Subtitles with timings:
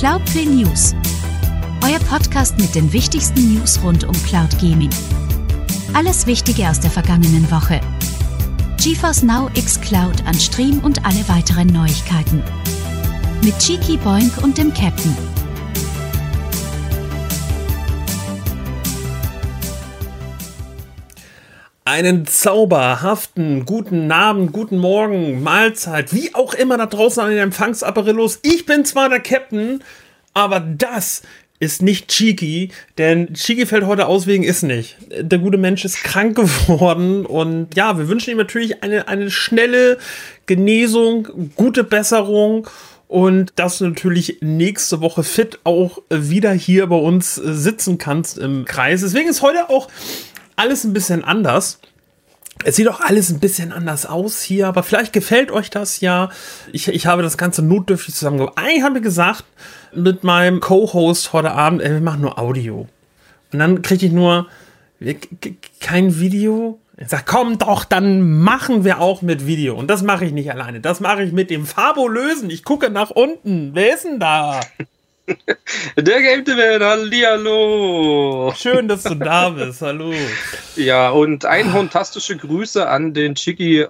[0.00, 0.94] Cloudplay News.
[1.84, 4.88] Euer Podcast mit den wichtigsten News rund um Cloud Gaming.
[5.92, 7.82] Alles Wichtige aus der vergangenen Woche.
[8.78, 12.42] GeForce Now X Cloud an Stream und alle weiteren Neuigkeiten.
[13.44, 15.14] Mit Cheeky Boink und dem Captain.
[21.92, 28.38] Einen zauberhaften guten Abend, guten Morgen, Mahlzeit, wie auch immer da draußen an den Empfangsapparillos.
[28.42, 29.82] Ich bin zwar der Captain,
[30.32, 31.22] aber das
[31.58, 34.98] ist nicht Cheeky, denn Cheeky fällt heute aus wegen ist nicht.
[35.20, 36.36] Der gute Mensch ist krank
[36.68, 39.98] geworden und ja, wir wünschen ihm natürlich eine, eine schnelle
[40.46, 42.68] Genesung, gute Besserung
[43.08, 48.64] und dass du natürlich nächste Woche fit auch wieder hier bei uns sitzen kannst im
[48.64, 49.00] Kreis.
[49.00, 49.88] Deswegen ist heute auch
[50.60, 51.80] alles ein bisschen anders.
[52.62, 56.28] Es sieht auch alles ein bisschen anders aus hier, aber vielleicht gefällt euch das ja.
[56.72, 58.58] Ich, ich habe das Ganze notdürftig zusammengebracht.
[58.58, 59.44] Eigentlich haben wir gesagt,
[59.94, 62.86] mit meinem Co-Host heute Abend, ey, wir machen nur Audio.
[63.52, 64.46] Und dann kriege ich nur
[65.80, 66.78] kein Video.
[66.98, 69.74] Ich sage, komm doch, dann machen wir auch mit Video.
[69.74, 70.80] Und das mache ich nicht alleine.
[70.80, 72.50] Das mache ich mit dem Fabulösen.
[72.50, 73.70] Ich gucke nach unten.
[73.72, 74.60] Wer ist denn da?
[75.96, 78.52] Der Game Man, hallihallo.
[78.56, 80.12] Schön, dass du da bist, hallo.
[80.76, 83.86] Ja, und einhorntastische Grüße an den Chicky.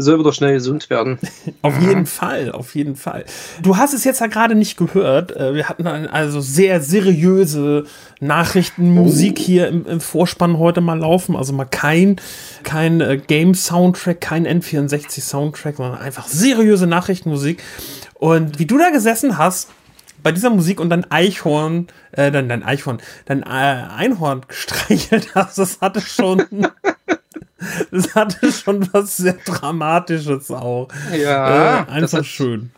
[0.00, 1.18] Soll wieder schnell gesund werden.
[1.60, 3.24] Auf jeden Fall, auf jeden Fall.
[3.60, 5.34] Du hast es jetzt ja gerade nicht gehört.
[5.34, 7.84] Äh, wir hatten also sehr seriöse
[8.20, 9.42] Nachrichtenmusik oh.
[9.42, 11.34] hier im, im, Vorspann heute mal laufen.
[11.34, 12.20] Also mal kein,
[12.62, 17.60] kein äh, Game-Soundtrack, kein N64-Soundtrack, sondern einfach seriöse Nachrichtenmusik.
[18.14, 19.68] Und wie du da gesessen hast,
[20.22, 25.58] bei dieser Musik und dann Eichhorn, äh, dann dein Eichhorn, dann äh, Einhorn gestreichelt hast,
[25.58, 26.44] das hatte schon,
[27.90, 30.88] das hatte schon was sehr Dramatisches auch.
[31.16, 32.70] Ja, äh, einfach schön.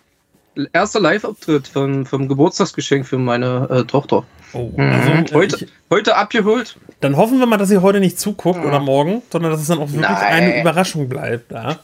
[0.73, 4.25] Erster Live-Auftritt vom, vom Geburtstagsgeschenk für meine äh, Tochter.
[4.53, 4.93] Oh, mhm.
[4.93, 5.27] also, mhm.
[5.33, 6.77] heute, ich, heute abgeholt.
[7.01, 8.65] Dann hoffen wir mal, dass sie heute nicht zuguckt ja.
[8.67, 10.19] oder morgen, sondern dass es dann auch wirklich Nein.
[10.19, 11.53] eine Überraschung bleibt.
[11.53, 11.79] Ja?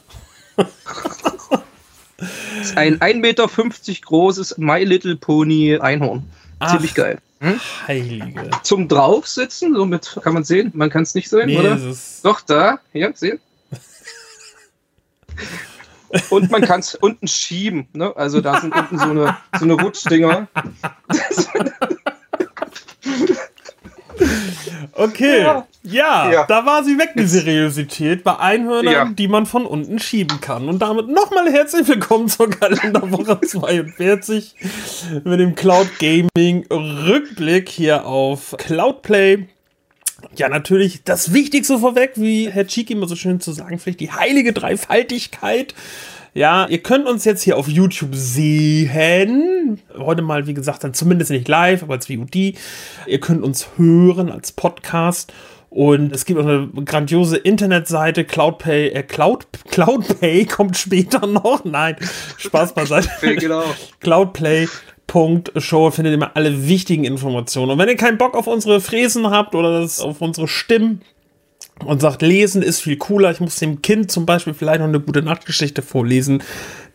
[2.77, 3.47] Ein 1,50 Meter
[4.03, 6.25] großes My Little Pony Einhorn.
[6.59, 7.19] Ach, Ziemlich geil.
[7.41, 7.61] Hm?
[7.87, 8.51] Heilige.
[8.63, 10.73] Zum Draufsitzen, somit kann man sehen.
[10.75, 11.79] Man kann es nicht sehen, nee, oder?
[12.23, 12.81] Doch, da.
[12.93, 13.41] Hier, sehen.
[16.31, 17.89] Und man kann es unten schieben.
[17.93, 18.17] Ne?
[18.17, 20.49] Also da sind unten so eine, so eine Rutschdinger.
[24.93, 25.67] Okay, ja.
[25.83, 26.47] Ja, ja.
[26.47, 29.05] da war sie weg, die Seriosität bei Einhörnern, ja.
[29.05, 30.69] die man von unten schieben kann.
[30.69, 34.55] Und damit nochmal herzlich willkommen zur Kalenderwoche 42
[35.25, 39.47] mit dem Cloud Gaming Rückblick hier auf Cloudplay.
[40.35, 44.11] Ja, natürlich das Wichtigste vorweg, wie Herr Cheeky immer so schön zu sagen vielleicht die
[44.11, 45.75] heilige Dreifaltigkeit.
[46.37, 49.81] Ja, ihr könnt uns jetzt hier auf YouTube sehen.
[49.97, 52.37] Heute mal, wie gesagt, dann zumindest nicht live, aber als VOD.
[53.07, 55.33] Ihr könnt uns hören als Podcast.
[55.71, 61.65] Und es gibt auch eine grandiose Internetseite, Cloudpay, äh, Cloud, Cloudpay kommt später noch.
[61.65, 61.97] Nein,
[62.37, 63.09] Spaß beiseite.
[63.37, 63.65] genau.
[64.01, 67.71] Cloudplay.show findet ihr immer alle wichtigen Informationen.
[67.71, 71.01] Und wenn ihr keinen Bock auf unsere Fräsen habt oder das, auf unsere Stimmen
[71.85, 75.01] und sagt, lesen ist viel cooler, ich muss dem Kind zum Beispiel vielleicht noch eine
[75.01, 76.43] gute Nachtgeschichte vorlesen,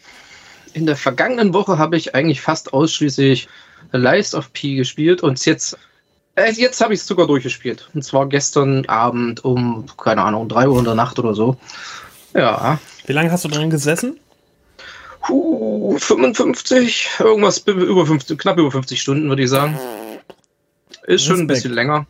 [0.72, 3.46] In der vergangenen Woche habe ich eigentlich fast ausschließlich
[3.92, 5.76] Lies of P gespielt und jetzt
[6.36, 7.90] äh, jetzt habe ich es sogar durchgespielt.
[7.92, 11.58] Und zwar gestern Abend um, keine Ahnung, 3 Uhr in der Nacht oder so.
[12.34, 12.78] Ja.
[13.04, 14.18] Wie lange hast du dran gesessen?
[15.28, 19.78] Uh, 55, irgendwas über 50, knapp über 50 Stunden, würde ich sagen.
[21.06, 22.06] Ist schon ein bisschen länger.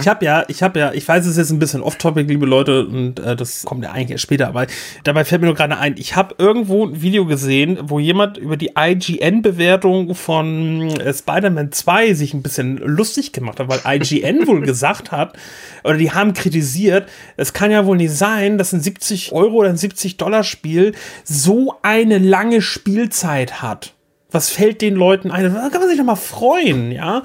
[0.00, 2.46] Ich habe ja, ich habe ja, ich weiß, es ist jetzt ein bisschen off-topic, liebe
[2.46, 4.66] Leute, und äh, das kommt ja eigentlich erst später, aber
[5.04, 8.56] dabei fällt mir nur gerade ein, ich habe irgendwo ein Video gesehen, wo jemand über
[8.56, 14.60] die IGN-Bewertung von äh, Spider-Man 2 sich ein bisschen lustig gemacht hat, weil IGN wohl
[14.66, 15.36] gesagt hat,
[15.84, 17.06] oder die haben kritisiert,
[17.36, 20.94] es kann ja wohl nicht sein, dass ein 70 Euro oder ein 70 Dollar Spiel
[21.22, 23.92] so eine lange Spielzeit hat.
[24.30, 25.44] Was fällt den Leuten ein?
[25.52, 27.24] Da kann man sich doch mal freuen, ja?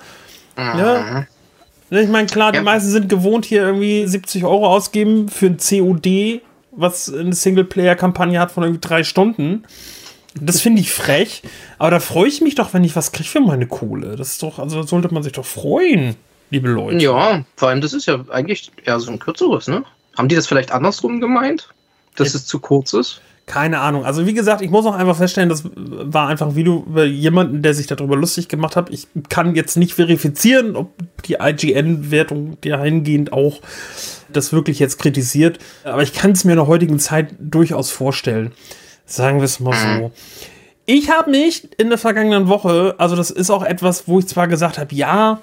[0.57, 1.27] Ja
[1.89, 6.41] ich meine, klar, die meisten sind gewohnt, hier irgendwie 70 Euro ausgeben für ein COD,
[6.71, 9.63] was eine Singleplayer-Kampagne hat von irgendwie drei Stunden.
[10.39, 11.41] Das finde ich frech,
[11.79, 14.15] aber da freue ich mich doch, wenn ich was kriege für meine Kohle.
[14.15, 16.15] Das ist doch, also sollte man sich doch freuen,
[16.51, 17.03] liebe Leute.
[17.03, 19.83] Ja, vor allem, das ist ja eigentlich eher so ein kürzeres, ne?
[20.17, 21.69] Haben die das vielleicht andersrum gemeint?
[22.15, 23.21] Dass es zu kurz ist?
[23.47, 24.03] Keine Ahnung.
[24.03, 27.61] Also wie gesagt, ich muss auch einfach feststellen, das war einfach ein Video über jemanden,
[27.61, 28.89] der sich darüber lustig gemacht hat.
[28.89, 30.91] Ich kann jetzt nicht verifizieren, ob
[31.23, 33.61] die IGN-Wertung dahingehend auch
[34.27, 35.59] das wirklich jetzt kritisiert.
[35.85, 38.51] Aber ich kann es mir in der heutigen Zeit durchaus vorstellen.
[39.05, 40.11] Sagen wir es mal so.
[40.85, 44.49] Ich habe mich in der vergangenen Woche, also das ist auch etwas, wo ich zwar
[44.49, 45.39] gesagt habe, ja,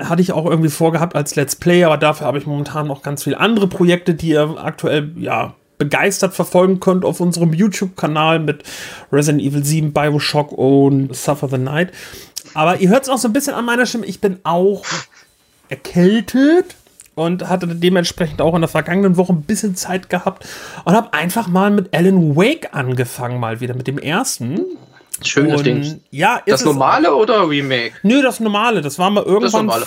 [0.00, 3.22] hatte ich auch irgendwie vorgehabt als Let's Play, aber dafür habe ich momentan noch ganz
[3.22, 8.62] viele andere Projekte, die aktuell, ja, begeistert verfolgen könnt auf unserem YouTube-Kanal mit
[9.12, 11.92] Resident Evil 7, Bioshock und Suffer the Night.
[12.54, 14.06] Aber ihr hört es auch so ein bisschen an meiner Stimme.
[14.06, 14.84] Ich bin auch
[15.68, 16.76] erkältet
[17.14, 20.46] und hatte dementsprechend auch in der vergangenen Woche ein bisschen Zeit gehabt
[20.84, 24.60] und habe einfach mal mit Alan Wake angefangen, mal wieder mit dem ersten.
[25.22, 26.00] Schönes Ding.
[26.10, 27.20] Ja, das normale auch.
[27.20, 27.94] oder Remake?
[28.02, 28.82] Nö, das normale.
[28.82, 29.82] Das war mal irgendwann, hm.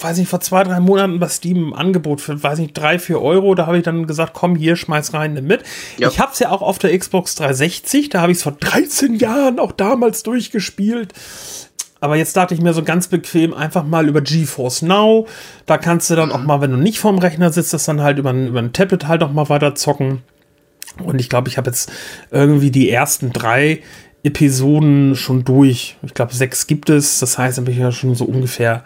[0.00, 3.22] weiß nicht, vor zwei, drei Monaten bei Steam im Angebot für, weiß nicht, drei, vier
[3.22, 3.54] Euro.
[3.54, 5.62] Da habe ich dann gesagt, komm hier, schmeiß rein, nimm mit.
[5.98, 6.08] Ja.
[6.08, 8.08] Ich habe es ja auch auf der Xbox 360.
[8.08, 11.12] Da habe ich es vor 13 Jahren auch damals durchgespielt.
[12.00, 15.26] Aber jetzt dachte ich mir so ganz bequem einfach mal über GeForce Now.
[15.64, 16.34] Da kannst du dann mhm.
[16.34, 19.06] auch mal, wenn du nicht vorm Rechner sitzt, das dann halt über, über ein Tablet
[19.06, 20.22] halt auch mal weiter zocken.
[21.02, 21.92] Und ich glaube, ich habe jetzt
[22.30, 23.82] irgendwie die ersten drei
[24.26, 25.96] Episoden schon durch.
[26.02, 27.20] Ich glaube, sechs gibt es.
[27.20, 28.82] Das heißt, dann bin ich ja schon so ungefähr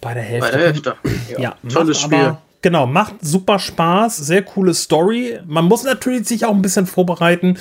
[0.00, 0.50] bei der Hälfte.
[0.50, 0.94] Bei der Hälfte.
[1.30, 2.18] Ja, ja tolles Spiel.
[2.18, 5.38] Aber, genau, macht super Spaß, sehr coole Story.
[5.46, 7.56] Man muss natürlich sich auch ein bisschen vorbereiten,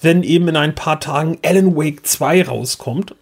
[0.00, 3.14] wenn eben in ein paar Tagen Alan Wake 2 rauskommt.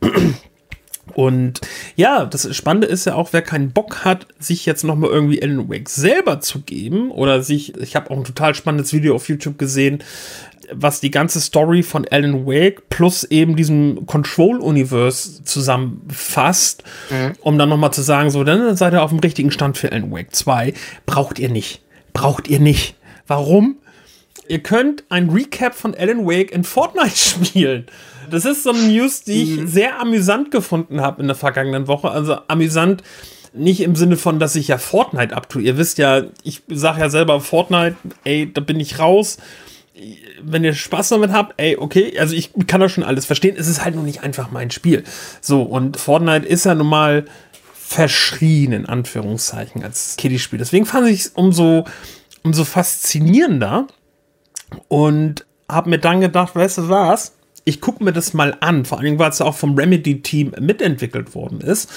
[1.15, 1.61] Und
[1.97, 5.69] ja, das Spannende ist ja auch, wer keinen Bock hat, sich jetzt nochmal irgendwie Alan
[5.69, 9.59] Wake selber zu geben oder sich, ich habe auch ein total spannendes Video auf YouTube
[9.59, 10.05] gesehen,
[10.73, 17.33] was die ganze Story von Alan Wake plus eben diesem Control-Universe zusammenfasst, mhm.
[17.41, 20.11] um dann nochmal zu sagen, so, dann seid ihr auf dem richtigen Stand für Alan
[20.11, 20.75] Wake 2.
[21.07, 21.83] Braucht ihr nicht.
[22.13, 22.95] Braucht ihr nicht.
[23.27, 23.77] Warum?
[24.49, 27.87] Ihr könnt ein Recap von Alan Wake in Fortnite spielen.
[28.31, 29.69] Das ist so eine News, die ich mhm.
[29.69, 32.11] sehr amüsant gefunden habe in der vergangenen Woche.
[32.11, 33.03] Also amüsant
[33.53, 35.63] nicht im Sinne von, dass ich ja Fortnite abtue.
[35.63, 39.39] Ihr wisst ja, ich sage ja selber Fortnite, ey, da bin ich raus.
[40.43, 43.57] Wenn ihr Spaß damit habt, ey, okay, also ich kann das schon alles verstehen.
[43.59, 45.05] Es ist halt nur nicht einfach mein Spiel.
[45.41, 47.25] So, und Fortnite ist ja nun mal
[47.75, 50.59] verschrien, in Anführungszeichen, als Kiddie-Spiel.
[50.59, 51.85] Deswegen fand ich es umso,
[52.43, 53.87] umso faszinierender
[54.89, 57.33] und habe mir dann gedacht, weißt du was?
[57.69, 61.61] ich gucke mir das mal an, vor allem weil es auch vom Remedy-Team mitentwickelt worden
[61.61, 61.91] ist.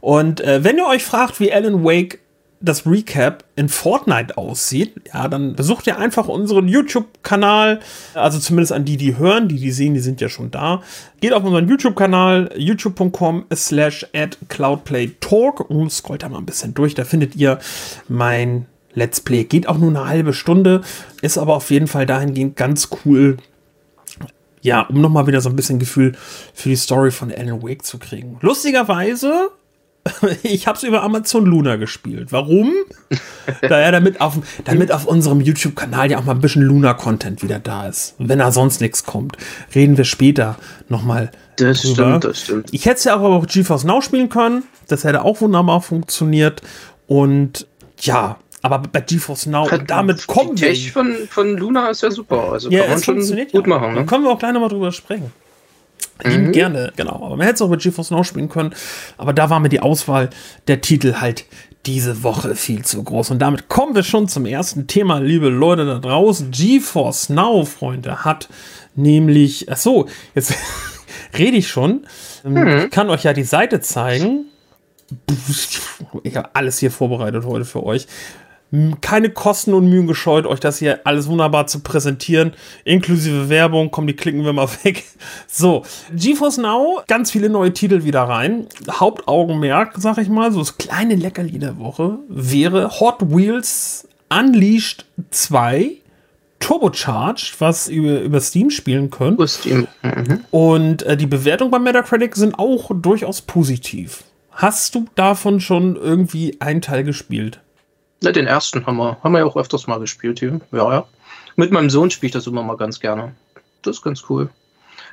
[0.00, 2.20] Und äh, wenn ihr euch fragt, wie Alan Wake
[2.60, 7.80] das Recap in Fortnite aussieht, ja, dann besucht ihr einfach unseren YouTube-Kanal,
[8.14, 10.82] also zumindest an die, die hören, die, die sehen, die sind ja schon da.
[11.20, 16.94] Geht auf unseren YouTube-Kanal, youtube.com slash at cloudplaytalk und scrollt da mal ein bisschen durch,
[16.94, 17.58] da findet ihr
[18.08, 19.44] mein Let's Play.
[19.44, 20.80] Geht auch nur eine halbe Stunde,
[21.20, 23.36] ist aber auf jeden Fall dahingehend ganz cool
[24.66, 26.12] ja, um nochmal wieder so ein bisschen Gefühl
[26.52, 28.38] für die Story von Alan Wake zu kriegen.
[28.40, 29.50] Lustigerweise,
[30.42, 32.32] ich habe es über Amazon Luna gespielt.
[32.32, 32.72] Warum?
[33.62, 37.58] da ja damit auf, damit auf unserem YouTube-Kanal ja auch mal ein bisschen Luna-Content wieder
[37.58, 38.14] da ist.
[38.18, 39.36] wenn da sonst nichts kommt,
[39.74, 40.56] reden wir später
[40.88, 41.94] nochmal das drüber.
[41.94, 42.68] stimmt, das stimmt.
[42.72, 44.64] Ich hätte es ja auch auf GeForce Now spielen können.
[44.88, 46.62] Das hätte auch wunderbar funktioniert.
[47.06, 47.66] Und
[48.00, 50.72] ja, aber bei GeForce Now, Hat, damit kommen wir.
[50.72, 52.52] Die Tech von, von Luna ist ja super.
[52.52, 53.60] Also ja, kann man schon gut ja.
[53.66, 53.94] machen.
[53.94, 54.00] Ne?
[54.00, 55.32] Da können wir auch gleich nochmal drüber sprechen.
[56.24, 56.52] Mhm.
[56.52, 57.16] Gerne, genau.
[57.16, 58.74] Aber man hätte es auch mit GeForce Now spielen können.
[59.18, 60.30] Aber da war mir die Auswahl
[60.66, 61.44] der Titel halt
[61.84, 63.30] diese Woche viel zu groß.
[63.30, 66.50] Und damit kommen wir schon zum ersten Thema, liebe Leute da draußen.
[66.50, 68.48] GeForce Now, Freunde, hat
[68.94, 70.54] nämlich, ach so, jetzt
[71.38, 72.06] rede ich schon.
[72.44, 72.84] Mhm.
[72.86, 74.46] Ich kann euch ja die Seite zeigen.
[76.24, 78.08] Ich habe alles hier vorbereitet heute für euch
[79.00, 82.52] keine Kosten und Mühen gescheut, euch das hier alles wunderbar zu präsentieren,
[82.84, 83.90] inklusive Werbung.
[83.90, 85.04] Komm, die klicken wir mal weg.
[85.46, 88.66] So, GeForce Now, ganz viele neue Titel wieder rein.
[88.90, 95.98] Hauptaugenmerk, sag ich mal, so das kleine Leckerli der Woche wäre Hot Wheels Unleashed 2
[96.58, 99.34] Turbocharged, was über, über Steam spielen könnt.
[99.34, 99.86] Über Steam.
[100.02, 100.40] Mhm.
[100.50, 104.24] Und äh, die Bewertungen bei Metacritic sind auch durchaus positiv.
[104.50, 107.60] Hast du davon schon irgendwie einen Teil gespielt?
[108.22, 110.60] Ne, den ersten haben wir, haben wir ja auch öfters mal gespielt hier.
[110.72, 111.06] Ja, ja.
[111.56, 113.34] Mit meinem Sohn spiele ich das immer mal ganz gerne.
[113.82, 114.50] Das ist ganz cool.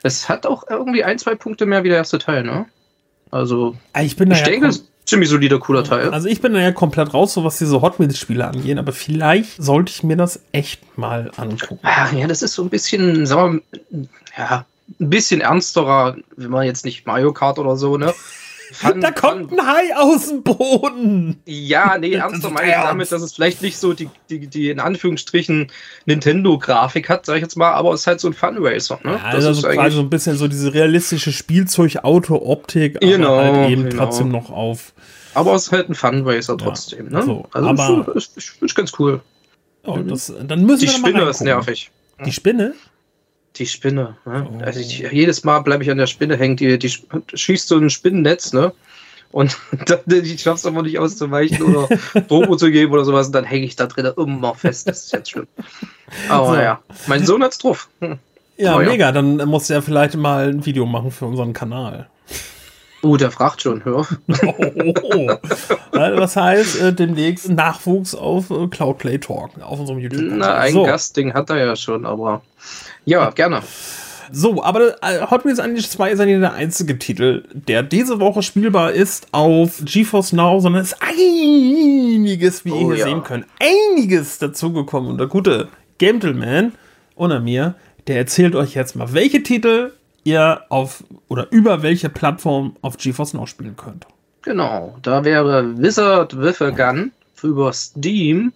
[0.04, 2.66] Es hat auch irgendwie ein, zwei Punkte mehr wie der erste Teil, ne?
[3.32, 4.70] Also, ich, bin ich ja denke,
[5.06, 6.10] ziemlich solider, cooler Teil.
[6.12, 9.62] Also, ich bin da ja komplett raus, so was diese Hot Wheels-Spiele angehen, aber vielleicht
[9.62, 11.80] sollte ich mir das echt mal angucken.
[11.84, 14.08] Ach, ja, das ist so ein bisschen, sagen wir,
[14.38, 14.66] ja,
[15.00, 18.14] ein bisschen ernsterer, wenn man jetzt nicht Mario Kart oder so, ne?
[18.74, 21.42] Fun, da kommt ein Hai aus dem Boden.
[21.46, 24.80] Ja, nee, ernster meine ich damit, dass es vielleicht nicht so die, die, die in
[24.80, 25.68] Anführungsstrichen
[26.06, 29.00] Nintendo-Grafik hat, sag ich jetzt mal, aber es ist halt so ein Funracer.
[29.04, 29.12] Ne?
[29.12, 33.70] Ja, das also ist quasi so ein bisschen so diese realistische Spielzeug-Auto-Optik, genau, aber halt
[33.70, 34.06] eben genau.
[34.06, 34.94] trotzdem noch auf.
[35.36, 37.10] Aber es ist halt ein Funracer trotzdem.
[37.10, 37.24] Ne?
[37.24, 39.22] So, also aber- ist, ist, ist ganz cool.
[39.86, 41.92] Oh, das, dann müssen Die wir da mal Spinne ist nervig.
[42.26, 42.74] Die Spinne?
[43.58, 44.16] Die Spinne.
[44.26, 44.48] Ne?
[44.52, 44.64] Oh.
[44.64, 46.56] Also ich, jedes Mal bleibe ich an der Spinne hängen.
[46.58, 48.74] Die, die sch- schießt so ein Spinnennetz, ne?
[49.32, 51.88] Und dann, ich schaff's aber nicht auszuweichen oder
[52.28, 53.28] Promo zu geben oder sowas.
[53.28, 54.88] Und dann hänge ich da drin immer fest.
[54.88, 55.48] Das ist jetzt schlimm.
[56.30, 56.56] Aber So.
[56.56, 57.90] ja, mein Sohn hat's drauf.
[58.00, 58.18] Hm.
[58.58, 58.90] Ja, Oh, ja.
[58.90, 59.12] mega.
[59.12, 62.08] Dann musst du ja vielleicht mal ein Video machen für unseren Kanal.
[63.04, 64.08] Uh, der fragt schon, hör.
[64.46, 65.32] Oh, oh, oh.
[65.92, 70.38] Das heißt, äh, demnächst Nachwuchs auf äh, Cloud Play Talk auf unserem YouTube-Kanal.
[70.38, 70.84] Na, ein so.
[70.84, 72.42] Gastding hat er ja schon, aber
[73.06, 73.62] ja, gerne.
[74.32, 78.20] So, aber äh, Hot Wheels Unleashed 2 ist ja nicht der einzige Titel, der diese
[78.20, 83.06] Woche spielbar ist auf GeForce Now, sondern es ist einiges, wie ihr Oh, hier ja.
[83.06, 85.12] sehen könnt, einiges dazugekommen.
[85.12, 85.68] Und der gute
[85.98, 86.72] Gentleman
[87.16, 87.76] unter mir,
[88.08, 89.92] der erzählt euch jetzt mal, welche Titel
[90.24, 94.06] ihr auf oder über welche Plattform auf GeForce Now spielen könnt.
[94.44, 97.12] Genau, da wäre Wizard with a Gun
[97.42, 98.54] über Steam,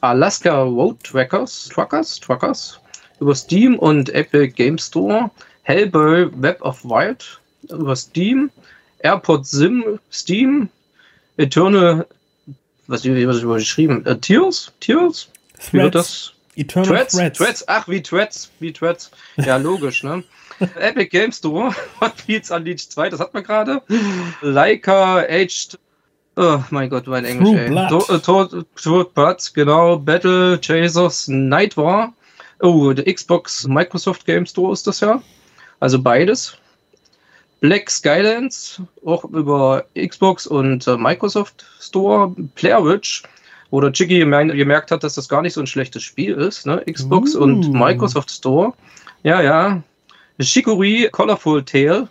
[0.00, 2.80] Alaska Road Trackers, Truckers, Truckers
[3.20, 5.30] über Steam und Epic Game Store,
[5.62, 8.50] Hellboy Web of Wild über Steam,
[9.00, 10.68] Airport Sim Steam,
[11.36, 12.06] Eternal,
[12.86, 15.28] was wie was überschrieben, äh, Tears, Tears,
[15.72, 16.32] wie wird das?
[16.56, 17.38] Eternal Threads, Threads.
[17.38, 19.10] Threads, ach, wie Threads, wie Threads.
[19.36, 20.24] Ja, logisch, ne?
[20.78, 23.82] Epic Game Store, Hot Wheels Unleashed 2, das hat man gerade.
[24.42, 25.78] Leica Aged,
[26.36, 27.68] oh mein Gott, mein Englisch, True ey.
[27.70, 27.88] Blood.
[27.90, 29.98] To- äh, To- True Blood, genau.
[29.98, 32.12] Battle Chasers Night War.
[32.60, 35.22] Oh, der Xbox Microsoft Game Store ist das ja.
[35.80, 36.56] Also beides.
[37.60, 42.34] Black Skylands, auch über Xbox und äh, Microsoft Store.
[42.54, 43.24] Player Witch,
[43.70, 46.66] wo der Chicky gemerkt hat, dass das gar nicht so ein schlechtes Spiel ist.
[46.66, 46.82] Ne?
[46.90, 47.42] Xbox Uh.
[47.42, 48.74] und Microsoft Store.
[49.24, 49.82] Ja, ja.
[50.40, 52.08] Shikori Colorful Tale.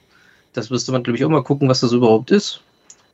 [0.53, 2.61] Das müsste man, glaube ich, auch mal gucken, was das überhaupt ist.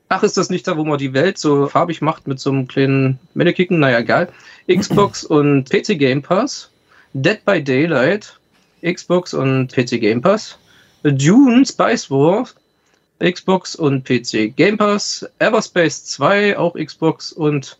[0.09, 2.67] Ach, ist das nicht da, wo man die Welt so farbig macht mit so einem
[2.67, 3.79] kleinen Mannequin?
[3.79, 4.29] Naja, egal.
[4.67, 6.69] Xbox und PC Game Pass.
[7.13, 8.37] Dead by Daylight.
[8.83, 10.57] Xbox und PC Game Pass.
[11.03, 12.47] Dune Spice War.
[13.19, 15.25] Xbox und PC Game Pass.
[15.39, 17.31] Everspace 2, auch Xbox.
[17.31, 17.77] Und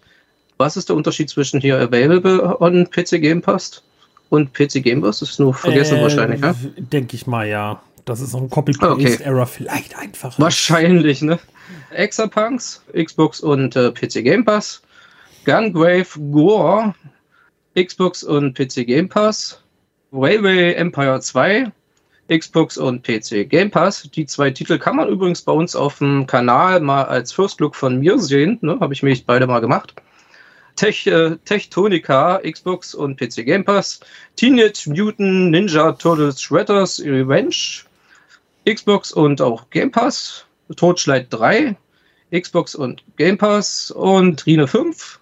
[0.57, 3.81] was ist der Unterschied zwischen hier Available on PC Game Pass
[4.33, 5.19] und PC Game Pass?
[5.19, 6.55] Das ist nur vergessen wahrscheinlich, ja?
[6.77, 7.79] Denke ich mal, ja.
[8.05, 10.37] Das ist so ein Copy-Paste-Error vielleicht einfach.
[10.39, 11.39] Wahrscheinlich, ne?
[11.91, 14.81] Exapunks, Xbox und äh, PC Game Pass.
[15.45, 16.95] Gungrave Gore,
[17.75, 19.61] Xbox und PC Game Pass.
[20.11, 21.71] Railway Empire 2,
[22.27, 24.09] Xbox und PC Game Pass.
[24.15, 27.75] Die zwei Titel kann man übrigens bei uns auf dem Kanal mal als First Look
[27.75, 28.57] von mir sehen.
[28.61, 28.79] Ne?
[28.79, 29.93] Habe ich mich beide mal gemacht.
[30.75, 33.99] Tech, äh, Techtonica, Xbox und PC Game Pass.
[34.35, 37.83] Teenage Mutant Ninja Turtles Shredders Revenge,
[38.67, 40.45] Xbox und auch Game Pass.
[40.75, 41.75] Totschleit 3,
[42.31, 45.19] Xbox und Game Pass und Rine 5.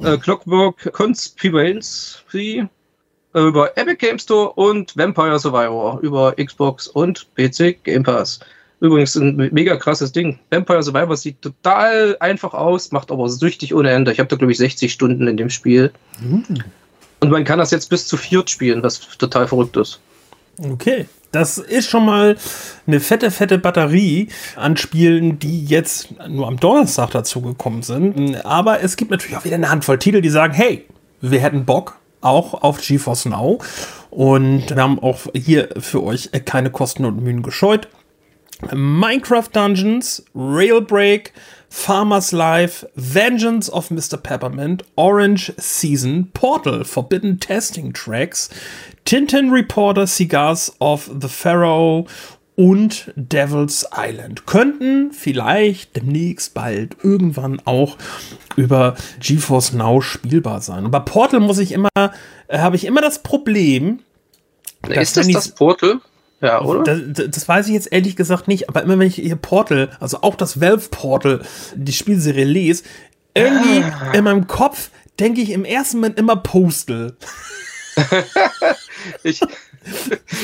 [0.00, 2.66] Äh, Clockwork Conspiracy
[3.34, 8.40] äh, über Epic Game Store und Vampire Survivor über Xbox und PC Game Pass.
[8.80, 10.38] Übrigens ein mega krasses Ding.
[10.50, 14.10] Vampire Survivor sieht total einfach aus, macht aber süchtig ohne Ende.
[14.12, 15.92] Ich habe da, glaube ich, 60 Stunden in dem Spiel.
[17.20, 20.00] Und man kann das jetzt bis zu viert spielen, was total verrückt ist.
[20.62, 21.06] Okay.
[21.32, 22.36] Das ist schon mal
[22.88, 28.44] eine fette, fette Batterie an Spielen, die jetzt nur am Donnerstag dazugekommen sind.
[28.44, 30.86] Aber es gibt natürlich auch wieder eine Handvoll Titel, die sagen, hey,
[31.20, 33.60] wir hätten Bock auch auf GeForce Now.
[34.10, 37.86] Und wir haben auch hier für euch keine Kosten und Mühen gescheut.
[38.72, 41.32] Minecraft Dungeons, Railbreak,
[41.68, 44.16] Farmers Life, Vengeance of Mr.
[44.16, 48.50] Peppermint, Orange Season, Portal, Forbidden Testing Tracks,
[49.04, 52.06] Tintin Reporter, Cigars of the Pharaoh
[52.56, 57.96] und Devil's Island könnten vielleicht demnächst bald irgendwann auch
[58.56, 60.84] über GeForce Now spielbar sein.
[60.84, 64.00] Und bei Portal muss ich immer, äh, habe ich immer das Problem,
[64.88, 66.00] ist das das Portal?
[66.40, 66.82] Ja, oder?
[66.98, 70.22] das, das- weiß ich jetzt ehrlich gesagt nicht, aber immer wenn ich hier Portal, also
[70.22, 71.42] auch das Valve Portal,
[71.74, 72.84] die Spielserie lese,
[73.34, 74.12] irgendwie Ah.
[74.14, 77.14] in meinem Kopf denke ich im ersten Moment immer Postal.
[79.22, 79.40] Ich,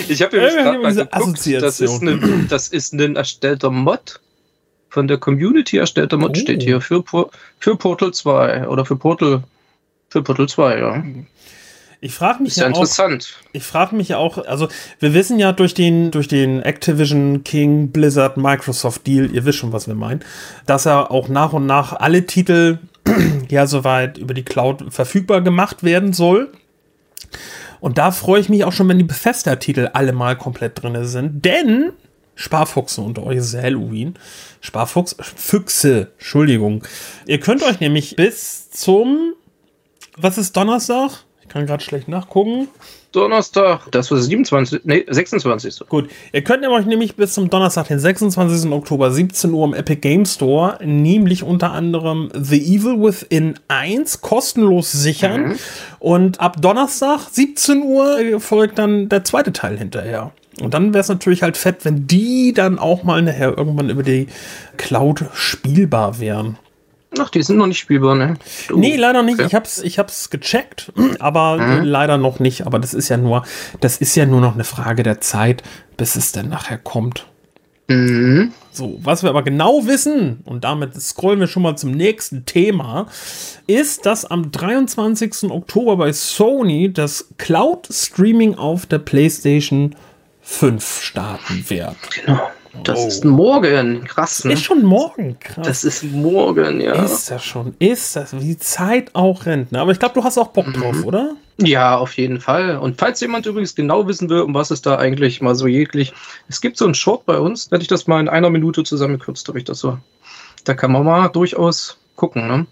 [0.09, 4.21] ich habe Irgendwie gerade mal geguckt, das ist, ein, das ist ein erstellter Mod.
[4.88, 6.41] Von der Community erstellter Mod Oh.
[6.41, 9.43] steht hier für, Por- für Portal 2 oder für Portal,
[10.09, 11.05] für Portal 2, ja.
[12.00, 13.37] Ich frage mich Ist ja, ja auch, interessant.
[13.53, 14.69] ich frage mich ja auch, also
[15.00, 19.73] wir wissen ja durch den, durch den Activision, King, Blizzard, Microsoft Deal, ihr wisst schon,
[19.73, 20.21] was wir meinen,
[20.67, 22.79] dass er auch nach und nach alle Titel
[23.49, 26.53] ja soweit über die Cloud verfügbar gemacht werden soll.
[27.81, 31.45] Und da freue ich mich auch schon, wenn die Bethesda-Titel alle mal komplett drin sind,
[31.45, 31.93] denn
[32.35, 34.15] Sparfuchse unter euch ist Halloween.
[34.61, 36.85] Sparfuchs, Füchse, Entschuldigung.
[37.26, 39.33] Ihr könnt euch nämlich bis zum,
[40.17, 41.25] was ist Donnerstag?
[41.57, 42.69] Kann gerade schlecht nachgucken.
[43.13, 45.89] Donnerstag, das war 27, nee, 26.
[45.89, 48.71] Gut, ihr könnt euch nämlich bis zum Donnerstag, den 26.
[48.71, 54.93] Oktober, 17 Uhr im Epic Game Store, nämlich unter anderem The Evil Within 1 kostenlos
[54.93, 55.49] sichern.
[55.49, 55.55] Mhm.
[55.99, 60.33] Und ab Donnerstag, 17 Uhr, äh, folgt dann der zweite Teil hinterher.
[60.61, 64.03] Und dann wäre es natürlich halt fett, wenn die dann auch mal nachher irgendwann über
[64.03, 64.27] die
[64.77, 66.59] Cloud spielbar wären.
[67.18, 68.35] Ach, die sind noch nicht spielbar, ne?
[68.68, 68.78] Du.
[68.78, 69.38] Nee, leider nicht.
[69.38, 69.46] Okay.
[69.46, 72.66] Ich hab's, ich hab's gecheckt, aber äh, leider noch nicht.
[72.66, 73.44] Aber das ist ja nur,
[73.80, 75.62] das ist ja nur noch eine Frage der Zeit,
[75.96, 77.26] bis es denn nachher kommt.
[77.88, 78.52] Mhm.
[78.73, 83.06] So, was wir aber genau wissen, und damit scrollen wir schon mal zum nächsten Thema,
[83.66, 85.50] ist, dass am 23.
[85.50, 89.94] Oktober bei Sony das Cloud Streaming auf der PlayStation
[90.42, 91.96] 5 starten wird.
[92.25, 92.40] Genau.
[92.85, 93.06] Das Oh.
[93.09, 94.04] ist morgen.
[94.04, 94.52] Krass, ne?
[94.52, 95.66] Ist schon morgen, krass.
[95.66, 96.92] Das ist morgen, ja.
[97.04, 99.73] ist ja schon, ist das, wie die Zeit auch rennt.
[99.73, 99.80] Ne?
[99.80, 101.33] Aber ich glaube, du hast auch Bock drauf, oder?
[101.59, 102.76] Ja, auf jeden Fall.
[102.78, 106.12] Und falls jemand übrigens genau wissen will, um was es da eigentlich mal so jeglich.
[106.49, 109.49] Es gibt so einen Short bei uns, hätte ich das mal in einer Minute zusammengekürzt,
[109.49, 109.99] habe ich das so.
[110.64, 112.66] Da kann man mal durchaus gucken, ne?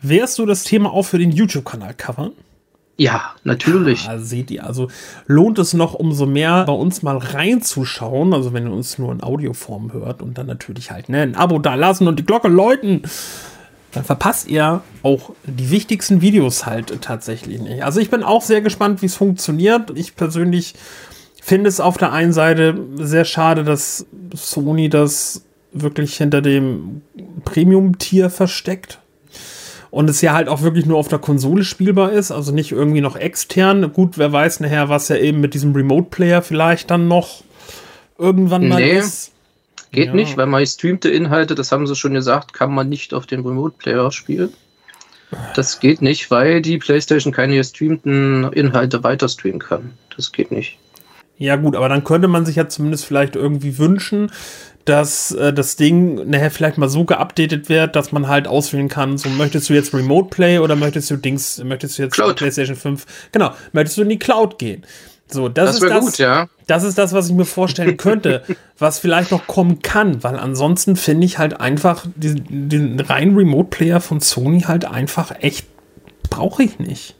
[0.00, 2.32] Wärst du das Thema auch für den YouTube-Kanal covern?
[2.96, 4.08] Ja, natürlich.
[4.08, 4.88] Ah, seht ihr, also
[5.26, 9.22] lohnt es noch umso mehr, bei uns mal reinzuschauen, also wenn ihr uns nur in
[9.22, 13.02] Audioform hört und dann natürlich halt ne, ein Abo da lassen und die Glocke läuten,
[13.90, 17.82] dann verpasst ihr auch die wichtigsten Videos halt tatsächlich nicht.
[17.82, 19.90] Also ich bin auch sehr gespannt, wie es funktioniert.
[19.96, 20.74] Ich persönlich
[21.42, 27.02] finde es auf der einen Seite sehr schade, dass Sony das wirklich hinter dem
[27.44, 29.00] Premium-Tier versteckt
[29.94, 33.00] und es ja halt auch wirklich nur auf der Konsole spielbar ist, also nicht irgendwie
[33.00, 33.92] noch extern.
[33.92, 37.44] Gut, wer weiß nachher, was ja eben mit diesem Remote-Player vielleicht dann noch
[38.18, 38.98] irgendwann mal Nee.
[38.98, 39.30] ist.
[39.92, 40.14] Geht Ja.
[40.14, 43.46] nicht, weil man gestreamte Inhalte, das haben sie schon gesagt, kann man nicht auf dem
[43.46, 44.52] Remote-Player spielen.
[45.54, 49.92] Das geht nicht, weil die PlayStation keine gestreamten Inhalte weiter streamen kann.
[50.16, 50.78] Das geht nicht.
[51.38, 54.30] Ja, gut, aber dann könnte man sich ja zumindest vielleicht irgendwie wünschen,
[54.84, 59.18] dass äh, das Ding nachher vielleicht mal so geupdatet wird, dass man halt auswählen kann,
[59.18, 62.36] so möchtest du jetzt Remote Play oder möchtest du Dings, möchtest du jetzt Cloud.
[62.36, 64.84] PlayStation 5, genau, möchtest du in die Cloud gehen.
[65.26, 66.48] So, das, Das ist das, gut, ja.
[66.66, 68.42] das ist das, was ich mir vorstellen könnte,
[68.78, 74.00] was vielleicht noch kommen kann, weil ansonsten finde ich halt einfach diesen, den reinen Remote-Player
[74.00, 75.66] von Sony halt einfach echt
[76.30, 77.14] brauche ich nicht.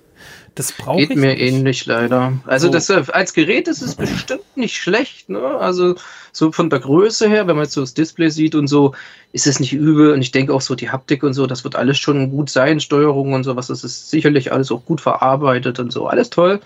[0.56, 1.40] Das brauche ich Geht mir nicht.
[1.40, 2.34] ähnlich leider.
[2.46, 2.72] Also So.
[2.72, 5.40] das äh, als Gerät ist es bestimmt nicht schlecht, ne?
[5.40, 5.96] Also
[6.32, 8.94] so von der Größe her, wenn man jetzt so das Display sieht und so,
[9.32, 10.12] ist es nicht übel.
[10.12, 12.78] Und ich denke auch so die Haptik und so, das wird alles schon gut sein,
[12.78, 13.66] Steuerung und sowas.
[13.66, 16.60] Das ist sicherlich alles auch gut verarbeitet und so, alles toll.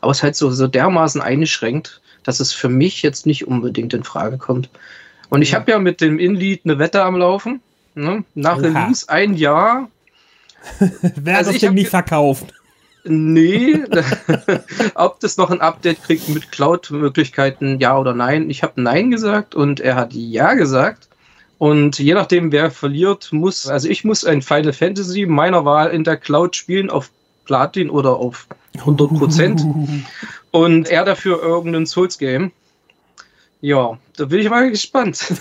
[0.00, 3.92] Aber es ist halt so, so dermaßen eingeschränkt, dass es für mich jetzt nicht unbedingt
[3.92, 4.70] in Frage kommt.
[5.28, 5.58] Und ich Ja.
[5.60, 7.60] habe ja mit dem Inlead eine Wette am Laufen.
[7.94, 8.24] Ne?
[8.34, 8.62] Nach Oha.
[8.66, 9.88] Release ein Jahr
[11.16, 12.54] Wer Also das hab nicht verkauft?
[13.06, 13.84] Nee,
[14.94, 18.48] ob das noch ein Update kriegt mit Cloud-Möglichkeiten, ja oder nein.
[18.48, 21.08] Ich habe Nein gesagt und er hat Ja gesagt.
[21.58, 26.02] Und je nachdem, wer verliert, muss, also ich muss ein Final Fantasy meiner Wahl in
[26.02, 27.10] der Cloud spielen, auf
[27.44, 28.46] Platin oder auf
[28.78, 29.62] 100 Prozent.
[30.50, 32.52] Und er dafür irgendein Souls-Game.
[33.60, 35.32] Ja, da bin ich mal gespannt.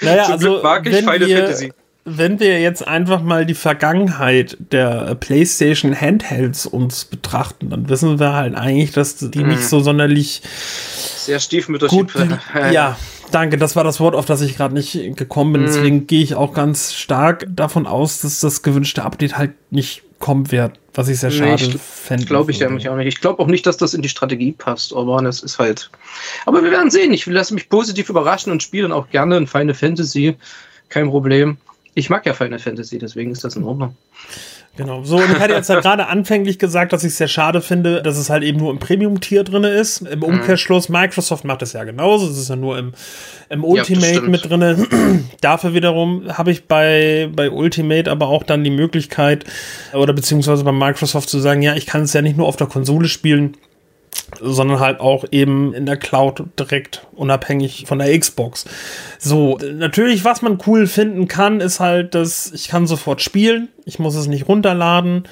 [0.00, 1.72] Naja, Zum also Glück mag ich wenn Final wir, Fantasy.
[2.16, 8.32] Wenn wir jetzt einfach mal die Vergangenheit der PlayStation Handhelds uns betrachten, dann wissen wir
[8.32, 9.48] halt eigentlich, dass die Mhm.
[9.48, 10.42] nicht so sonderlich
[11.16, 11.92] Sehr stiefmütterlich.
[11.92, 12.12] gut.
[12.72, 12.96] Ja,
[13.30, 13.58] danke.
[13.58, 15.62] Das war das Wort, auf das ich gerade nicht gekommen bin.
[15.62, 15.66] Mhm.
[15.66, 20.50] Deswegen gehe ich auch ganz stark davon aus, dass das gewünschte Update halt nicht kommen
[20.50, 22.24] wird, was ich sehr Nee, schade ich fände.
[22.26, 23.06] Glaube ich nämlich auch nicht.
[23.06, 25.90] Ich glaube auch nicht, dass das in die Strategie passt, aber das ist halt.
[26.44, 27.12] Aber wir werden sehen.
[27.12, 30.36] Ich lasse mich positiv überraschen und spiele dann auch gerne in Final Fantasy.
[30.88, 31.58] Kein Problem.
[31.94, 33.96] Ich mag ja Final Fantasy, deswegen ist das in Ordnung.
[34.78, 35.02] Genau.
[35.02, 38.00] So, und ich hatte jetzt ja gerade anfänglich gesagt, dass ich es sehr schade finde,
[38.00, 40.02] dass es halt eben nur im Premium-Tier drin ist.
[40.02, 42.30] Im Umkehrschluss, Microsoft macht es ja genauso.
[42.30, 42.92] Es ist ja nur im,
[43.48, 44.28] im Ultimate stimmt.
[44.28, 44.86] mit drin.
[45.40, 49.44] Dafür wiederum habe ich bei, bei Ultimate aber auch dann die Möglichkeit,
[49.94, 52.68] oder beziehungsweise bei Microsoft zu sagen, ja, ich kann es ja nicht nur auf der
[52.68, 53.56] Konsole spielen,
[54.40, 58.66] sondern halt auch eben in der Cloud direkt unabhängig von der Xbox.
[59.18, 63.98] So, natürlich, was man cool finden kann, ist halt, dass ich kann sofort spielen, ich
[63.98, 65.24] muss es nicht runterladen.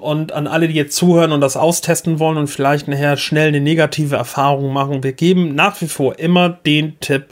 [0.00, 3.60] Und an alle, die jetzt zuhören und das austesten wollen und vielleicht nachher schnell eine
[3.60, 7.26] negative Erfahrung machen, wir geben nach wie vor immer den Tipp,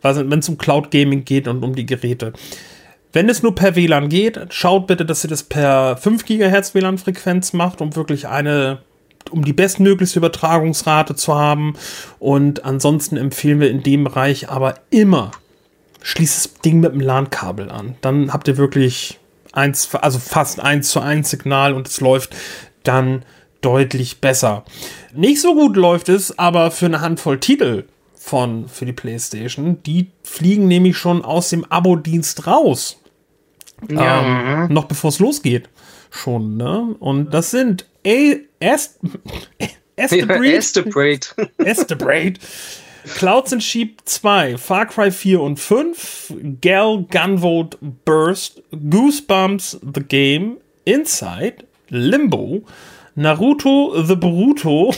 [0.00, 2.32] wenn es um Cloud Gaming geht und um die Geräte.
[3.12, 7.52] Wenn es nur per WLAN geht, schaut bitte, dass ihr das per 5 GHz WLAN-Frequenz
[7.52, 8.78] macht, um wirklich eine,
[9.30, 11.74] um die bestmöglichste Übertragungsrate zu haben.
[12.18, 15.30] Und ansonsten empfehlen wir in dem Bereich aber immer,
[16.02, 17.96] schließt das Ding mit dem LAN-Kabel an.
[18.00, 19.18] Dann habt ihr wirklich
[19.52, 22.36] eins, also fast eins zu eins Signal und es läuft
[22.82, 23.24] dann
[23.60, 24.64] deutlich besser.
[25.12, 27.84] Nicht so gut läuft es aber für eine Handvoll Titel
[28.14, 29.82] von für die PlayStation.
[29.84, 33.00] Die fliegen nämlich schon aus dem Abo-Dienst raus.
[33.88, 34.64] Ja.
[34.64, 35.68] Ähm, noch bevor es losgeht.
[36.10, 36.94] Schon, ne?
[36.98, 39.50] Und das sind A Estebrate.
[41.58, 42.38] Estebrate.
[43.14, 50.56] Clouds and Sheep 2, Far Cry 4 und 5, Gal Gunvolt Burst, Goosebumps The Game,
[50.84, 52.64] Inside, Limbo,
[53.14, 54.92] Naruto The Boruto,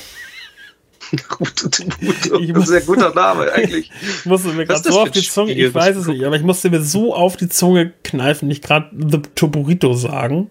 [1.12, 2.40] Naruto Naruto.
[2.40, 3.90] Ich das ist ein guter Name eigentlich.
[4.20, 5.66] ich musste mir gerade so auf die Zunge, Spiel?
[5.66, 8.90] ich weiß es nicht, aber ich musste mir so auf die Zunge kneifen, nicht gerade
[8.96, 10.50] The Toburito sagen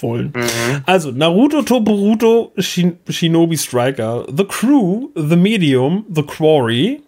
[0.00, 0.32] wollen.
[0.34, 0.82] Mhm.
[0.86, 7.02] Also, Naruto Toburuto Shin Shinobi Striker, The Crew, The Medium, The Quarry,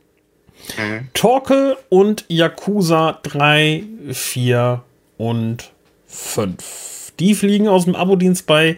[0.76, 1.08] mhm.
[1.14, 4.82] Torkel und Yakuza 3, 4
[5.16, 5.70] und
[6.06, 7.12] 5.
[7.18, 8.76] Die fliegen aus dem Abo-Dienst bei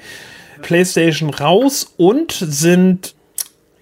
[0.63, 3.15] PlayStation raus und sind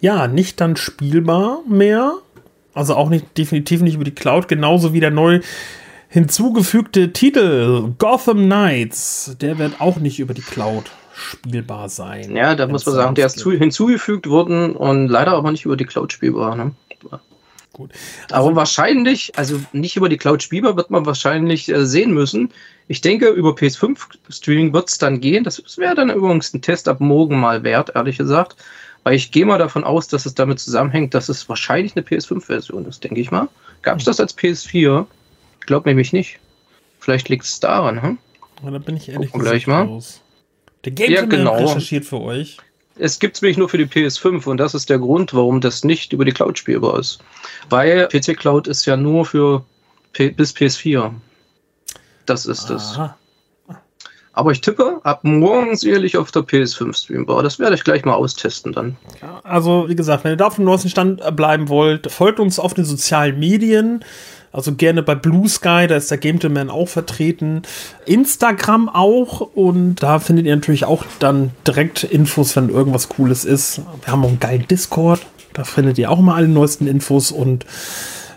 [0.00, 2.12] ja, nicht dann spielbar mehr.
[2.74, 5.40] Also auch nicht, definitiv nicht über die Cloud, genauso wie der neu
[6.08, 9.36] hinzugefügte Titel Gotham Knights.
[9.40, 12.34] Der wird auch nicht über die Cloud spielbar sein.
[12.34, 15.84] Ja, da muss man sagen, der ist hinzugefügt worden und leider aber nicht über die
[15.84, 16.54] Cloud spielbar.
[16.56, 16.72] Ne?
[17.78, 17.92] Gut.
[18.30, 22.50] Also, aber wahrscheinlich, also nicht über die Cloud spielbar, wird man wahrscheinlich äh, sehen müssen.
[22.88, 23.98] Ich denke, über PS5
[24.30, 25.44] Streaming wird es dann gehen.
[25.44, 28.56] Das wäre dann übrigens ein Test ab morgen mal wert, ehrlich gesagt.
[29.04, 32.86] Weil ich gehe mal davon aus, dass es damit zusammenhängt, dass es wahrscheinlich eine PS5-Version
[32.86, 33.48] ist, denke ich mal.
[33.82, 35.06] Gab es das als PS4?
[35.68, 36.38] Glaube nämlich nicht.
[36.98, 38.18] Vielleicht liegt es daran, hm?
[38.64, 39.82] Ja, da bin ich ehrlich Gucken gleich mal.
[39.82, 40.22] Raus.
[40.86, 41.56] Der Game ja, genau.
[41.56, 42.56] recherchiert für euch.
[42.96, 45.84] Es gibt es nämlich nur für die PS5 und das ist der Grund, warum das
[45.84, 47.18] nicht über die Cloud spielbar ist.
[47.68, 49.62] Weil PC Cloud ist ja nur für
[50.14, 51.12] P bis PS4.
[52.24, 52.98] Das ist es.
[54.32, 57.42] Aber ich tippe, ab morgen sicherlich auf der PS5 streambar.
[57.42, 58.96] Das werde ich gleich mal austesten dann.
[59.42, 62.72] also, wie gesagt, wenn ihr da auf dem neuesten Stand bleiben wollt, folgt uns auf
[62.72, 64.02] den sozialen Medien.
[64.52, 67.62] Also gerne bei Blue Sky, da ist der Game Man auch vertreten.
[68.06, 73.82] Instagram auch und da findet ihr natürlich auch dann direkt Infos, wenn irgendwas Cooles ist.
[74.04, 75.20] Wir haben auch einen geilen Discord,
[75.52, 77.66] da findet ihr auch mal alle neuesten Infos und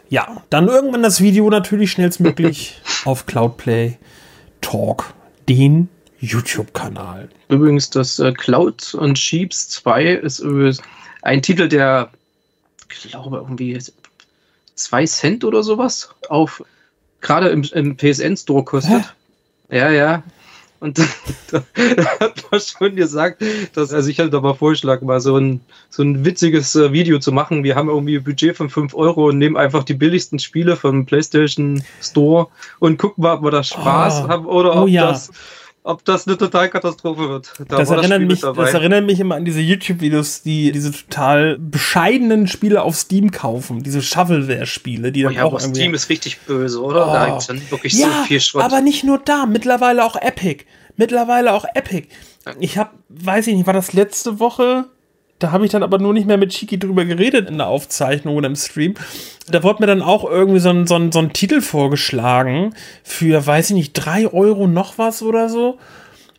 [0.10, 3.98] ja, dann irgendwann das Video natürlich schnellstmöglich auf Cloudplay
[4.60, 5.14] Talk
[5.48, 5.88] den
[6.20, 7.30] YouTube-Kanal.
[7.50, 10.82] Übrigens, das äh, Cloud und Sheeps 2 ist übrigens
[11.22, 12.12] ein Titel, der,
[12.92, 13.80] ich glaube, irgendwie
[14.84, 16.64] 2 Cent oder sowas auf
[17.22, 19.04] gerade im, im PSN-Store kostet.
[19.70, 19.78] Hä?
[19.78, 20.24] Ja, ja.
[20.82, 20.98] Und
[21.52, 21.64] da,
[22.20, 23.44] hat man schon gesagt,
[23.76, 27.32] dass er sich halt aber vorschlagen mal so ein, so ein witziges äh, Video zu
[27.32, 27.64] machen.
[27.64, 31.06] Wir haben irgendwie ein Budget von 5 Euro und nehmen einfach die billigsten Spiele vom
[31.06, 32.48] PlayStation Store
[32.80, 34.28] und gucken mal, ob wir da Spaß oh.
[34.28, 35.10] haben oder oh, ob ja.
[35.10, 35.32] das
[35.84, 37.54] ob das eine Totalkatastrophe wird.
[37.68, 42.48] Da das, erinnert mich, das erinnert mich immer an diese YouTube-Videos, die diese total bescheidenen
[42.48, 46.40] Spiele auf Steam kaufen, diese Shovelware-Spiele, die dann oh ja, auch aber Steam ist richtig
[46.42, 47.08] böse, oder?
[47.08, 47.14] Oh.
[47.14, 48.64] Da gibt es dann wirklich ja, so viel Schrott.
[48.64, 50.66] aber nicht nur da, mittlerweile auch Epic.
[50.98, 52.08] Mittlerweile auch Epic.
[52.60, 54.86] Ich habe, weiß ich nicht, war das letzte Woche?
[55.42, 58.36] Da habe ich dann aber nur nicht mehr mit Chiki drüber geredet in der Aufzeichnung
[58.36, 58.94] oder im Stream.
[59.50, 63.46] Da wurde mir dann auch irgendwie so ein, so ein, so ein Titel vorgeschlagen für,
[63.46, 65.80] weiß ich nicht, drei Euro noch was oder so.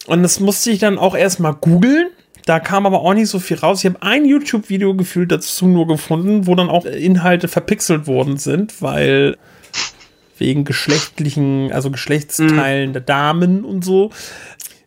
[0.07, 2.11] Und das musste ich dann auch erstmal googeln.
[2.47, 3.81] Da kam aber auch nicht so viel raus.
[3.83, 8.81] Ich habe ein YouTube-Video gefühlt dazu nur gefunden, wo dann auch Inhalte verpixelt worden sind,
[8.83, 9.37] weil
[10.39, 12.93] wegen geschlechtlichen, also Geschlechtsteilen mhm.
[12.93, 14.11] der Damen und so.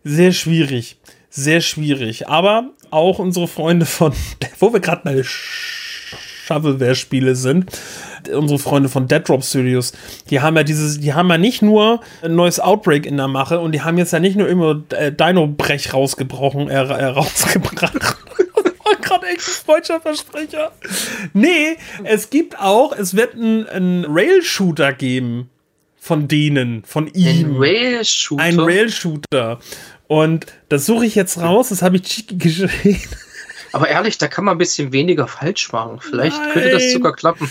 [0.06, 0.98] Sehr schwierig.
[1.38, 2.30] Sehr schwierig.
[2.30, 4.14] Aber auch unsere Freunde von,
[4.60, 7.78] wo wir gerade bei Shovelware-Spiele sind,
[8.34, 9.92] unsere Freunde von Dead Drop Studios,
[10.30, 13.60] die haben ja dieses, die haben ja nicht nur ein neues Outbreak in der Mache
[13.60, 18.00] und die haben jetzt ja nicht nur immer äh, Dino-Brech rausgebrochen, äh, äh, rausgebracht.
[19.02, 20.72] gerade echt ein freudscher Versprecher.
[21.34, 25.50] Nee, es gibt auch, es wird einen Rail-Shooter geben
[26.06, 27.28] von denen, von ihm.
[27.28, 28.44] Ein Rail-Shooter?
[28.44, 29.60] Ein Rail-Shooter.
[30.08, 33.02] Und das suche ich jetzt raus, das habe ich Chiki geschrieben.
[33.72, 36.00] Aber ehrlich, da kann man ein bisschen weniger falsch machen.
[36.00, 37.50] Vielleicht Nein, könnte das sogar klappen.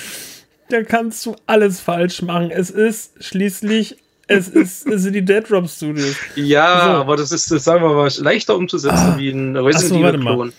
[0.70, 2.50] Da kannst du alles falsch machen.
[2.50, 6.16] Es ist schließlich es, ist, es sind die Dead Drop Studios.
[6.34, 6.90] Ja, so.
[6.92, 9.18] aber das ist, sagen wir mal, leichter umzusetzen ah.
[9.18, 10.52] wie ein Resident Evil Klon.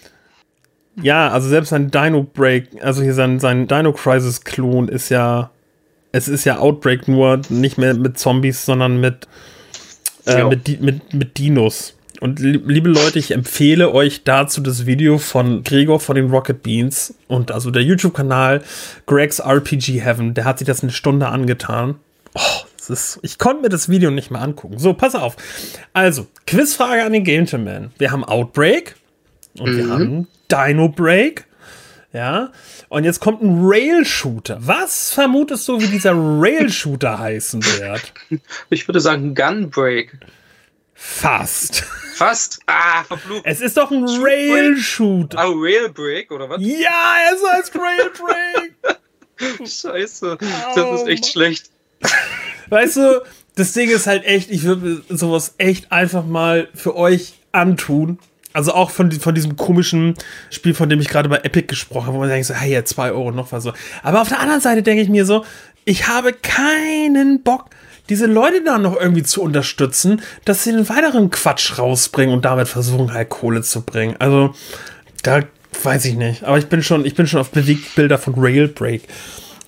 [1.02, 5.52] Ja, also selbst ein Dino Break, also hier sein, sein Dino Crisis Klon ist ja,
[6.12, 9.28] es ist ja Outbreak nur nicht mehr mit Zombies, sondern mit,
[10.26, 11.96] äh, mit, mit, mit Dinos.
[12.22, 17.14] Und liebe Leute, ich empfehle euch dazu das Video von Gregor von den Rocket Beans
[17.28, 18.62] und also der YouTube-Kanal
[19.06, 20.34] Greg's RPG Heaven.
[20.34, 21.96] Der hat sich das eine Stunde angetan.
[22.34, 24.78] Oh, ist, ich konnte mir das Video nicht mehr angucken.
[24.80, 25.36] So, pass auf.
[25.94, 27.92] Also, Quizfrage an den Gentleman.
[27.98, 28.96] Wir haben Outbreak
[29.58, 29.78] und mhm.
[29.78, 31.46] wir haben Dino Break.
[32.14, 32.52] Ja,
[32.90, 34.58] und jetzt kommt ein Rail-Shooter.
[34.62, 38.14] Was vermutest du, wie dieser Rail-Shooter heißen wird?
[38.70, 40.18] Ich würde sagen Gunbreak.
[40.94, 41.84] Fast.
[42.16, 42.60] Fast?
[42.68, 43.42] Ah, verflucht.
[43.44, 45.38] Es ist doch ein Rail-Shooter.
[45.38, 46.62] Ah, Rail-Break, oder was?
[46.62, 49.00] Ja, es heißt Rail-Break.
[49.68, 50.38] Scheiße,
[50.76, 51.70] das ist echt schlecht.
[52.70, 53.24] Weißt du,
[53.56, 58.20] das Ding ist halt echt, ich würde sowas echt einfach mal für euch antun.
[58.56, 60.14] Also auch von, von diesem komischen
[60.50, 62.86] Spiel, von dem ich gerade bei Epic gesprochen habe, wo man denkt so, hey, ja,
[62.86, 63.74] 2 Euro noch was so.
[64.02, 65.44] Aber auf der anderen Seite denke ich mir so,
[65.84, 67.66] ich habe keinen Bock,
[68.08, 72.68] diese Leute da noch irgendwie zu unterstützen, dass sie einen weiteren Quatsch rausbringen und damit
[72.68, 74.16] versuchen, halt Kohle zu bringen.
[74.20, 74.56] Also,
[75.24, 75.42] da
[75.84, 76.44] weiß ich nicht.
[76.44, 79.04] Aber ich bin schon, ich bin schon auf Bewegtbilder von Railbreak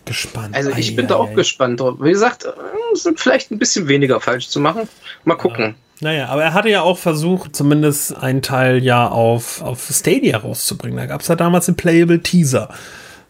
[0.06, 0.56] gespannt.
[0.56, 1.82] Also ich bin da auch gespannt.
[1.82, 2.52] Wie gesagt, äh,
[2.94, 4.88] sind vielleicht ein bisschen weniger falsch zu machen.
[5.26, 5.76] Mal gucken.
[6.00, 6.08] Ja.
[6.08, 10.98] Naja, aber er hatte ja auch versucht, zumindest einen Teil ja auf, auf Stadia rauszubringen.
[10.98, 12.70] Da gab es ja damals den Playable Teaser.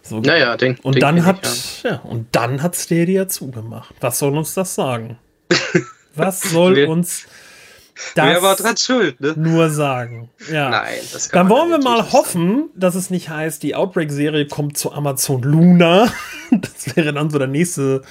[0.02, 1.48] So, naja, den, und den dann hat
[1.84, 1.92] ja.
[1.92, 1.98] ja.
[2.00, 3.94] und dann hat Stadia zugemacht.
[4.00, 5.18] Was soll uns das sagen?
[6.16, 7.28] Was soll wer, uns
[8.16, 9.34] das wer war dran schuld, ne?
[9.36, 10.30] nur sagen?
[10.52, 10.70] Ja.
[10.70, 14.78] Nein, das kann Dann wollen wir mal hoffen, dass es nicht heißt, die Outbreak-Serie kommt
[14.78, 16.12] zu Amazon Luna.
[16.52, 18.04] das wäre dann so der nächste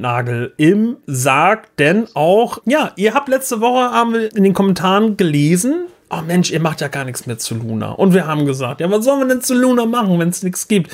[0.00, 5.16] Nagel im Sarg, denn auch, ja, ihr habt letzte Woche haben wir in den Kommentaren
[5.16, 7.90] gelesen, oh Mensch, ihr macht ja gar nichts mehr zu Luna.
[7.90, 10.68] Und wir haben gesagt, ja, was sollen wir denn zu Luna machen, wenn es nichts
[10.68, 10.90] gibt?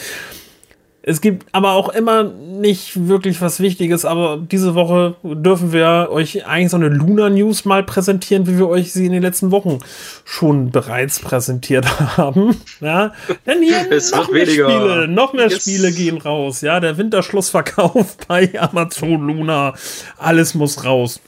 [1.04, 6.46] Es gibt aber auch immer nicht wirklich was Wichtiges, aber diese Woche dürfen wir euch
[6.46, 9.80] eigentlich so eine Luna News mal präsentieren, wie wir euch sie in den letzten Wochen
[10.24, 11.86] schon bereits präsentiert
[12.16, 12.56] haben.
[12.80, 13.12] Ja,
[13.46, 14.70] denn hier noch mehr weniger.
[14.70, 15.62] Spiele, noch mehr yes.
[15.62, 16.60] Spiele gehen raus.
[16.60, 19.74] Ja, der Winterschlussverkauf bei Amazon Luna,
[20.18, 21.20] alles muss raus.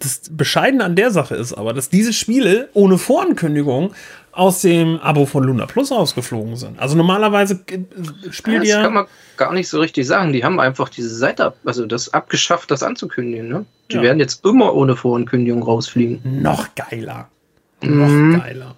[0.00, 3.94] Das Bescheidene an der Sache ist aber, dass diese Spiele ohne Vorankündigung
[4.32, 6.78] aus dem Abo von Luna Plus rausgeflogen sind.
[6.78, 7.60] Also normalerweise
[8.30, 8.76] spielt ja.
[8.76, 10.32] Das kann man gar nicht so richtig sagen.
[10.32, 13.48] Die haben einfach diese Seite, also das abgeschafft, das anzukündigen.
[13.48, 13.66] Ne?
[13.90, 14.02] Die ja.
[14.02, 16.20] werden jetzt immer ohne Vorankündigung rausfliegen.
[16.42, 17.28] Noch geiler.
[17.82, 18.32] Mhm.
[18.32, 18.76] Noch geiler.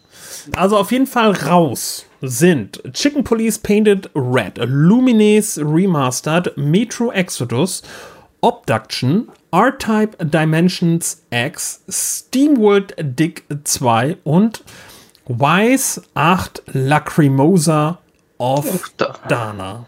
[0.57, 7.83] Also auf jeden Fall raus sind Chicken Police Painted Red, Lumines Remastered, Metro Exodus,
[8.40, 14.64] Obduction, R-Type Dimensions X, SteamWorld Dick 2 und
[15.26, 17.98] Wise 8 Lacrimosa
[18.38, 19.14] of da.
[19.28, 19.87] Dana.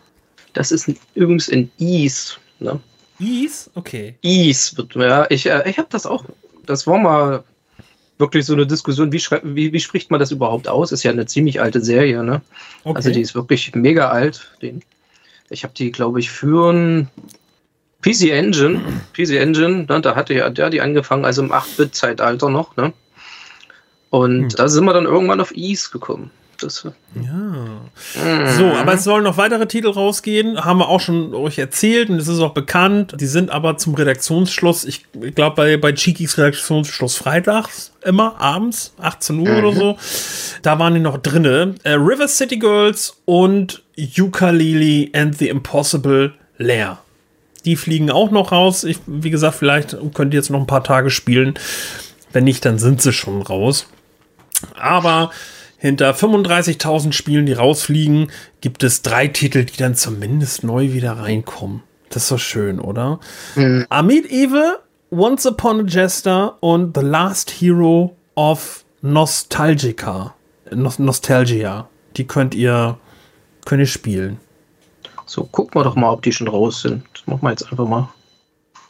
[0.52, 2.34] Das ist übrigens in Ease.
[2.58, 2.80] Ne?
[3.18, 3.70] Ease?
[3.74, 4.14] Okay.
[4.22, 4.76] Ease.
[4.94, 6.24] Ja, ich, äh, ich habe das auch.
[6.64, 7.44] Das war mal
[8.18, 10.92] wirklich so eine Diskussion, wie, wie, wie, spricht man das überhaupt aus?
[10.92, 12.40] Ist ja eine ziemlich alte Serie, ne?
[12.84, 12.96] Okay.
[12.96, 14.50] Also die ist wirklich mega alt.
[14.62, 14.82] Den,
[15.50, 17.08] ich habe die, glaube ich, für ein
[18.00, 18.80] PC Engine,
[19.12, 22.92] PC Engine, ne, da hatte ja der die angefangen, also im 8-Bit-Zeitalter noch, ne?
[24.16, 24.48] Und hm.
[24.56, 26.30] da sind wir dann irgendwann auf Ease gekommen.
[26.62, 26.90] Das, ja.
[27.14, 28.56] Mhm.
[28.56, 32.16] So, aber es sollen noch weitere Titel rausgehen, haben wir auch schon euch erzählt und
[32.16, 33.14] es ist auch bekannt.
[33.20, 39.38] Die sind aber zum Redaktionsschluss, ich glaube bei, bei Cheekys Redaktionsschluss freitags, immer abends, 18
[39.38, 39.58] Uhr mhm.
[39.58, 39.98] oder so.
[40.62, 41.74] Da waren die noch drinne.
[41.82, 43.82] Äh, River City Girls und
[44.18, 46.98] Ukulele and the Impossible Lair.
[47.66, 48.82] Die fliegen auch noch raus.
[48.84, 51.52] Ich, wie gesagt, vielleicht könnt ihr jetzt noch ein paar Tage spielen.
[52.32, 53.88] Wenn nicht, dann sind sie schon raus.
[54.74, 55.30] Aber
[55.78, 61.82] hinter 35.000 Spielen, die rausfliegen, gibt es drei Titel, die dann zumindest neu wieder reinkommen.
[62.10, 63.20] Das ist so schön, oder?
[63.54, 63.86] Mhm.
[63.88, 70.34] Amit Eve, Once Upon a Jester und The Last Hero of Nostalgica.
[70.70, 71.88] Nostalgia.
[72.16, 72.98] Die könnt ihr,
[73.64, 74.40] könnt ihr spielen.
[75.26, 77.04] So, gucken wir doch mal, ob die schon raus sind.
[77.12, 78.08] Das machen wir jetzt einfach mal.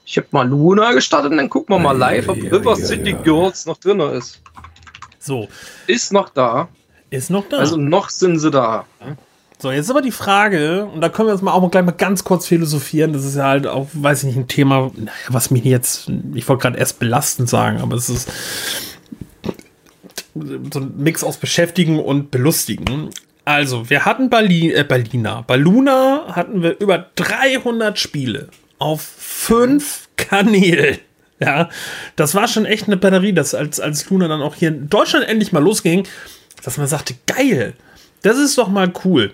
[0.04, 3.66] Ich habe mal Luna gestartet und dann gucken wir mal live, ob River City Girls
[3.66, 4.40] noch drin ist.
[5.26, 5.48] So.
[5.88, 6.68] Ist noch da.
[7.10, 7.58] Ist noch da.
[7.58, 8.86] Also noch sind sie da.
[9.58, 11.84] So, jetzt ist aber die Frage, und da können wir jetzt mal auch mal gleich
[11.84, 13.12] mal ganz kurz philosophieren.
[13.12, 14.92] Das ist ja halt auch, weiß ich nicht, ein Thema,
[15.28, 18.30] was mich jetzt, ich wollte gerade erst belastend sagen, aber es ist
[20.34, 23.10] so ein Mix aus Beschäftigen und Belustigen.
[23.44, 25.42] Also, wir hatten Berlin, äh, Berliner.
[25.46, 30.98] Bei Luna hatten wir über 300 Spiele auf fünf Kanälen.
[31.38, 31.68] Ja,
[32.16, 35.28] das war schon echt eine Batterie, dass als, als Luna dann auch hier in Deutschland
[35.28, 36.06] endlich mal losging,
[36.62, 37.74] dass man sagte, geil,
[38.22, 39.32] das ist doch mal cool.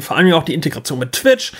[0.00, 1.52] Vor allem auch die Integration mit Twitch.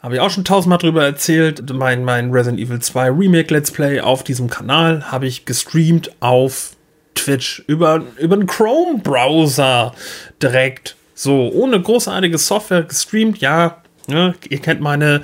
[0.00, 1.70] Habe ich auch schon tausendmal drüber erzählt.
[1.72, 6.76] Mein, mein Resident Evil 2 Remake Let's Play auf diesem Kanal habe ich gestreamt auf
[7.14, 9.92] Twitch über, über einen Chrome-Browser
[10.40, 10.96] direkt.
[11.14, 13.38] So, ohne großartige Software gestreamt.
[13.38, 15.22] Ja, ne, ihr kennt meine,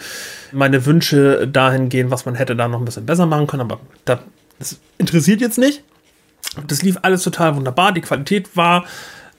[0.55, 4.21] meine Wünsche dahingehend, was man hätte da noch ein bisschen besser machen können, aber das,
[4.59, 5.83] das interessiert jetzt nicht.
[6.67, 7.93] Das lief alles total wunderbar.
[7.93, 8.85] Die Qualität war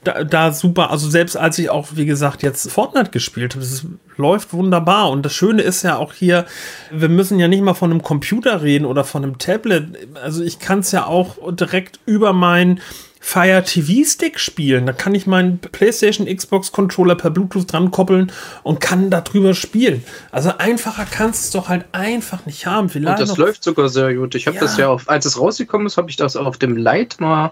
[0.04, 0.90] da, da, super.
[0.90, 3.84] Also selbst als ich auch, wie gesagt, jetzt Fortnite gespielt habe, das
[4.16, 5.10] läuft wunderbar.
[5.10, 6.46] Und das Schöne ist ja auch hier,
[6.92, 10.16] wir müssen ja nicht mal von einem Computer reden oder von einem Tablet.
[10.22, 12.80] Also ich kann es ja auch direkt über mein
[13.28, 14.86] Fire TV Stick spielen.
[14.86, 18.30] Da kann ich meinen PlayStation Xbox Controller per Bluetooth dran koppeln
[18.62, 20.04] und kann darüber spielen.
[20.30, 22.88] Also einfacher kannst du es doch halt einfach nicht haben.
[22.88, 24.36] Vielleicht und das läuft sogar sehr gut.
[24.36, 24.62] Ich habe ja.
[24.62, 27.50] das ja auf, als es rausgekommen ist, habe ich das auf dem Lite mal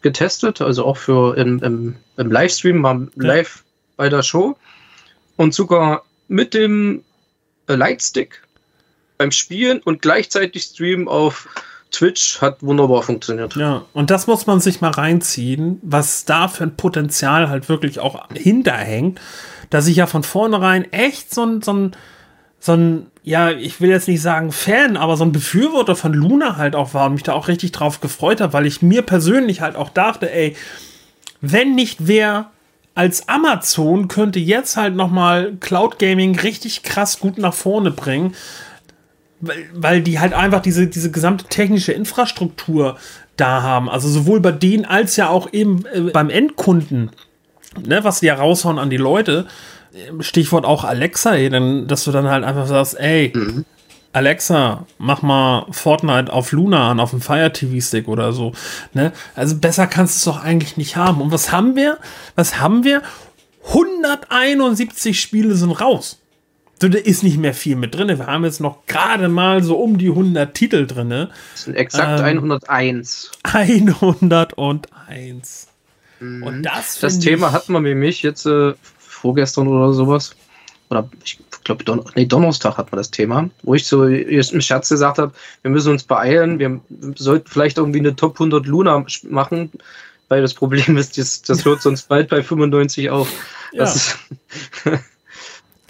[0.00, 3.62] getestet, also auch für im, im, im Livestream, mal live ja.
[3.98, 4.56] bei der Show.
[5.36, 7.04] Und sogar mit dem
[7.68, 8.42] äh, Lightstick
[9.18, 11.46] beim Spielen und gleichzeitig streamen auf
[11.92, 13.54] Twitch hat wunderbar funktioniert.
[13.56, 18.00] Ja, und das muss man sich mal reinziehen, was da für ein Potenzial halt wirklich
[18.00, 19.20] auch hinterhängt,
[19.70, 21.92] dass ich ja von vornherein echt so ein, so ein,
[22.58, 26.56] so ein, ja, ich will jetzt nicht sagen Fan, aber so ein Befürworter von Luna
[26.56, 29.60] halt auch war und mich da auch richtig drauf gefreut habe, weil ich mir persönlich
[29.60, 30.56] halt auch dachte, ey,
[31.40, 32.50] wenn nicht wer
[32.94, 38.34] als Amazon könnte jetzt halt noch mal Cloud Gaming richtig krass gut nach vorne bringen
[39.42, 42.96] weil, weil die halt einfach diese, diese gesamte technische Infrastruktur
[43.36, 43.90] da haben.
[43.90, 47.10] Also sowohl bei denen als ja auch eben äh, beim Endkunden,
[47.84, 49.46] ne, was die ja raushauen an die Leute.
[50.20, 53.66] Stichwort auch Alexa, ey, dann, dass du dann halt einfach sagst, ey, mhm.
[54.14, 58.52] Alexa, mach mal Fortnite auf Luna an, auf dem Fire TV Stick oder so.
[58.94, 59.12] Ne?
[59.34, 61.20] Also besser kannst du es doch eigentlich nicht haben.
[61.20, 61.98] Und was haben wir?
[62.36, 63.02] Was haben wir?
[63.68, 66.21] 171 Spiele sind raus.
[66.82, 68.08] So, da ist nicht mehr viel mit drin.
[68.08, 71.10] Wir haben jetzt noch gerade mal so um die 100 Titel drin.
[71.10, 73.30] Das sind exakt ähm, 101.
[73.44, 75.68] 101.
[76.18, 76.42] Mhm.
[76.42, 80.34] Und das Das Thema hatten wir nämlich jetzt äh, vorgestern oder sowas.
[80.90, 84.88] Oder ich glaube, Don nee, Donnerstag hat man das Thema, wo ich so im Scherz
[84.88, 86.80] gesagt habe, wir müssen uns beeilen, wir
[87.14, 89.70] sollten vielleicht irgendwie eine Top 100 Luna machen,
[90.26, 93.28] weil das Problem ist, das, das hört sonst bald bei 95 auf.
[93.72, 93.88] Ja.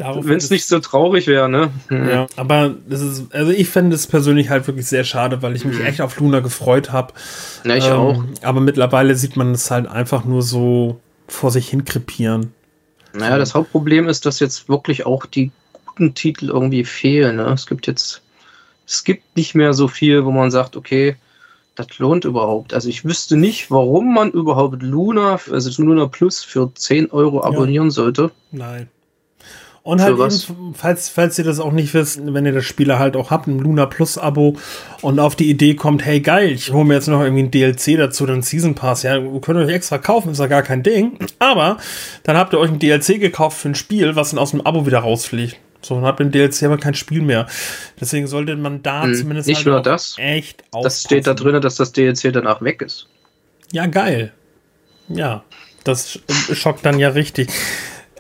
[0.04, 1.70] Wenn es nicht so traurig wäre, ne?
[1.88, 2.08] Mhm.
[2.08, 5.64] Ja, aber das ist, also ich fände es persönlich halt wirklich sehr schade, weil ich
[5.64, 5.86] mich mhm.
[5.86, 7.14] echt auf Luna gefreut habe.
[7.64, 8.24] Ja, ich ähm, auch.
[8.42, 12.52] Aber mittlerweile sieht man es halt einfach nur so vor sich hin krepieren.
[13.14, 15.50] Naja, das Hauptproblem ist, dass jetzt wirklich auch die
[15.86, 17.36] guten Titel irgendwie fehlen.
[17.36, 17.44] Ne?
[17.52, 18.22] Es gibt jetzt,
[18.86, 21.16] es gibt nicht mehr so viel, wo man sagt, okay,
[21.74, 22.74] das lohnt überhaupt.
[22.74, 27.88] Also ich wüsste nicht, warum man überhaupt Luna, also Luna Plus für 10 Euro abonnieren
[27.88, 27.92] ja.
[27.92, 28.30] sollte.
[28.50, 28.88] Nein.
[29.84, 33.16] Und halt eben, falls, falls ihr das auch nicht wisst, wenn ihr das Spiel halt
[33.16, 34.56] auch habt, ein Luna Plus Abo
[35.00, 37.96] und auf die Idee kommt, hey geil, ich hole mir jetzt noch irgendwie ein DLC
[37.98, 41.18] dazu, dann Season Pass, ja, könnt ihr euch extra kaufen, ist ja gar kein Ding.
[41.40, 41.78] Aber
[42.22, 44.86] dann habt ihr euch ein DLC gekauft für ein Spiel, was dann aus dem Abo
[44.86, 45.58] wieder rausfliegt.
[45.80, 47.48] So, dann habt ihr ein DLC aber kein Spiel mehr.
[48.00, 50.84] Deswegen sollte man da hm, zumindest nicht halt nur das, echt aufpassen.
[50.84, 53.08] Das steht da drin, dass das DLC danach weg ist.
[53.72, 54.32] Ja, geil.
[55.08, 55.42] Ja,
[55.82, 56.20] das
[56.52, 57.48] schockt dann ja richtig.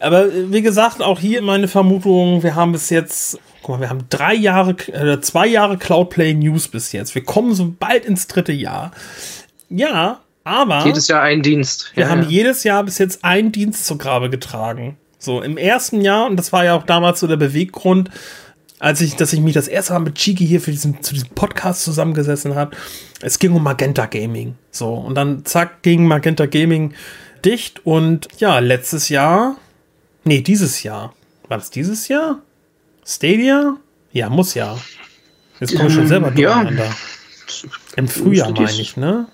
[0.02, 3.90] Aber äh, wie gesagt, auch hier meine Vermutung, wir haben bis jetzt, guck mal, wir
[3.90, 7.14] haben drei Jahre, äh, zwei Jahre Cloudplay News bis jetzt.
[7.14, 8.90] Wir kommen so bald ins dritte Jahr.
[9.68, 10.84] Ja, aber.
[10.84, 11.92] Jedes Jahr ein Dienst.
[11.94, 12.28] Wir ja, haben ja.
[12.28, 14.96] jedes Jahr bis jetzt einen Dienst zur Grabe getragen.
[15.18, 18.10] So, im ersten Jahr, und das war ja auch damals so der Beweggrund,
[18.80, 21.28] als ich, dass ich mich das erste Mal mit Chiki hier für diesen, zu diesem
[21.28, 22.76] Podcast zusammengesessen habe.
[23.20, 24.56] Es ging um Magenta Gaming.
[24.72, 26.94] So, und dann zack, ging Magenta Gaming
[27.44, 27.86] dicht.
[27.86, 29.56] Und ja, letztes Jahr
[30.24, 31.14] Nee, dieses Jahr.
[31.48, 32.40] War das dieses Jahr?
[33.04, 33.76] Stadia?
[34.12, 34.78] Ja, muss ja.
[35.60, 36.84] Jetzt komme ich schon selber durcheinander.
[36.84, 36.94] Ja.
[37.96, 39.26] Im Frühjahr meine ich, ne?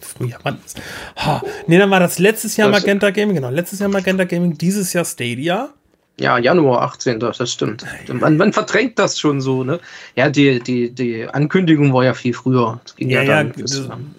[0.00, 0.80] Frühjahr, wann ist.
[1.16, 3.50] Ha, nee, dann war das letztes Jahr das Magenta Gaming, genau.
[3.50, 5.70] Letztes Jahr Magenta Gaming, dieses Jahr Stadia.
[6.18, 7.18] Ja, Januar 18.
[7.18, 7.86] Das stimmt.
[8.08, 9.80] Man, man, verdrängt das schon so, ne?
[10.16, 12.78] Ja, die, die, die Ankündigung war ja viel früher.
[12.98, 13.50] ja, ja, ja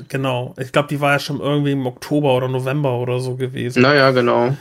[0.08, 0.56] genau.
[0.58, 3.84] Ich glaube, die war ja schon irgendwie im Oktober oder November oder so gewesen.
[3.84, 4.58] Naja, genau.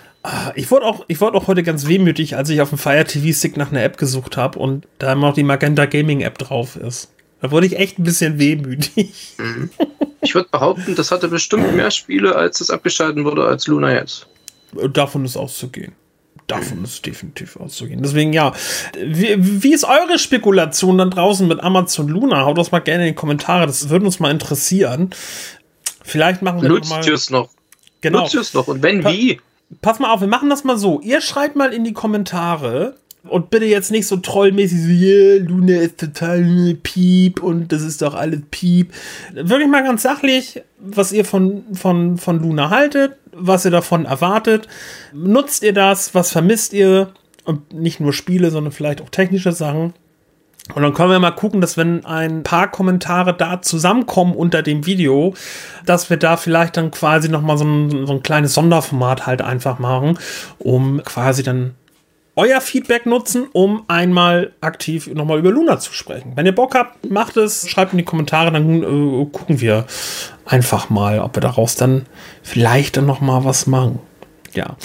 [0.55, 3.37] Ich wurde auch, ich wurde auch heute ganz wehmütig, als ich auf dem Fire TV
[3.37, 6.77] Stick nach einer App gesucht habe und da immer noch die Magenta Gaming App drauf
[6.77, 7.11] ist.
[7.41, 9.35] Da wurde ich echt ein bisschen wehmütig.
[9.39, 9.71] Mhm.
[10.21, 14.27] Ich würde behaupten, das hatte bestimmt mehr Spiele, als es abgeschalten wurde, als Luna jetzt.
[14.93, 15.93] Davon ist auszugehen.
[16.47, 18.03] davon ist definitiv auszugehen.
[18.03, 18.53] Deswegen ja,
[19.03, 22.45] wie, wie ist eure Spekulation dann draußen mit Amazon Luna?
[22.45, 25.11] Haut das mal gerne in die Kommentare, das würde uns mal interessieren.
[26.03, 27.09] Vielleicht machen wir Nutzt mal.
[27.09, 27.49] es noch.
[28.03, 28.21] Genau.
[28.21, 28.69] Nutzt es noch.
[28.69, 29.41] Und wenn, wie?
[29.83, 31.01] Pass mal auf, wir machen das mal so.
[31.01, 35.77] Ihr schreibt mal in die Kommentare, und bitte jetzt nicht so trollmäßig so, yeah, Luna
[35.77, 38.93] ist total Piep und das ist doch alles Piep.
[39.35, 44.69] Wirklich mal ganz sachlich, was ihr von, von, von Luna haltet, was ihr davon erwartet.
[45.13, 46.15] Nutzt ihr das?
[46.15, 47.13] Was vermisst ihr?
[47.45, 49.93] Und nicht nur Spiele, sondern vielleicht auch technische Sachen.
[50.75, 54.87] Und dann können wir mal gucken, dass wenn ein paar Kommentare da zusammenkommen unter dem
[54.87, 55.35] Video,
[55.87, 59.79] dass wir da vielleicht dann quasi nochmal so ein, so ein kleines Sonderformat halt einfach
[59.79, 60.19] machen,
[60.59, 61.75] um quasi dann
[62.37, 66.33] euer Feedback nutzen, um einmal aktiv nochmal über Luna zu sprechen.
[66.37, 69.85] Wenn ihr Bock habt, macht es, schreibt in die Kommentare, dann äh, gucken wir
[70.47, 72.07] einfach mal, ob wir daraus dann
[72.43, 73.99] vielleicht dann nochmal was machen.
[74.53, 74.77] Ja.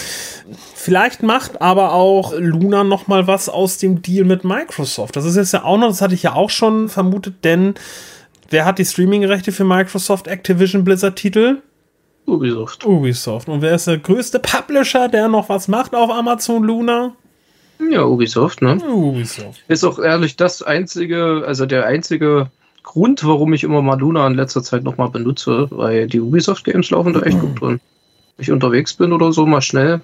[0.74, 5.16] Vielleicht macht aber auch Luna nochmal was aus dem Deal mit Microsoft.
[5.16, 7.74] Das ist jetzt ja auch noch, das hatte ich ja auch schon vermutet, denn
[8.50, 11.62] wer hat die Streaming-Rechte für Microsoft Activision Blizzard Titel?
[12.26, 12.84] Ubisoft.
[12.84, 13.48] Ubisoft.
[13.48, 17.12] Und wer ist der größte Publisher, der noch was macht auf Amazon Luna?
[17.90, 18.78] Ja, Ubisoft, ne?
[18.88, 19.62] Ubisoft.
[19.68, 22.50] Ist auch ehrlich das einzige, also der einzige
[22.82, 27.12] Grund, warum ich immer mal Luna in letzter Zeit nochmal benutze, weil die Ubisoft-Games laufen
[27.12, 27.40] da echt mhm.
[27.40, 27.80] gut drin.
[28.38, 30.00] Ich unterwegs bin oder so, mal schnell,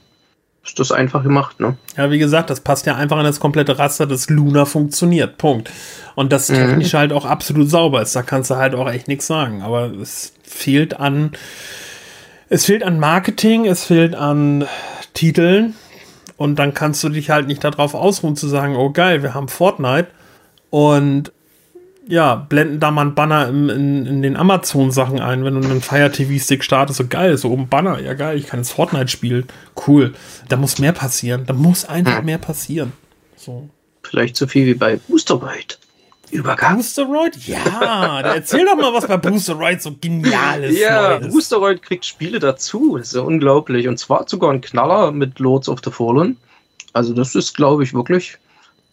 [0.64, 1.76] ist das einfach gemacht, ne?
[1.96, 5.38] Ja, wie gesagt, das passt ja einfach in das komplette Raster, dass Luna funktioniert.
[5.38, 5.70] Punkt.
[6.14, 6.54] Und das mhm.
[6.54, 8.16] technisch halt auch absolut sauber ist.
[8.16, 9.62] Da kannst du halt auch echt nichts sagen.
[9.62, 11.32] Aber es fehlt an.
[12.48, 14.66] Es fehlt an Marketing, es fehlt an
[15.14, 15.74] Titeln,
[16.42, 19.46] und dann kannst du dich halt nicht darauf ausruhen zu sagen, oh geil, wir haben
[19.46, 20.08] Fortnite
[20.70, 21.30] und
[22.08, 25.80] ja, blenden da mal einen Banner in, in, in den Amazon-Sachen ein, wenn du einen
[25.80, 29.46] Fire TV-Stick startest, so geil, so oben Banner, ja geil, ich kann jetzt Fortnite spielen.
[29.86, 30.14] Cool.
[30.48, 31.44] Da muss mehr passieren.
[31.46, 32.24] Da muss einfach hm.
[32.24, 32.92] mehr passieren.
[33.36, 33.68] So.
[34.02, 35.78] Vielleicht so viel wie bei Boosterbyte.
[36.32, 36.76] Übergang.
[36.76, 37.36] Boosteroid?
[37.46, 40.78] Ja, erzähl doch mal, was bei Boosteroid so genial ist.
[40.78, 42.96] Ja, Boosteroid kriegt Spiele dazu.
[42.96, 43.86] Das ist ja unglaublich.
[43.86, 46.38] Und zwar sogar ein Knaller mit Lords of the Fallen.
[46.94, 48.38] Also, das ist, glaube ich, wirklich.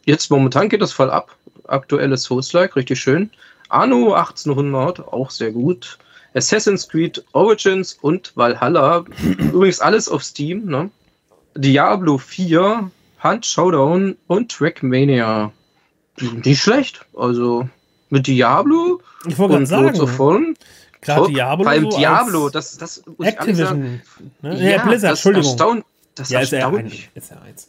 [0.05, 1.33] Jetzt momentan geht das voll ab.
[1.69, 3.29] Aktuelles Souls-like, richtig schön.
[3.69, 5.97] Anno 1800, auch sehr gut.
[6.33, 9.05] Assassin's Creed Origins und Valhalla.
[9.37, 10.65] Übrigens alles auf Steam.
[10.65, 10.89] Ne?
[11.55, 12.89] Diablo 4,
[13.23, 15.51] Hunt Showdown und Trackmania.
[16.43, 17.05] Nicht schlecht.
[17.15, 17.69] Also
[18.09, 20.55] mit Diablo ich und sagen, so von.
[21.01, 21.63] Klar, Diablo.
[21.63, 24.01] Beim so Diablo, das, das muss Activision.
[24.41, 24.71] Ne?
[24.71, 25.51] Ja, Blizzard, das Entschuldigung.
[25.51, 27.09] Erstaunt, das ja, erstaunt mich.
[27.15, 27.67] Ist er eins.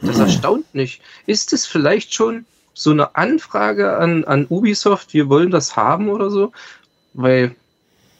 [0.00, 1.00] Das erstaunt mich.
[1.26, 2.44] Ist es vielleicht schon
[2.76, 6.52] so eine Anfrage an, an Ubisoft, wir wollen das haben oder so?
[7.14, 7.56] Weil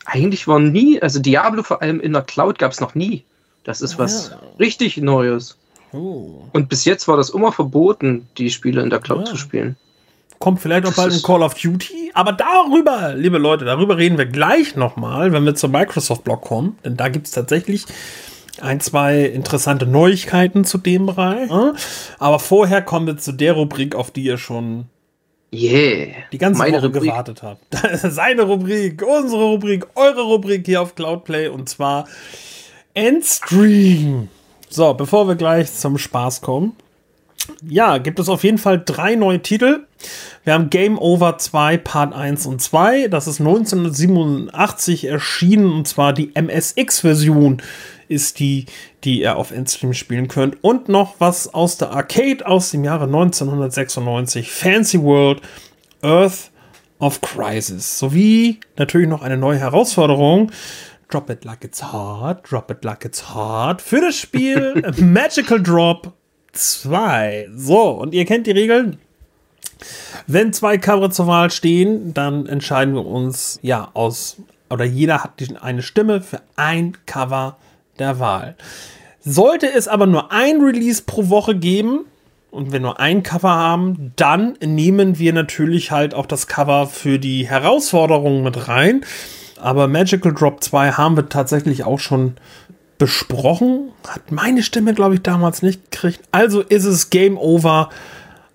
[0.07, 3.23] eigentlich war nie, also Diablo vor allem in der Cloud gab es noch nie.
[3.65, 4.41] Das ist was ja.
[4.59, 5.59] richtig Neues.
[5.93, 6.49] Oh.
[6.55, 9.25] Und bis jetzt war das immer verboten, die Spiele in der Cloud ja.
[9.27, 9.77] zu spielen.
[10.39, 12.13] Kommt vielleicht auch bald in Call of Duty.
[12.15, 16.79] Aber darüber, liebe Leute, darüber reden wir gleich nochmal, wenn wir zum Microsoft-Blog kommen.
[16.83, 17.85] Denn da gibt es tatsächlich
[18.63, 21.51] ein, zwei interessante Neuigkeiten zu dem Bereich.
[22.19, 24.87] Aber vorher kommen wir zu der Rubrik, auf die ihr schon
[25.53, 27.03] yeah, die ganze Woche Rubrik.
[27.03, 27.63] gewartet habt.
[28.03, 32.07] Seine Rubrik, unsere Rubrik, eure Rubrik hier auf Cloudplay und zwar
[32.95, 34.29] Endstream.
[34.69, 36.77] So, bevor wir gleich zum Spaß kommen.
[37.63, 39.87] Ja, gibt es auf jeden Fall drei neue Titel.
[40.45, 43.09] Wir haben Game Over 2 Part 1 und 2.
[43.09, 47.63] Das ist 1987 erschienen und zwar die MSX-Version
[48.09, 48.67] ist die,
[49.05, 50.63] die ihr auf Endstream spielen könnt.
[50.63, 54.51] Und noch was aus der Arcade aus dem Jahre 1996.
[54.51, 55.43] Fancy World
[56.03, 56.51] Earth
[56.99, 57.99] of Crisis.
[57.99, 60.51] Sowie natürlich noch eine neue Herausforderung.
[61.09, 66.13] Drop It Like It's Hard, Drop It Like It's Hard für das Spiel Magical Drop
[66.53, 67.49] 2.
[67.55, 68.99] So, und ihr kennt die Regeln.
[70.27, 74.39] Wenn zwei Cover zur Wahl stehen, dann entscheiden wir uns ja aus,
[74.71, 77.57] oder jeder hat eine Stimme für ein Cover
[77.99, 78.57] der Wahl.
[79.21, 82.07] Sollte es aber nur ein Release pro Woche geben,
[82.57, 87.19] und wir nur ein Cover haben, dann nehmen wir natürlich halt auch das Cover für
[87.19, 89.05] die Herausforderung mit rein.
[89.61, 92.37] Aber Magical Drop 2 haben wir tatsächlich auch schon
[92.97, 93.91] besprochen.
[94.09, 96.21] Hat meine Stimme, glaube ich, damals nicht gekriegt.
[96.33, 97.91] Also ist es Game Over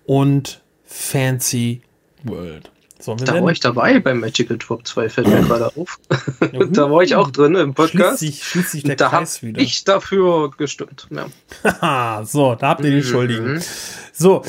[0.04, 1.82] und Fancy
[2.24, 2.71] World.
[3.02, 5.98] So, da war ich dabei beim Magical Drop 2, fällt mir gerade auf.
[6.52, 8.18] Ja, da war ich auch drin im Podcast.
[8.18, 9.60] Schließt sich, schließt sich der da Kreis wieder.
[9.60, 11.08] Ich dafür gestimmt.
[11.10, 12.22] Ja.
[12.24, 13.02] so, da habt ihr die mhm.
[13.02, 13.62] Schuldigen.
[14.12, 14.44] So,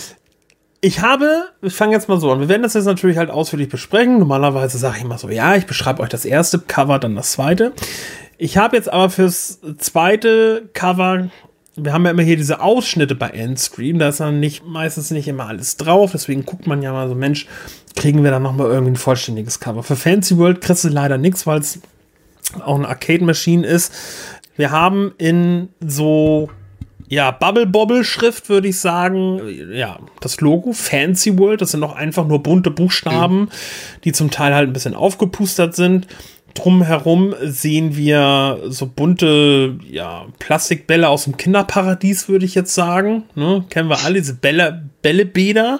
[0.81, 2.41] ich habe, ich fange jetzt mal so an.
[2.41, 4.19] Wir werden das jetzt natürlich halt ausführlich besprechen.
[4.19, 7.73] Normalerweise sage ich immer so, ja, ich beschreibe euch das erste Cover, dann das zweite.
[8.37, 11.29] Ich habe jetzt aber fürs zweite Cover
[11.75, 15.27] wir haben ja immer hier diese Ausschnitte bei Endscreen, da ist dann nicht, meistens nicht
[15.27, 17.47] immer alles drauf, deswegen guckt man ja mal so, Mensch,
[17.95, 19.83] kriegen wir dann nochmal irgendwie ein vollständiges Cover.
[19.83, 21.79] Für Fancy World kriegst du leider nichts, weil es
[22.59, 23.93] auch eine Arcade-Maschine ist.
[24.55, 26.49] Wir haben in so
[27.07, 29.39] ja, Bubble Bobble Schrift würde ich sagen,
[29.71, 33.49] ja, das Logo Fancy World, das sind noch einfach nur bunte Buchstaben, mhm.
[34.03, 36.07] die zum Teil halt ein bisschen aufgepustert sind.
[36.53, 43.23] Drumherum sehen wir so bunte, ja, Plastikbälle aus dem Kinderparadies, würde ich jetzt sagen.
[43.35, 43.65] Ne?
[43.69, 45.79] Kennen wir alle, diese Bälle, Bällebäder.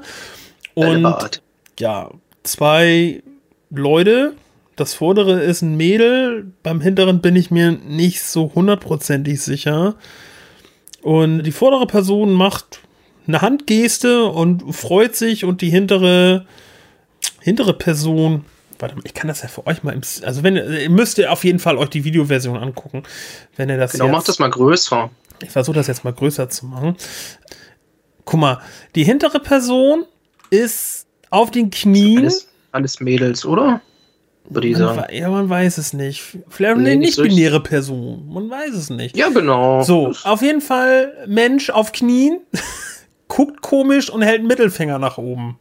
[0.74, 1.42] Und
[1.80, 2.10] ja,
[2.44, 3.22] zwei
[3.70, 4.34] Leute.
[4.76, 6.52] Das vordere ist ein Mädel.
[6.64, 9.96] Beim hinteren bin ich mir nicht so hundertprozentig sicher.
[11.04, 12.80] Und die vordere Person macht
[13.28, 16.46] eine Handgeste und freut sich und die hintere,
[17.42, 18.46] hintere Person
[18.80, 21.32] warte mal, ich kann das ja für euch mal im, also wenn ihr müsst ihr
[21.32, 23.04] auf jeden Fall euch die Videoversion angucken,
[23.56, 25.10] wenn ihr das Genau, jetzt, macht das mal größer.
[25.42, 26.96] Ich versuche das jetzt mal größer zu machen.
[28.26, 28.62] Guck mal,
[28.96, 30.06] die hintere Person
[30.50, 32.20] ist auf den Knien.
[32.20, 33.82] Alles, alles Mädels, oder?
[34.50, 35.04] Würde ich sagen.
[35.14, 36.38] Ja, man weiß es nicht.
[36.50, 38.28] Vielleicht nee, eine nicht-binäre Person.
[38.32, 39.16] Man weiß es nicht.
[39.16, 39.84] Ja, genau.
[39.84, 42.42] So, auf jeden Fall Mensch auf Knien,
[43.28, 45.60] guckt komisch und hält einen Mittelfinger nach oben.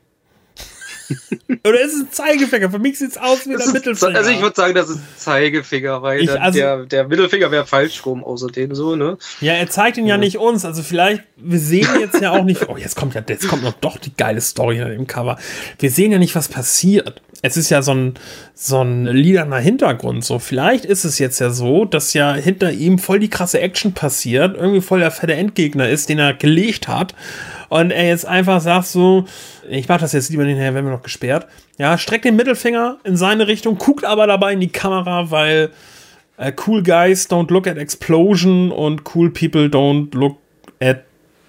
[1.66, 2.70] Oder ist es ein Zeigefinger?
[2.70, 4.16] Für mich sieht es aus wie ein Mittelfinger.
[4.16, 7.66] Also ich würde sagen, das ist ein Zeigefinger, weil ich, also, der, der Mittelfinger wäre
[7.66, 9.18] falsch rum außerdem so, ne?
[9.40, 10.14] Ja, er zeigt ihn ja.
[10.14, 10.64] ja nicht uns.
[10.64, 12.68] Also vielleicht, wir sehen jetzt ja auch nicht.
[12.68, 15.38] Oh, jetzt kommt ja, jetzt kommt noch doch die geile Story in dem Cover.
[15.78, 17.22] Wir sehen ja nicht, was passiert.
[17.42, 18.14] Es ist ja so ein,
[18.54, 20.24] so ein liederner Hintergrund.
[20.24, 23.92] So, vielleicht ist es jetzt ja so, dass ja hinter ihm voll die krasse Action
[23.92, 27.14] passiert, irgendwie voll der fette Endgegner ist, den er gelegt hat
[27.72, 29.24] und er jetzt einfach sagt so,
[29.66, 31.46] ich mach das jetzt lieber hinterher, wenn wir noch gesperrt.
[31.78, 35.70] Ja, streckt den Mittelfinger in seine Richtung, guckt aber dabei in die Kamera, weil
[36.36, 40.36] äh, cool guys don't look at explosion und cool people don't look
[40.80, 41.04] at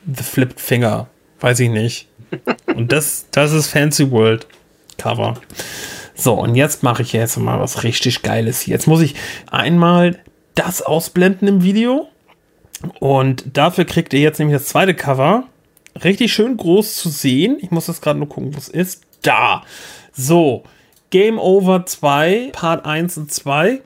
[0.05, 1.07] the flipped finger.
[1.41, 2.07] Weiß ich nicht.
[2.67, 4.47] Und das, das ist Fancy World
[4.97, 5.35] Cover.
[6.15, 8.73] So, und jetzt mache ich jetzt mal was richtig Geiles hier.
[8.73, 9.13] Jetzt muss ich
[9.51, 10.19] einmal
[10.55, 12.07] das ausblenden im Video.
[12.99, 15.43] Und dafür kriegt ihr jetzt nämlich das zweite Cover
[16.03, 17.57] richtig schön groß zu sehen.
[17.61, 19.03] Ich muss das gerade nur gucken, wo es ist.
[19.21, 19.63] Da.
[20.13, 20.63] So.
[21.09, 23.81] Game Over 2, Part 1 und 2.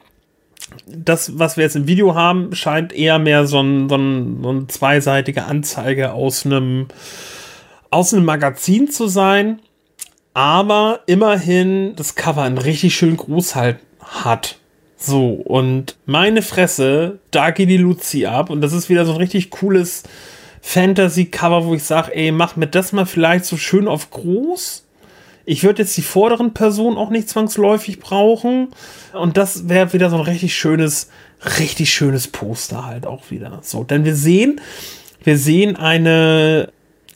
[0.85, 4.51] Das, was wir jetzt im Video haben, scheint eher mehr so ein, so ein, so
[4.51, 6.87] ein zweiseitige Anzeige aus einem,
[7.89, 9.59] aus einem Magazin zu sein.
[10.33, 14.59] Aber immerhin das Cover ein richtig schön groß halt hat.
[14.97, 18.49] So, und meine Fresse, da geht die Luzi ab.
[18.49, 20.03] Und das ist wieder so ein richtig cooles
[20.67, 24.83] Fantasy-Cover, wo ich sage, ey, mach mir das mal vielleicht so schön auf groß.
[25.45, 28.67] Ich würde jetzt die vorderen Personen auch nicht zwangsläufig brauchen.
[29.13, 31.09] Und das wäre wieder so ein richtig schönes,
[31.57, 33.59] richtig schönes Poster halt auch wieder.
[33.61, 34.59] So, denn wir sehen,
[35.23, 36.69] wir sehen eine,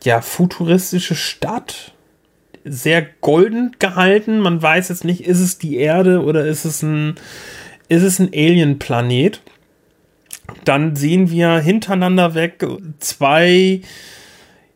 [0.04, 1.92] ja, futuristische Stadt.
[2.64, 4.40] Sehr golden gehalten.
[4.40, 7.16] Man weiß jetzt nicht, ist es die Erde oder ist es ein,
[7.90, 9.42] ist es ein Alien-Planet?
[10.66, 12.66] Dann sehen wir hintereinander weg
[13.00, 13.82] zwei,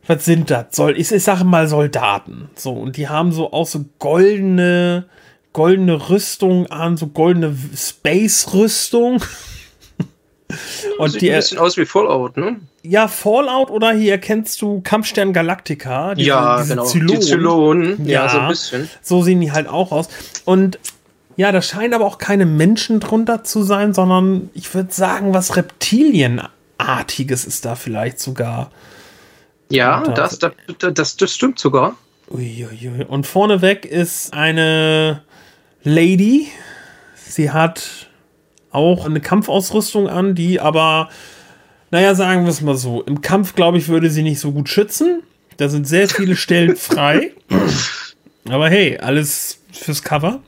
[0.06, 0.66] was sind das?
[0.70, 2.50] Soll, ich, ich sage mal Soldaten.
[2.54, 5.06] So, und die haben so auch so goldene,
[5.52, 9.22] goldene Rüstung an, so goldene Space-Rüstung.
[10.98, 12.60] Und Sieht die, ein bisschen aus wie Fallout, ne?
[12.82, 16.14] Ja, Fallout oder hier kennst du Kampfstern Galactica.
[16.14, 16.84] Diese, ja, diese genau.
[16.84, 17.20] Zylonen.
[17.20, 18.06] Die Zylonen.
[18.06, 18.90] Ja, ja, so ein bisschen.
[19.02, 20.08] So sehen die halt auch aus.
[20.44, 20.78] Und
[21.36, 25.56] ja, da scheinen aber auch keine Menschen drunter zu sein, sondern ich würde sagen, was
[25.56, 28.70] Reptilienartiges ist da vielleicht sogar.
[29.68, 30.52] Ja, das, das,
[30.94, 31.96] das, das stimmt sogar.
[32.30, 33.04] Uiuiui.
[33.04, 35.22] Und vorneweg ist eine
[35.82, 36.48] Lady.
[37.14, 38.08] Sie hat
[38.70, 41.10] auch eine Kampfausrüstung an, die aber,
[41.90, 44.68] naja, sagen wir es mal so, im Kampf, glaube ich, würde sie nicht so gut
[44.68, 45.22] schützen.
[45.56, 47.32] Da sind sehr viele Stellen frei.
[48.48, 50.40] Aber hey, alles fürs Cover.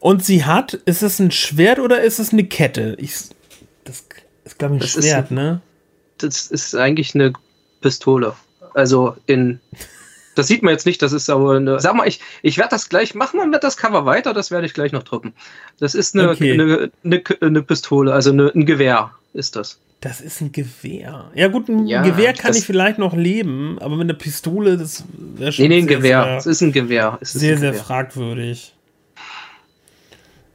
[0.00, 2.96] Und sie hat, ist es ein Schwert oder ist es eine Kette?
[2.98, 3.14] Ich,
[3.84, 4.04] das
[4.44, 5.60] ist, glaube ich, ein das Schwert, ist, ne?
[6.18, 7.32] Das ist eigentlich eine
[7.80, 8.34] Pistole.
[8.74, 9.60] Also in.
[10.34, 11.80] Das sieht man jetzt nicht, das ist aber eine.
[11.80, 14.66] Sag mal, ich, ich werde das gleich machen und werde das Cover weiter, das werde
[14.66, 15.32] ich gleich noch drucken.
[15.80, 16.52] Das ist eine, okay.
[16.52, 19.80] eine, eine, eine, Pistole, also eine, ein Gewehr ist das.
[20.00, 21.32] Das ist ein Gewehr.
[21.34, 25.02] Ja, gut, ein ja, Gewehr kann ich vielleicht noch leben, aber mit einer Pistole, das
[25.12, 25.64] wäre schon.
[25.64, 26.36] Nee, nee, ein Gewehr.
[26.38, 27.18] Es ist ein Gewehr.
[27.20, 28.74] Es sehr, sehr fragwürdig.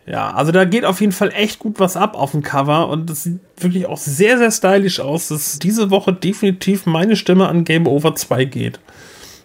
[0.06, 3.10] Ja, also da geht auf jeden Fall echt gut was ab auf dem Cover und
[3.10, 7.64] das sieht wirklich auch sehr, sehr stylisch aus, dass diese Woche definitiv meine Stimme an
[7.64, 8.80] Game Over 2 geht.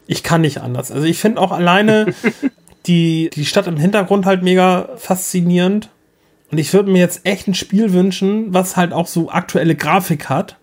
[0.08, 0.90] Ich kann nicht anders.
[0.90, 2.12] Also ich finde auch alleine
[2.86, 5.90] die, die Stadt im Hintergrund halt mega faszinierend.
[6.50, 10.28] Und ich würde mir jetzt echt ein Spiel wünschen, was halt auch so aktuelle Grafik
[10.28, 10.56] hat.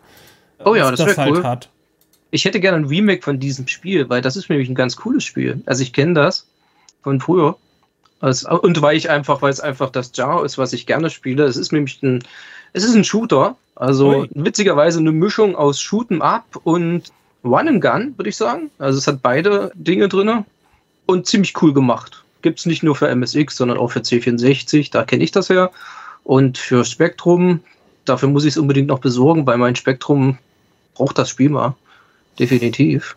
[0.63, 1.43] Oh ja, das wäre halt cool.
[1.43, 1.69] hat.
[2.31, 5.23] Ich hätte gerne ein Remake von diesem Spiel, weil das ist nämlich ein ganz cooles
[5.23, 5.61] Spiel.
[5.67, 6.47] Also ich kenne das
[7.03, 7.57] von früher.
[8.19, 11.43] Also, und weil ich einfach, weil es einfach das Genre ist, was ich gerne spiele.
[11.43, 12.23] Es ist nämlich ein,
[12.73, 13.55] es ist ein Shooter.
[13.75, 14.29] Also Ui.
[14.33, 17.11] witzigerweise eine Mischung aus Shoot'em Up und
[17.43, 18.71] One and Gun, würde ich sagen.
[18.79, 20.45] Also es hat beide Dinge drin
[21.05, 22.23] und ziemlich cool gemacht.
[22.41, 24.91] Gibt es nicht nur für MSX, sondern auch für C64.
[24.91, 25.71] Da kenne ich das her.
[26.23, 27.59] Und für Spektrum,
[28.05, 30.37] dafür muss ich es unbedingt noch besorgen, weil mein Spektrum
[30.95, 31.75] braucht das Spiel mal.
[32.39, 33.15] Definitiv.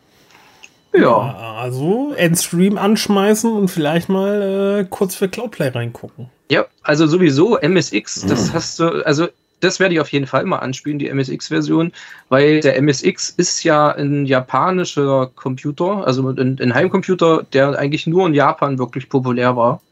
[1.03, 1.57] Ja.
[1.59, 6.30] Also Endstream anschmeißen und vielleicht mal äh, kurz für Cloudplay reingucken.
[6.51, 9.28] Ja, also sowieso MSX, das hast du, also
[9.61, 11.92] das werde ich auf jeden Fall mal anspielen, die MSX-Version,
[12.28, 18.26] weil der MSX ist ja ein japanischer Computer, also ein, ein Heimcomputer, der eigentlich nur
[18.26, 19.82] in Japan wirklich populär war.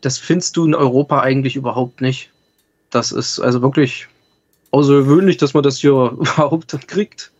[0.00, 2.30] Das findest du in Europa eigentlich überhaupt nicht.
[2.90, 4.06] Das ist also wirklich
[4.70, 7.32] außergewöhnlich, dass man das hier überhaupt kriegt.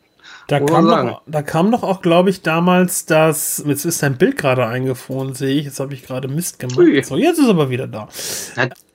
[0.46, 1.08] Da kam, sagen.
[1.08, 3.62] doch, da kam doch auch, glaube ich, damals das.
[3.66, 5.64] Jetzt ist dein Bild gerade eingefroren, sehe ich.
[5.64, 6.78] Jetzt habe ich gerade Mist gemacht.
[6.78, 7.02] Ui.
[7.02, 8.08] So, jetzt ist aber wieder da.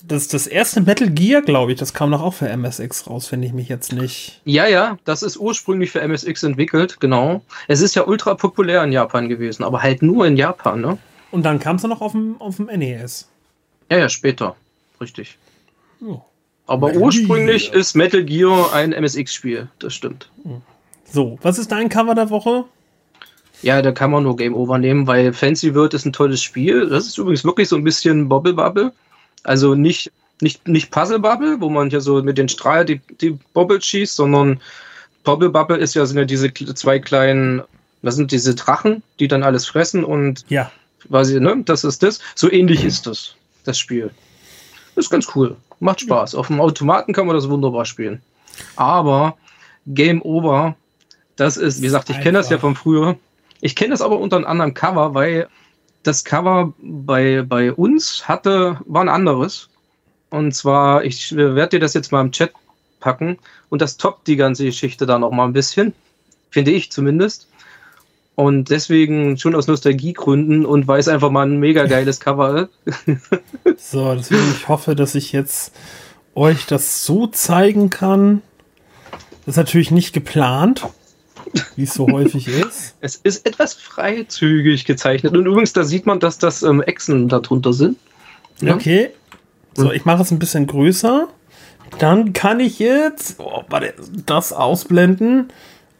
[0.03, 3.43] Das, das erste Metal Gear, glaube ich, das kam doch auch für MSX raus, wenn
[3.43, 4.41] ich mich jetzt nicht.
[4.45, 7.41] Ja, ja, das ist ursprünglich für MSX entwickelt, genau.
[7.67, 10.97] Es ist ja ultra populär in Japan gewesen, aber halt nur in Japan, ne?
[11.31, 13.29] Und dann kam es noch auf dem, auf dem NES.
[13.89, 14.55] Ja, ja, später.
[14.99, 15.37] Richtig.
[16.03, 16.21] Oh.
[16.65, 17.79] Aber Metal ursprünglich Gear.
[17.79, 20.29] ist Metal Gear ein MSX-Spiel, das stimmt.
[21.11, 22.65] So, was ist dein Cover der Woche?
[23.61, 26.87] Ja, da kann man nur Game Over nehmen, weil Fancy World ist ein tolles Spiel.
[26.89, 28.91] Das ist übrigens wirklich so ein bisschen Bobble Bubble.
[29.43, 33.37] Also nicht, nicht, nicht Puzzle Bubble, wo man hier so mit den Strahl die, die
[33.53, 34.59] Bobble schießt, sondern
[35.23, 37.61] Bobble Bubble ist ja, sind ja diese zwei kleinen,
[38.01, 40.71] was sind diese Drachen, die dann alles fressen und Ja.
[41.07, 42.19] quasi, ne, das ist das.
[42.35, 43.35] So ähnlich ist das,
[43.65, 44.09] das Spiel.
[44.95, 45.55] Ist ganz cool.
[45.79, 46.33] Macht Spaß.
[46.35, 48.21] Auf dem Automaten kann man das wunderbar spielen.
[48.75, 49.37] Aber
[49.87, 50.75] Game Over,
[51.41, 53.17] das ist, wie gesagt, ich kenne das ja von früher.
[53.61, 55.47] Ich kenne das aber unter einem anderen Cover, weil
[56.03, 59.69] das Cover bei, bei uns hatte, war ein anderes.
[60.29, 62.51] Und zwar, ich werde dir das jetzt mal im Chat
[62.99, 63.39] packen
[63.69, 65.93] und das toppt die ganze Geschichte da noch mal ein bisschen.
[66.51, 67.47] Finde ich zumindest.
[68.35, 73.19] Und deswegen schon aus Nostalgiegründen und weil es einfach mal ein mega geiles Cover ist.
[73.77, 75.73] So, deswegen, ich hoffe, dass ich jetzt
[76.35, 78.43] euch das so zeigen kann.
[79.45, 80.87] Das ist natürlich nicht geplant,
[81.75, 82.95] wie es so häufig ist.
[83.01, 85.35] Es ist etwas freizügig gezeichnet.
[85.35, 87.97] Und übrigens, da sieht man, dass das ähm, Echsen darunter sind.
[88.61, 88.75] Ja.
[88.75, 89.09] Okay.
[89.73, 91.27] So, ich mache es ein bisschen größer.
[91.99, 93.93] Dann kann ich jetzt oh, warte,
[94.25, 95.49] das ausblenden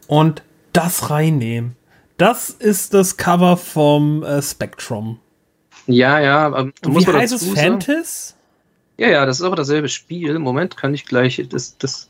[0.06, 0.42] und
[0.72, 1.76] das reinnehmen.
[2.16, 5.18] Das ist das Cover vom äh, Spectrum.
[5.86, 6.58] Ja, ja.
[6.58, 7.48] ähm, muss wie heißt es?
[7.48, 8.36] Fantas?
[8.96, 10.38] Ja, ja, das ist aber dasselbe Spiel.
[10.38, 12.08] Moment, kann ich gleich, das, das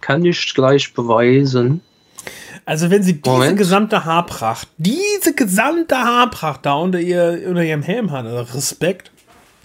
[0.00, 1.80] kann ich gleich beweisen.
[2.66, 3.58] Also wenn sie diese Moment.
[3.58, 9.10] gesamte Haarpracht, diese gesamte Haarpracht da unter, ihr, unter ihrem Helm hat, also Respekt.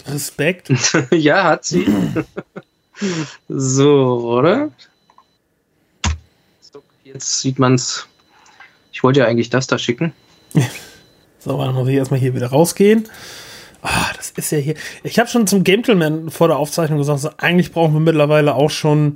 [0.08, 0.70] Respekt.
[1.12, 1.88] ja, hat sie.
[3.48, 4.72] so, oder?
[6.60, 8.08] So, jetzt sieht man's.
[8.92, 10.14] Ich wollte ja eigentlich das da schicken.
[11.42, 13.08] So, dann muss ich erstmal hier wieder rausgehen.
[13.82, 14.76] Ah, das ist ja hier.
[15.04, 18.70] Ich habe schon zum Gentleman vor der Aufzeichnung gesagt, so, eigentlich brauchen wir mittlerweile auch
[18.70, 19.14] schon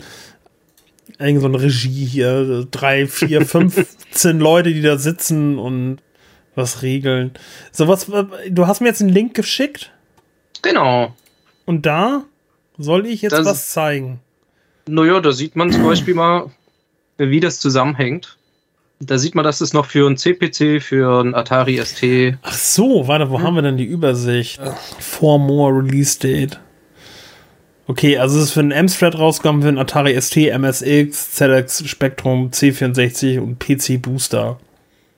[1.20, 2.68] irgend so eine Regie hier.
[2.70, 5.98] Drei, vier, 15 Leute, die da sitzen und
[6.56, 7.32] was regeln.
[7.72, 8.06] So, was,
[8.50, 9.92] du hast mir jetzt einen Link geschickt
[10.62, 11.14] Genau.
[11.66, 12.24] und da
[12.78, 14.20] soll ich jetzt Das- was zeigen.
[14.88, 16.52] Naja, da sieht man zum Beispiel mal,
[17.18, 18.38] wie das zusammenhängt.
[19.00, 22.38] Da sieht man, dass es noch für einen CPC, für einen Atari ST.
[22.42, 24.62] Ach so, warte, wo haben wir denn die Übersicht?
[25.00, 26.60] Four more Release Date.
[27.88, 32.50] Okay, also es ist für einen Amstrad rausgekommen, für einen Atari ST, MSX, ZX Spectrum,
[32.52, 34.58] C64 und PC Booster.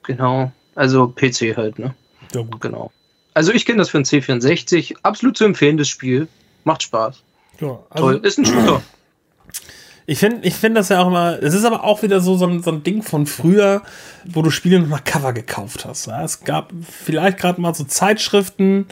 [0.03, 0.51] Genau.
[0.73, 1.93] Also PC halt, ne?
[2.33, 2.61] Ja, gut.
[2.61, 2.91] Genau.
[3.33, 4.95] Also ich kenne das für einen C64.
[5.03, 6.27] Absolut zu empfehlendes Spiel.
[6.63, 7.21] Macht Spaß.
[7.61, 7.79] Ja, Toll.
[7.89, 8.81] also Ist ein Shooter.
[10.07, 12.47] ich finde ich find das ja auch immer, es ist aber auch wieder so, so,
[12.47, 13.83] ein, so ein Ding von früher,
[14.25, 16.07] wo du Spiele noch nach Cover gekauft hast.
[16.07, 18.87] Ja, es gab vielleicht gerade mal so Zeitschriften,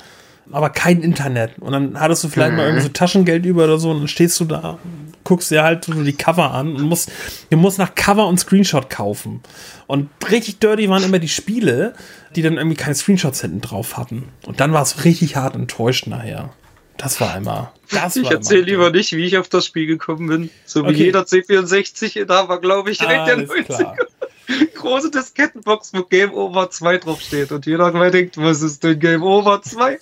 [0.52, 1.58] aber kein Internet.
[1.60, 4.40] Und dann hattest du vielleicht mal irgendwie so Taschengeld über oder so und dann stehst
[4.40, 4.78] du da,
[5.24, 7.12] guckst dir halt so die Cover an und musst,
[7.50, 9.42] du musst nach Cover und Screenshot kaufen.
[9.88, 11.94] Und richtig dirty waren immer die Spiele,
[12.36, 14.30] die dann irgendwie keine Screenshots hinten drauf hatten.
[14.46, 16.50] Und dann war es richtig hart enttäuscht nachher.
[16.98, 17.74] Das war immer.
[17.92, 20.50] Das Ich erzähle lieber nicht, wie ich auf das Spiel gekommen bin.
[20.66, 21.04] So wie Okay.
[21.06, 23.64] jeder C64 da war, glaube ich, direkt der Alles 90er.
[23.64, 23.96] klar.
[24.76, 27.52] Große Diskettenbox, wo Game Over 2 draufsteht.
[27.52, 29.98] Und jeder denkt, was ist denn Game Over 2?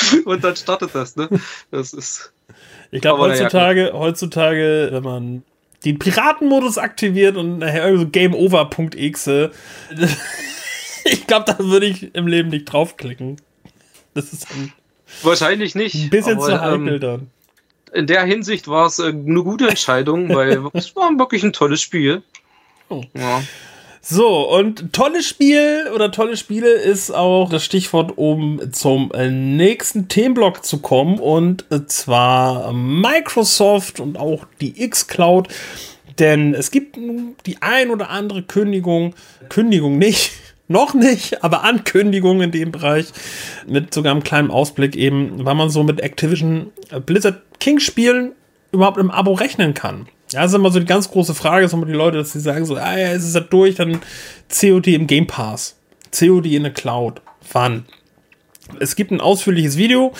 [0.24, 1.28] Und dann startet das, ne?
[1.70, 2.32] Das ist.
[2.90, 5.42] Ich glaube, Aber heutzutage, heutzutage, wenn man
[5.84, 9.52] den Piratenmodus aktiviert und nachher so GameOver.exe.
[11.04, 13.36] ich glaube, da würde ich im Leben nicht draufklicken.
[14.14, 14.72] Das ist ein
[15.22, 15.94] Wahrscheinlich nicht.
[15.94, 17.30] Ein bisschen zu heikel ähm, dann.
[17.92, 21.80] In der Hinsicht war es äh, eine gute Entscheidung, weil es war wirklich ein tolles
[21.80, 22.22] Spiel.
[22.88, 23.02] Oh.
[23.14, 23.42] Ja.
[24.00, 30.08] So, und tolles Spiel oder tolle Spiele ist auch das Stichwort, um zum äh, nächsten
[30.08, 31.18] Themenblock zu kommen.
[31.18, 35.48] Und zwar Microsoft und auch die X-Cloud.
[36.18, 36.96] Denn es gibt
[37.46, 39.14] die ein oder andere Kündigung,
[39.48, 40.32] Kündigung nicht,
[40.68, 43.06] noch nicht, aber Ankündigung in dem Bereich
[43.66, 46.72] mit sogar einem kleinen Ausblick eben, weil man so mit Activision
[47.06, 48.32] Blizzard King Spielen
[48.72, 50.08] überhaupt im Abo rechnen kann.
[50.30, 52.40] Ja, das ist immer so die ganz große Frage, ist immer die Leute, dass sie
[52.40, 54.00] sagen so, ah ja, es ist ja durch, dann
[54.48, 55.76] COD im Game Pass.
[56.16, 57.22] COD in der Cloud.
[57.52, 57.86] Wann?
[58.78, 60.12] Es gibt ein ausführliches Video,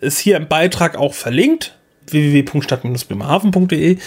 [0.00, 3.98] ist hier im Beitrag auch verlinkt, www.stadt-bremerhaven.de.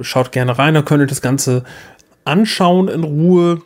[0.00, 1.64] Schaut gerne rein, da könnt ihr das Ganze
[2.24, 3.62] anschauen in Ruhe.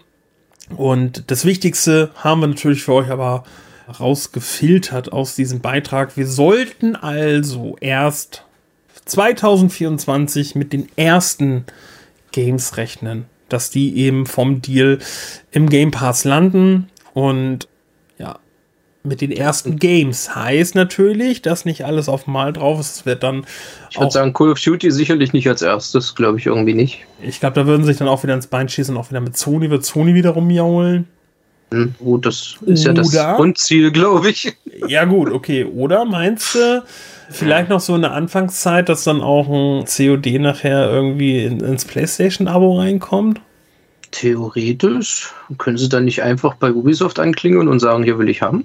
[0.76, 3.44] Und das Wichtigste haben wir natürlich für euch aber
[3.98, 6.18] rausgefiltert aus diesem Beitrag.
[6.18, 8.44] Wir sollten also erst
[9.08, 11.64] 2024 mit den ersten
[12.32, 14.98] Games rechnen, dass die eben vom Deal
[15.50, 17.68] im Game Pass landen und
[18.18, 18.38] ja,
[19.02, 22.96] mit den ersten Games heißt natürlich, dass nicht alles auf Mal drauf ist.
[22.96, 23.46] Es wird dann.
[23.90, 27.06] Ich würde sagen, Call of Duty sicherlich nicht als erstes, glaube ich irgendwie nicht.
[27.22, 29.70] Ich glaube, da würden sich dann auch wieder ins Bein schießen, auch wieder mit Sony,
[29.70, 31.08] wird Sony wieder rumjaulen.
[31.70, 34.56] Hm, gut, das ist Oder, ja das Grundziel, glaube ich.
[34.86, 35.64] Ja, gut, okay.
[35.64, 36.82] Oder meinst du,
[37.30, 41.84] vielleicht noch so in der Anfangszeit, dass dann auch ein COD nachher irgendwie in, ins
[41.84, 43.40] PlayStation-Abo reinkommt?
[44.10, 45.32] Theoretisch.
[45.58, 48.64] Können sie dann nicht einfach bei Ubisoft anklingeln und sagen, hier will ich haben?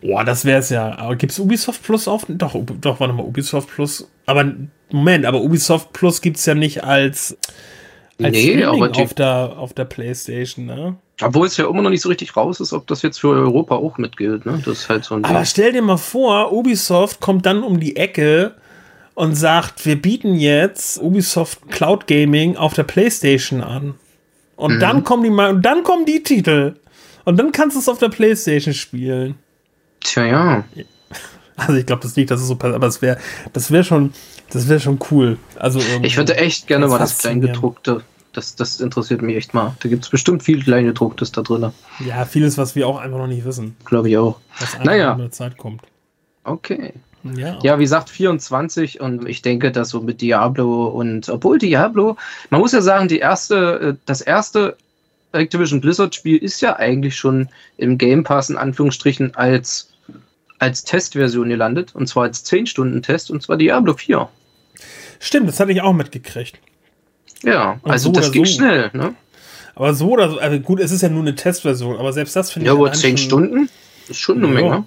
[0.00, 0.96] Boah, das wäre es ja.
[0.98, 2.24] Aber gibt es Ubisoft Plus auf?
[2.28, 4.08] Doch, doch, warte mal, Ubisoft Plus.
[4.24, 4.50] Aber
[4.90, 7.36] Moment, aber Ubisoft Plus gibt es ja nicht als,
[8.22, 10.96] als nee, aber auf der, auf der Playstation, ne?
[11.20, 13.74] Obwohl es ja immer noch nicht so richtig raus ist, ob das jetzt für Europa
[13.74, 14.62] auch mitgilt, ne?
[14.64, 17.96] Das ist halt so ein Aber stell dir mal vor, Ubisoft kommt dann um die
[17.96, 18.54] Ecke
[19.14, 23.94] und sagt, wir bieten jetzt Ubisoft Cloud Gaming auf der Playstation an.
[24.54, 24.80] Und mhm.
[24.80, 26.76] dann kommen die mal, und dann kommen die Titel.
[27.24, 29.34] Und dann kannst du es auf der Playstation spielen.
[30.00, 30.64] Tja, ja.
[31.56, 33.18] Also ich glaube das nicht, dass es so passiert, aber es wäre,
[33.52, 34.12] das wäre schon,
[34.50, 35.36] das wäre schon cool.
[35.56, 38.02] Also ich würde echt gerne mal das Kleingedruckte.
[38.38, 39.76] Das, das interessiert mich echt mal.
[39.80, 41.72] Da gibt es bestimmt viel Kleingedrucktes da drin.
[42.06, 43.74] Ja, vieles, was wir auch einfach noch nicht wissen.
[43.84, 44.38] Glaube ich auch.
[44.60, 45.14] Was naja.
[45.14, 45.82] mit der Zeit kommt.
[46.44, 46.92] Okay.
[47.34, 47.58] Ja.
[47.64, 52.16] ja, wie gesagt, 24 und ich denke, dass so mit Diablo und obwohl Diablo,
[52.50, 54.76] man muss ja sagen, die erste, äh, das erste
[55.32, 59.92] Activision Blizzard Spiel ist ja eigentlich schon im Game Pass in Anführungsstrichen als,
[60.60, 61.92] als Testversion gelandet.
[61.92, 64.28] Und zwar als 10-Stunden-Test und zwar Diablo 4.
[65.18, 66.60] Stimmt, das hatte ich auch mitgekriegt.
[67.42, 68.52] Ja, und also so das ging so.
[68.52, 69.14] schnell, ne?
[69.74, 72.50] Aber so oder so, also gut, es ist ja nur eine Testversion, aber selbst das
[72.50, 72.78] finde ja, ich.
[72.78, 73.68] Ja, aber 10 Stunden
[74.08, 74.52] ist schon eine ja.
[74.52, 74.84] Menge.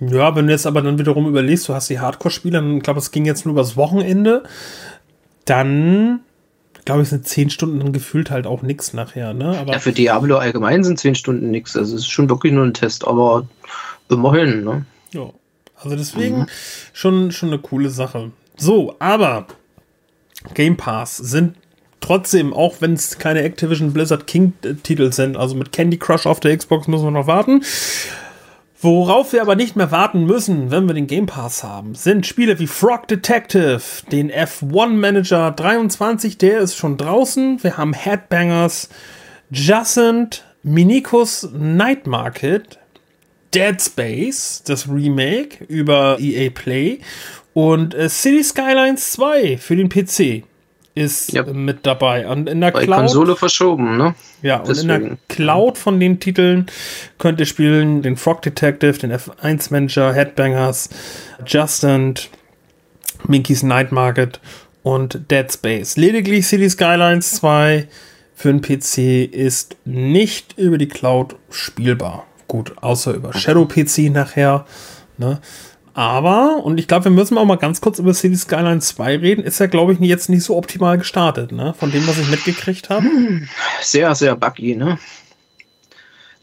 [0.00, 3.10] Ja, wenn du jetzt aber dann wiederum überlegst, du hast die Hardcore-Spieler, ich glaube, es
[3.10, 4.42] ging jetzt nur übers Wochenende,
[5.46, 6.20] dann
[6.86, 9.34] glaube ich, sind zehn Stunden dann gefühlt halt auch nichts nachher.
[9.34, 9.58] Ne?
[9.58, 11.76] Aber ja, für Diablo allgemein sind zehn Stunden nichts.
[11.76, 13.46] Also es ist schon wirklich nur ein Test, aber
[14.08, 14.64] immerhin.
[14.64, 14.86] Ne?
[15.12, 15.30] Ja,
[15.74, 16.46] also deswegen mhm.
[16.92, 18.30] schon, schon eine coole Sache.
[18.56, 19.46] So, aber
[20.54, 21.56] Game Pass sind
[22.00, 26.56] trotzdem, auch wenn es keine Activision Blizzard King-Titel sind, also mit Candy Crush auf der
[26.56, 27.62] Xbox müssen wir noch warten.
[28.80, 32.58] Worauf wir aber nicht mehr warten müssen, wenn wir den Game Pass haben, sind Spiele
[32.58, 33.80] wie Frog Detective,
[34.12, 37.62] den F1 Manager 23, der ist schon draußen.
[37.62, 38.90] Wir haben Headbangers,
[39.50, 42.78] Jacent, Minikos Night Market,
[43.54, 47.00] Dead Space, das Remake über EA Play
[47.56, 50.44] und äh, City Skylines 2 für den PC
[50.94, 51.54] ist yep.
[51.54, 52.28] mit dabei.
[52.28, 52.98] Und in der Bei Cloud.
[52.98, 54.14] Konsole verschoben, ne?
[54.42, 54.90] Ja, Deswegen.
[54.90, 56.66] und in der Cloud von den Titeln
[57.16, 60.90] könnt ihr spielen den Frog Detective, den F1 Manager, Headbangers,
[61.46, 62.16] Justin,
[63.26, 64.38] Minky's Night Market
[64.82, 65.96] und Dead Space.
[65.96, 67.88] Lediglich City Skylines 2
[68.34, 72.26] für den PC ist nicht über die Cloud spielbar.
[72.48, 74.66] Gut, außer über Shadow PC nachher.
[75.16, 75.40] Ne?
[75.96, 79.42] Aber, und ich glaube, wir müssen auch mal ganz kurz über City Skyline 2 reden,
[79.42, 81.72] ist ja, glaube ich, jetzt nicht so optimal gestartet, ne?
[81.72, 83.06] Von dem, was ich mitgekriegt habe.
[83.80, 84.98] Sehr, sehr buggy, ne?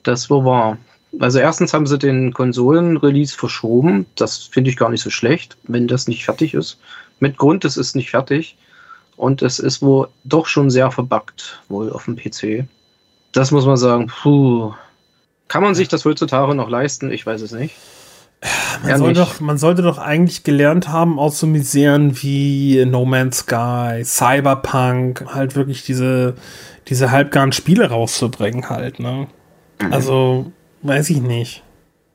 [0.01, 0.79] Das wo war.
[1.19, 4.07] Also erstens haben sie den Konsolen-Release verschoben.
[4.15, 6.79] Das finde ich gar nicht so schlecht, wenn das nicht fertig ist.
[7.19, 8.57] Mit Grund, es ist nicht fertig.
[9.17, 12.67] Und es ist wohl doch schon sehr verbuggt, wohl auf dem PC.
[13.33, 14.73] Das muss man sagen, puh.
[15.47, 17.11] Kann man sich das heutzutage noch leisten?
[17.11, 17.75] Ich weiß es nicht.
[18.83, 23.39] Man, soll doch, man, sollte doch eigentlich gelernt haben, aus so Miseren wie No Man's
[23.39, 26.35] Sky, Cyberpunk, halt wirklich diese,
[26.87, 29.27] diese halbgaren Spiele rauszubringen, halt, ne?
[29.81, 29.93] Mhm.
[29.93, 31.63] Also, weiß ich nicht.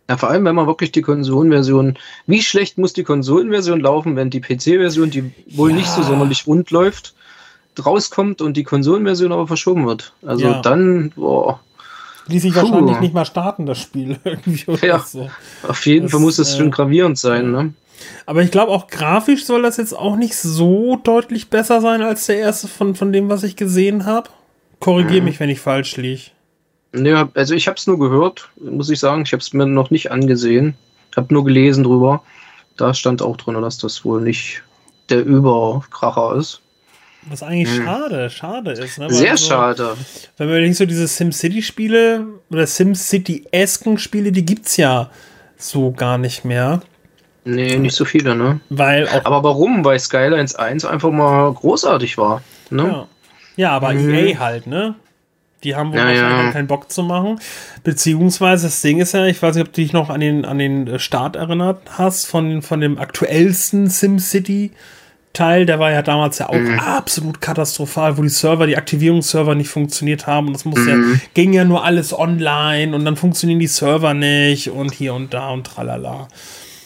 [0.09, 4.31] Ja, vor allem, wenn man wirklich die Konsolenversion, wie schlecht muss die Konsolenversion laufen, wenn
[4.31, 5.77] die PC-Version, die wohl ja.
[5.77, 7.15] nicht so sonderlich rund läuft,
[7.85, 10.15] rauskommt und die Konsolenversion aber verschoben wird.
[10.25, 10.63] Also ja.
[10.63, 11.61] dann, boah.
[12.29, 14.19] Ließ sich wahrscheinlich nicht mal starten, das Spiel.
[14.83, 15.31] ja, so.
[15.67, 17.73] auf jeden das, Fall muss es äh, schon gravierend sein, ne?
[18.27, 22.27] Aber ich glaube, auch grafisch soll das jetzt auch nicht so deutlich besser sein als
[22.27, 24.31] der erste von, von dem, was ich gesehen habe.
[24.79, 25.25] Korrigiere mhm.
[25.25, 26.23] mich, wenn ich falsch liege.
[26.95, 29.23] Ja, also ich habe es nur gehört, muss ich sagen.
[29.23, 30.77] Ich habe es mir noch nicht angesehen.
[31.11, 32.23] Ich habe nur gelesen drüber.
[32.77, 34.63] Da stand auch drin, dass das wohl nicht
[35.11, 36.61] der Überkracher ist.
[37.23, 37.85] Was eigentlich hm.
[37.85, 38.99] schade, schade ist.
[38.99, 39.11] Ne?
[39.11, 39.97] Sehr so, schade.
[40.37, 45.11] Wenn man nicht so diese SimCity-Spiele oder SimCity-esken Spiele, die gibt es ja
[45.57, 46.81] so gar nicht mehr.
[47.45, 48.61] Nee, nicht so viele, ne?
[48.69, 49.85] Weil aber warum?
[49.85, 52.43] Weil Skylines 1 einfach mal großartig war.
[52.71, 52.83] Ne?
[52.83, 53.09] Ja.
[53.57, 54.13] ja, aber mhm.
[54.13, 54.95] EA halt, ne?
[55.65, 56.53] Die haben wohl ja, ja.
[56.53, 57.41] keinen Bock zu machen.
[57.83, 60.59] Beziehungsweise das Ding ist ja, ich weiß nicht, ob du dich noch an den, an
[60.59, 64.71] den Start erinnert hast von, von dem aktuellsten SimCity.
[65.33, 66.79] Teil, der war ja damals ja auch mhm.
[66.79, 70.89] absolut katastrophal, wo die Server, die Aktivierungsserver nicht funktioniert haben und das muss mhm.
[70.89, 75.35] ja, ging ja nur alles online und dann funktionieren die Server nicht und hier und
[75.35, 76.29] da und tralala.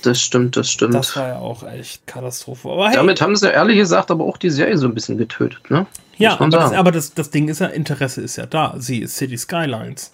[0.03, 0.95] Das stimmt, das stimmt.
[0.95, 2.69] Das war ja auch echt Katastrophe.
[2.85, 5.87] Hey, Damit haben sie ehrlich gesagt aber auch die Serie so ein bisschen getötet, ne?
[6.19, 8.75] Ja, aber, das, aber das, das Ding ist ja, Interesse ist ja da.
[8.79, 10.13] Sie ist City Skylines.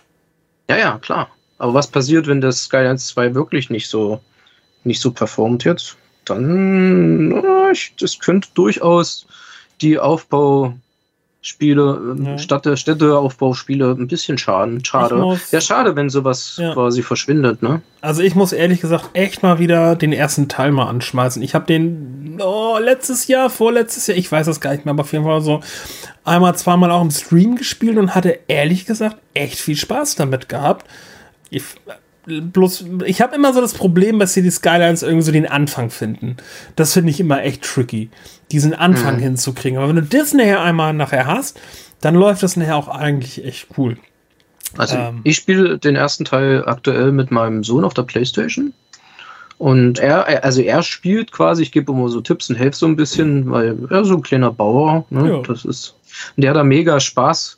[0.70, 1.28] Ja, ja, klar.
[1.58, 4.20] Aber was passiert, wenn das Skylines 2 wirklich nicht so,
[4.84, 5.96] nicht so performt jetzt?
[6.30, 7.42] Dann,
[8.00, 9.26] das könnte durchaus
[9.80, 10.74] die Aufbau,
[11.40, 12.38] Spiele, ähm, ja.
[12.38, 14.84] Städte, Städteaufbauspiele ein bisschen schaden.
[14.84, 15.16] Schade.
[15.16, 16.74] Muss, ja, schade, wenn sowas ja.
[16.74, 17.80] quasi verschwindet, ne?
[18.00, 21.40] Also ich muss ehrlich gesagt echt mal wieder den ersten Teil mal anschmeißen.
[21.42, 25.02] Ich habe den oh, letztes Jahr, vorletztes Jahr, ich weiß das gar nicht mehr, aber
[25.02, 25.60] auf jeden Fall so
[26.24, 30.86] einmal, zweimal auch im Stream gespielt und hatte ehrlich gesagt echt viel Spaß damit gehabt.
[31.50, 31.62] Ich,
[32.28, 35.90] bloß, ich habe immer so das Problem, dass sie die Skylines irgendwie so den Anfang
[35.90, 36.36] finden.
[36.76, 38.10] Das finde ich immer echt tricky,
[38.52, 39.20] diesen Anfang mhm.
[39.20, 39.78] hinzukriegen.
[39.78, 41.60] Aber wenn du das nachher einmal nachher hast,
[42.00, 43.96] dann läuft das nachher auch eigentlich echt cool.
[44.76, 48.72] Also ähm, ich spiele den ersten Teil aktuell mit meinem Sohn auf der Playstation.
[49.56, 52.94] Und er, also er spielt quasi, ich gebe immer so Tipps und helfe so ein
[52.94, 55.30] bisschen, weil er so ein kleiner Bauer, ne?
[55.30, 55.42] Ja.
[55.42, 55.96] das ist,
[56.36, 57.57] der hat da mega Spaß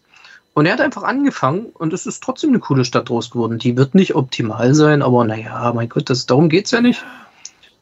[0.61, 3.57] und er hat einfach angefangen und es ist trotzdem eine coole Stadt draus geworden.
[3.57, 7.03] Die wird nicht optimal sein, aber naja, mein Gott, das, darum geht es ja nicht.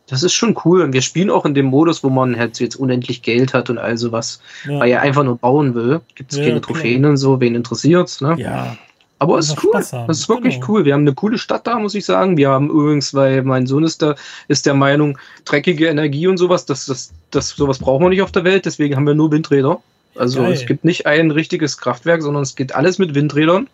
[0.07, 0.83] Das ist schon cool.
[0.83, 3.79] Und wir spielen auch in dem Modus, wo man halt jetzt unendlich Geld hat und
[3.79, 4.79] all sowas, ja.
[4.79, 6.03] weil er einfach nur bauen will.
[6.14, 7.11] Gibt es ja, keine Trophäen klar.
[7.11, 8.37] und so, wen interessiert's, ne?
[8.39, 8.76] Ja.
[9.18, 9.72] Aber es ist cool.
[9.72, 10.66] Das ist wirklich genau.
[10.68, 10.85] cool.
[10.85, 12.37] Wir haben eine coole Stadt da, muss ich sagen.
[12.37, 14.14] Wir haben übrigens, weil mein Sohn ist da,
[14.47, 18.31] ist der Meinung, dreckige Energie und sowas, das, das, das, sowas brauchen wir nicht auf
[18.31, 19.83] der Welt, deswegen haben wir nur Windräder.
[20.14, 20.52] Also Geil.
[20.52, 23.68] es gibt nicht ein richtiges Kraftwerk, sondern es geht alles mit Windrädern.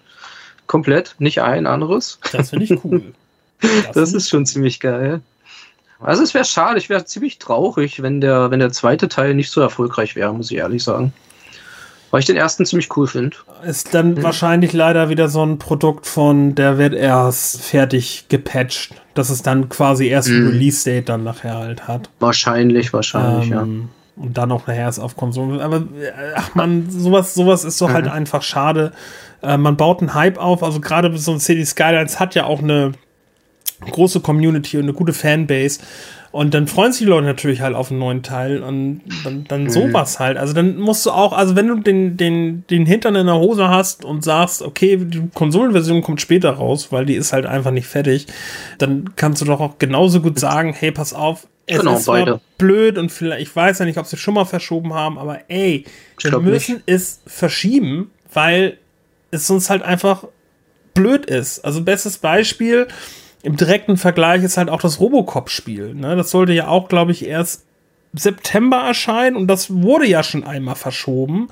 [0.67, 2.19] Komplett, nicht ein anderes.
[2.33, 3.03] Das finde ich cool.
[3.61, 5.23] Das, das ist schon ziemlich geil.
[5.99, 9.51] Also es wäre schade, ich wäre ziemlich traurig, wenn der, wenn der zweite Teil nicht
[9.51, 11.15] so erfolgreich wäre, muss ich ehrlich sagen.
[12.11, 13.37] Weil ich den ersten ziemlich cool finde.
[13.65, 14.23] Ist dann mhm.
[14.23, 19.71] wahrscheinlich leider wieder so ein Produkt von, der wird erst fertig gepatcht, dass es dann
[19.71, 20.49] quasi erst mhm.
[20.49, 22.11] Release-Date dann nachher halt hat.
[22.21, 25.61] Wahrscheinlich, wahrscheinlich, ähm, ja und dann auch nachher ist auf Konsolen.
[25.61, 28.11] Aber äh, ach man, sowas, sowas ist doch halt mhm.
[28.11, 28.93] halt einfach schade.
[29.43, 32.61] Äh, man baut einen Hype auf, also gerade so ein City Skylines hat ja auch
[32.61, 32.93] eine
[33.91, 35.81] große Community und eine gute Fanbase.
[36.35, 39.63] Und dann freuen sich die Leute natürlich halt auf einen neuen Teil und dann, dann
[39.65, 39.71] mhm.
[39.71, 40.37] sowas halt.
[40.37, 43.69] Also dann musst du auch, also wenn du den, den, den Hintern in der Hose
[43.69, 47.87] hast und sagst, okay, die Konsolenversion kommt später raus, weil die ist halt einfach nicht
[47.87, 48.27] fertig,
[48.79, 52.41] dann kannst du doch auch genauso gut sagen, hey, pass auf, es genau, ist beide.
[52.59, 55.85] blöd und vielleicht, ich weiß ja nicht, ob sie schon mal verschoben haben, aber ey,
[56.21, 56.89] wir müssen nicht.
[56.89, 58.79] es verschieben, weil
[59.31, 60.27] es sonst halt einfach
[60.95, 61.65] blöd ist.
[61.65, 62.89] Also bestes Beispiel
[63.45, 65.95] im direkten Vergleich ist halt auch das Robocop-Spiel.
[65.95, 66.17] Ne?
[66.17, 67.65] Das sollte ja auch, glaube ich, erst
[68.15, 71.49] September erscheinen und das wurde ja schon einmal verschoben.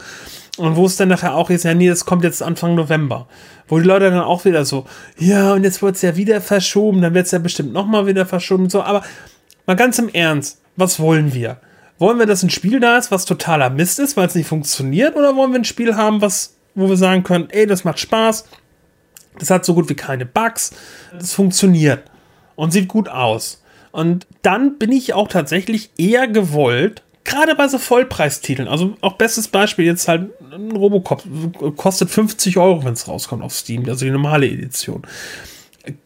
[0.57, 3.28] Und wo es dann nachher auch ist, ja, nee, das kommt jetzt Anfang November.
[3.68, 4.86] Wo die Leute dann auch wieder so,
[5.18, 8.24] ja, und jetzt wird es ja wieder verschoben, dann wird es ja bestimmt nochmal wieder
[8.24, 8.70] verschoben.
[8.70, 9.03] So, aber
[9.66, 11.59] mal ganz im Ernst, was wollen wir?
[11.99, 15.14] Wollen wir, dass ein Spiel da ist, was totaler Mist ist, weil es nicht funktioniert?
[15.16, 18.47] Oder wollen wir ein Spiel haben, was, wo wir sagen können, ey, das macht Spaß,
[19.39, 20.72] das hat so gut wie keine Bugs,
[21.12, 22.05] das funktioniert
[22.57, 23.62] und sieht gut aus.
[23.91, 29.49] Und dann bin ich auch tatsächlich eher gewollt, gerade bei so Vollpreistiteln, also auch bestes
[29.49, 31.22] Beispiel jetzt halt ein Robocop,
[31.76, 35.03] kostet 50 Euro, wenn es rauskommt auf Steam, also die normale Edition.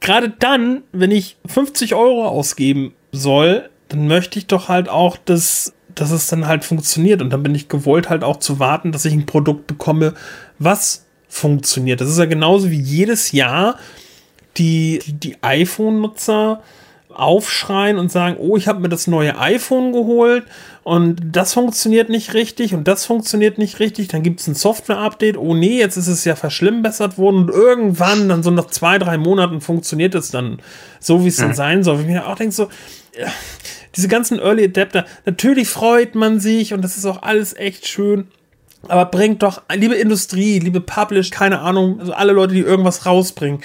[0.01, 5.75] gerade dann, wenn ich 50 Euro ausgeben soll, dann möchte ich doch halt auch, dass,
[5.95, 7.23] dass es dann halt funktioniert.
[7.23, 10.15] Und dann bin ich gewollt halt auch zu warten, dass ich ein Produkt bekomme,
[10.59, 12.01] was funktioniert.
[12.01, 13.79] Das ist ja genauso wie jedes Jahr
[14.57, 16.63] die, die, iPhone-Nutzer
[17.13, 20.45] aufschreien und sagen, oh, ich habe mir das neue iPhone geholt
[20.83, 24.09] und das funktioniert nicht richtig und das funktioniert nicht richtig.
[24.09, 25.37] Dann gibt es ein Software-Update.
[25.37, 29.19] Oh nee, jetzt ist es ja verschlimmbessert worden und irgendwann, dann so nach zwei, drei
[29.19, 30.59] Monaten funktioniert es dann
[31.01, 32.01] so, wie es dann sein soll.
[32.01, 32.69] Ich mir auch denke so,
[33.19, 33.29] ja,
[33.97, 38.29] diese ganzen Early Adapter, natürlich freut man sich und das ist auch alles echt schön.
[38.89, 43.61] Aber bringt doch, liebe Industrie, liebe Publish, keine Ahnung, also alle Leute, die irgendwas rausbringen,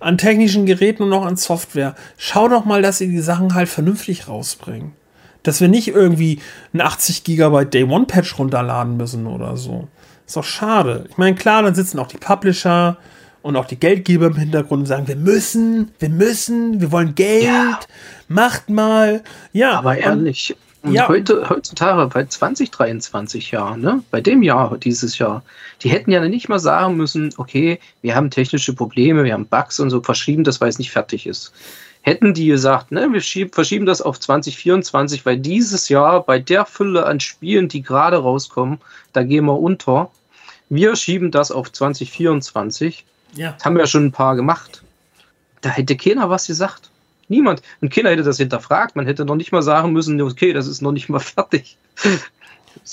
[0.00, 1.94] an technischen Geräten und auch an Software.
[2.16, 4.92] Schau doch mal, dass sie die Sachen halt vernünftig rausbringen.
[5.42, 6.40] Dass wir nicht irgendwie
[6.74, 9.88] ein 80 GB Day One Patch runterladen müssen oder so.
[10.26, 11.06] Ist doch schade.
[11.08, 12.98] Ich meine, klar, dann sitzen auch die Publisher
[13.42, 17.44] und auch die Geldgeber im Hintergrund und sagen, wir müssen, wir müssen, wir wollen Geld,
[17.44, 17.78] ja.
[18.26, 19.22] macht mal.
[19.52, 19.78] Ja.
[19.78, 20.56] Aber ehrlich,
[20.86, 21.08] und ja.
[21.08, 25.42] heute, heutzutage, bei 2023 Jahren, ne, bei dem Jahr, dieses Jahr,
[25.82, 29.80] die hätten ja nicht mal sagen müssen, okay, wir haben technische Probleme, wir haben Bugs
[29.80, 31.52] und so, verschieben das, weil es nicht fertig ist.
[32.02, 36.64] Hätten die gesagt, ne, wir schieb, verschieben das auf 2024, weil dieses Jahr bei der
[36.64, 38.78] Fülle an Spielen, die gerade rauskommen,
[39.12, 40.10] da gehen wir unter.
[40.68, 43.04] Wir schieben das auf 2024.
[43.34, 43.52] Ja.
[43.52, 44.84] Das haben wir ja schon ein paar gemacht.
[45.62, 46.90] Da hätte keiner was gesagt.
[47.28, 47.62] Niemand.
[47.80, 48.96] Und keiner hätte das hinterfragt.
[48.96, 51.76] Man hätte noch nicht mal sagen müssen, okay, das ist noch nicht mal fertig.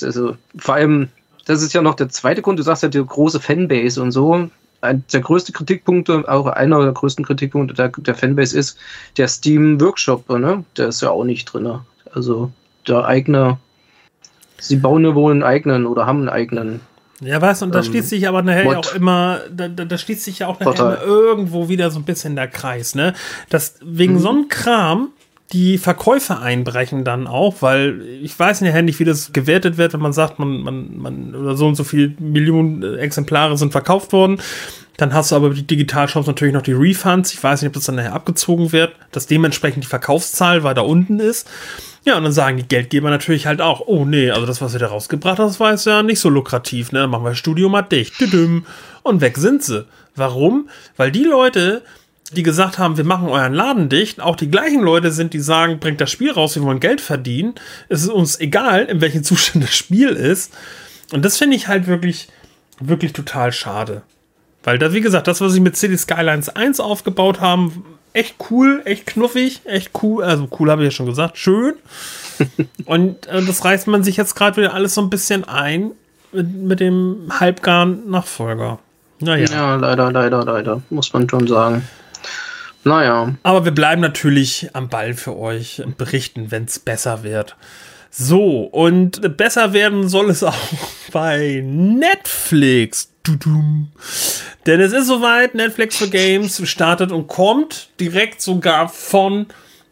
[0.02, 1.10] also, vor allem,
[1.46, 2.60] das ist ja noch der zweite Grund.
[2.60, 4.50] Du sagst ja die große Fanbase und so.
[4.82, 8.78] Ein, der größte Kritikpunkt, auch einer der größten Kritikpunkte der, der Fanbase ist
[9.18, 10.66] der Steam Workshop, ne?
[10.76, 11.80] Der ist ja auch nicht drin.
[12.14, 12.52] Also
[12.88, 13.58] der eigene,
[14.60, 16.82] sie bauen ja wohl einen eigenen oder haben einen eigenen
[17.26, 17.62] ja, was?
[17.62, 18.76] Und da ähm, schließt sich aber nachher Mod.
[18.76, 22.36] auch immer, da, da, da schließt sich ja auch nachher irgendwo wieder so ein bisschen
[22.36, 23.14] der Kreis, ne?
[23.50, 24.20] Das, wegen mhm.
[24.20, 25.10] so einem Kram,
[25.52, 30.14] die Verkäufe einbrechen dann auch, weil ich weiß nicht, wie das gewertet wird, wenn man
[30.14, 34.40] sagt, man, man, man, oder so und so viele Millionen Exemplare sind verkauft worden.
[34.98, 37.34] Dann hast du aber die Digitalshops natürlich noch die Refunds.
[37.34, 41.20] Ich weiß nicht, ob das dann nachher abgezogen wird, dass dementsprechend die Verkaufszahl weiter unten
[41.20, 41.50] ist.
[42.06, 44.80] Ja, und dann sagen die Geldgeber natürlich halt auch, oh nee, also das, was ihr
[44.80, 47.00] da rausgebracht habt, war jetzt ja nicht so lukrativ, ne?
[47.00, 48.14] Dann machen wir das Studio mal dicht.
[49.04, 49.86] Und weg sind sie.
[50.16, 50.70] Warum?
[50.98, 51.82] Weil die Leute,
[52.34, 55.80] die gesagt haben, wir machen euren Laden dicht, auch die gleichen Leute sind, die sagen,
[55.80, 57.56] bringt das Spiel raus, wir wollen Geld verdienen.
[57.90, 60.54] Es ist uns egal, in welchem Zustand das Spiel ist.
[61.12, 62.28] Und das finde ich halt wirklich,
[62.80, 64.04] wirklich total schade.
[64.64, 67.84] Weil da, wie gesagt, das, was sie mit City Skylines 1 aufgebaut haben,
[68.14, 70.24] echt cool, echt knuffig, echt cool.
[70.24, 71.74] Also cool habe ich ja schon gesagt, schön.
[72.86, 75.92] Und äh, das reißt man sich jetzt gerade wieder alles so ein bisschen ein
[76.32, 78.80] mit, mit dem halbgaren Nachfolger.
[79.20, 79.46] Naja.
[79.50, 81.88] Ja, leider, leider, leider, muss man schon sagen.
[82.84, 83.34] Naja.
[83.44, 87.56] Aber wir bleiben natürlich am Ball für euch und berichten, wenn es besser wird.
[88.10, 90.56] So, und besser werden soll es auch
[91.12, 93.13] bei Netflix.
[94.66, 99.48] Denn es ist soweit, Netflix für Games startet und kommt direkt sogar von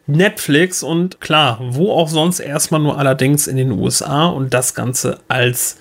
[0.06, 5.20] Netflix und klar, wo auch sonst erstmal nur allerdings in den USA und das Ganze
[5.28, 5.78] als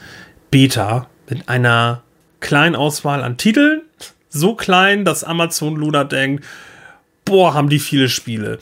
[0.50, 2.04] Beta mit einer
[2.40, 3.82] kleinen Auswahl an Titeln.
[4.30, 6.46] So klein, dass Amazon Luna denkt,
[7.26, 8.60] boah, haben die viele Spiele.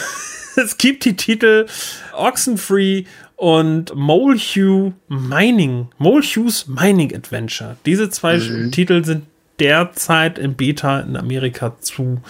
[0.56, 1.66] es gibt die Titel
[2.12, 3.04] Oxenfree
[3.42, 7.76] und Molehue Mining, Molehue's Mining Adventure.
[7.84, 8.70] Diese zwei mhm.
[8.70, 9.24] Titel sind
[9.58, 12.20] derzeit im Beta in Amerika zu,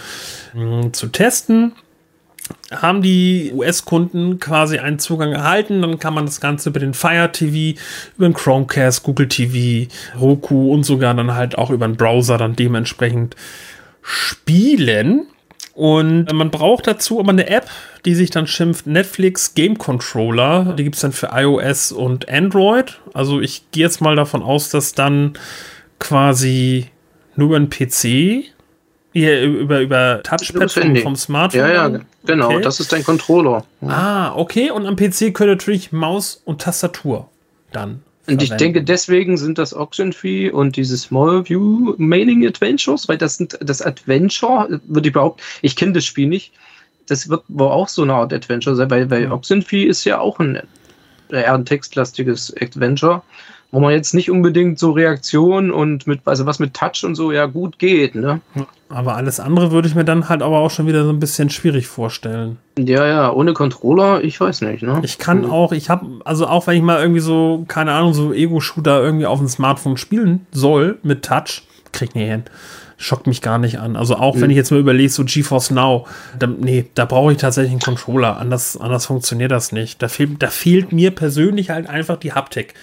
[0.55, 1.73] mh, zu testen.
[2.71, 7.31] Haben die US-Kunden quasi einen Zugang erhalten, dann kann man das Ganze über den Fire
[7.31, 7.79] TV,
[8.17, 12.55] über den Chromecast, Google TV, Roku und sogar dann halt auch über den Browser dann
[12.55, 13.35] dementsprechend
[14.01, 15.27] spielen.
[15.73, 17.67] Und man braucht dazu aber eine App,
[18.05, 20.75] die sich dann schimpft Netflix Game Controller.
[20.77, 22.99] Die gibt es dann für iOS und Android.
[23.13, 25.33] Also ich gehe jetzt mal davon aus, dass dann
[25.99, 26.87] quasi
[27.35, 28.45] nur über den PC,
[29.13, 31.61] hier über, über Touchpad vom, vom, Smartphone.
[31.61, 32.61] Ja, ja, genau, okay.
[32.61, 33.65] das ist dein Controller.
[33.81, 34.69] Ah, okay.
[34.69, 37.29] Und am PC können natürlich Maus und Tastatur
[37.71, 43.17] dann und ich denke, deswegen sind das Oxenfree und diese Small View Mailing Adventures, weil
[43.17, 46.53] das sind das Adventure, würde ich behaupten, ich kenne das Spiel nicht.
[47.07, 50.39] Das wird wohl auch so eine Art Adventure sein, weil, weil Oxenfree ist ja auch
[50.39, 50.61] ein
[51.29, 53.23] eher ein textlastiges Adventure
[53.73, 57.31] wo man jetzt nicht unbedingt so Reaktionen und mit, also was mit Touch und so
[57.31, 58.39] ja gut geht, ne?
[58.87, 61.49] Aber alles andere würde ich mir dann halt aber auch schon wieder so ein bisschen
[61.49, 62.57] schwierig vorstellen.
[62.77, 65.01] Ja, ja, ohne Controller, ich weiß nicht, ne?
[65.03, 68.31] Ich kann auch, ich habe, also auch wenn ich mal irgendwie so, keine Ahnung, so
[68.31, 72.43] Ego-Shooter irgendwie auf dem Smartphone spielen soll mit Touch, krieg ich nicht hin.
[72.97, 73.95] schockt mich gar nicht an.
[73.97, 74.49] Also auch wenn Mhm.
[74.51, 76.05] ich jetzt mal überlege, so GeForce Now,
[76.37, 78.37] da, nee, da brauche ich tatsächlich einen Controller.
[78.37, 80.01] Anders, anders funktioniert das nicht.
[80.01, 82.75] Da fehlt, da fehlt mir persönlich halt einfach die Haptik.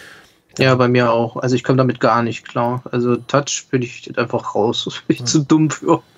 [0.61, 1.37] Ja, bei mir auch.
[1.37, 2.83] Also ich komme damit gar nicht klar.
[2.93, 4.85] Also Touch bin ich einfach raus.
[4.91, 6.03] Das bin ich zu dumm für.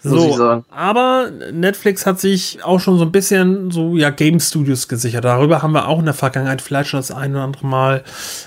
[0.00, 5.24] So, aber Netflix hat sich auch schon so ein bisschen so ja Game Studios gesichert.
[5.24, 8.04] Darüber haben wir auch in der Vergangenheit vielleicht schon das ein oder andere Mal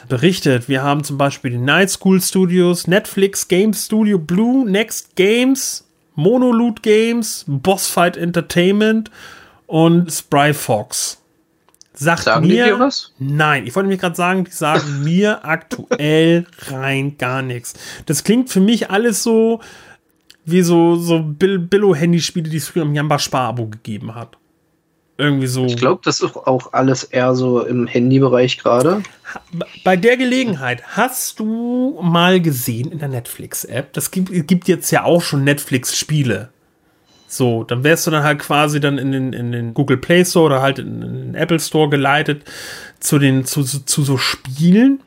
[0.08, 0.70] berichtet.
[0.70, 5.86] Wir haben zum Beispiel die Night School Studios, Netflix Game Studio Blue, Next Games,
[6.16, 9.12] Monolith Games, Bossfight Entertainment
[9.68, 11.21] und Spry Fox.
[12.02, 13.14] Sagt Sagen die mir, dir was?
[13.20, 17.76] Nein, ich wollte mir gerade sagen, die sagen mir aktuell rein gar nichts.
[18.08, 19.62] Das klingt für mich alles so
[20.44, 24.38] wie so, so Bill Billo-Handyspiele, die es früher im Jamba Spar-Abo gegeben hat.
[25.20, 25.66] Irgendwie so.
[25.66, 29.04] Ich glaube, das ist auch alles eher so im Handybereich gerade.
[29.84, 35.04] Bei der Gelegenheit, hast du mal gesehen in der Netflix-App, das gibt, gibt jetzt ja
[35.04, 36.50] auch schon Netflix-Spiele.
[37.34, 40.48] So, dann wärst du dann halt quasi dann in den, in den Google Play Store
[40.48, 42.44] oder halt in den Apple Store geleitet
[43.00, 45.00] zu den, zu, zu, zu so Spielen,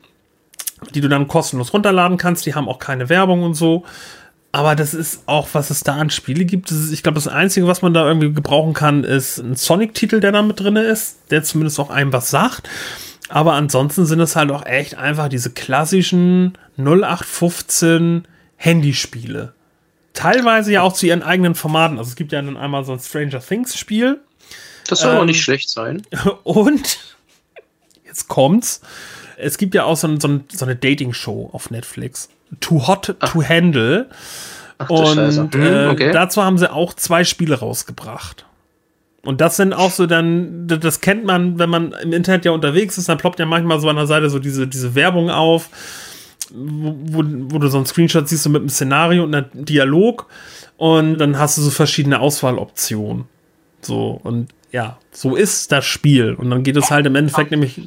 [0.95, 2.47] die du dann kostenlos runterladen kannst.
[2.47, 3.83] Die haben auch keine Werbung und so.
[4.51, 6.71] Aber das ist auch, was es da an Spiele gibt.
[6.71, 10.31] Ist, ich glaube, das Einzige, was man da irgendwie gebrauchen kann, ist ein Sonic-Titel, der
[10.31, 12.67] da mit drin ist, der zumindest auch einem was sagt.
[13.29, 19.54] Aber ansonsten sind es halt auch echt einfach diese klassischen 0815 Handyspiele.
[20.15, 21.97] Teilweise ja auch zu ihren eigenen Formaten.
[21.99, 24.19] Also es gibt ja dann einmal so ein Stranger Things Spiel.
[24.87, 26.01] Das soll Ähm, auch nicht schlecht sein.
[26.43, 26.99] Und
[28.05, 28.81] jetzt kommt's.
[29.37, 32.29] Es gibt ja auch so, ein, so, ein, so eine Dating-Show auf Netflix.
[32.61, 34.09] Too Hot to Handle.
[34.77, 34.89] Ach.
[34.89, 36.11] Und äh, okay.
[36.11, 38.45] dazu haben sie auch zwei Spiele rausgebracht.
[39.23, 42.51] Und das sind auch so dann, das- das kennt man, wenn man im Internet ja
[42.51, 45.69] unterwegs ist, dann ploppt ja manchmal so an der Seite so diese, diese Werbung auf,
[46.53, 50.27] wo, wo, wo du so einen Screenshot siehst, so mit einem Szenario und einem Dialog.
[50.77, 53.25] Und dann hast du so verschiedene Auswahloptionen.
[53.81, 56.33] So, und ja, so ist das Spiel.
[56.33, 57.79] Und dann geht es halt im Endeffekt nämlich.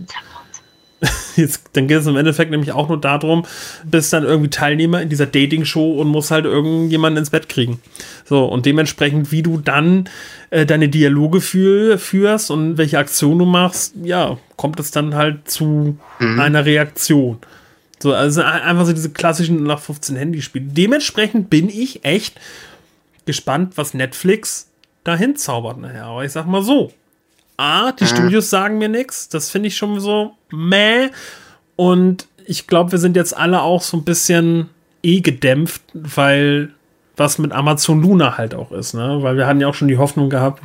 [1.36, 3.44] Jetzt, dann geht es im Endeffekt nämlich auch nur darum,
[3.84, 7.80] bist dann irgendwie Teilnehmer in dieser Dating-Show und musst halt irgendjemanden ins Bett kriegen.
[8.24, 10.08] So, und dementsprechend, wie du dann
[10.50, 15.48] äh, deine Dialoge für, führst und welche Aktion du machst, ja, kommt es dann halt
[15.48, 17.38] zu einer Reaktion.
[18.00, 20.64] So, also ein- einfach so diese klassischen nach 15 Handyspiele.
[20.66, 22.38] Dementsprechend bin ich echt
[23.26, 24.68] gespannt, was Netflix
[25.04, 26.04] dahin zaubert nachher.
[26.04, 26.92] Aber ich sag mal so.
[27.56, 29.28] A, die Studios sagen mir nichts.
[29.28, 31.08] Das finde ich schon so meh.
[31.76, 34.68] Und ich glaube, wir sind jetzt alle auch so ein bisschen
[35.02, 36.70] eh gedämpft, weil
[37.16, 39.18] was mit Amazon Luna halt auch ist, ne?
[39.22, 40.62] Weil wir hatten ja auch schon die Hoffnung gehabt,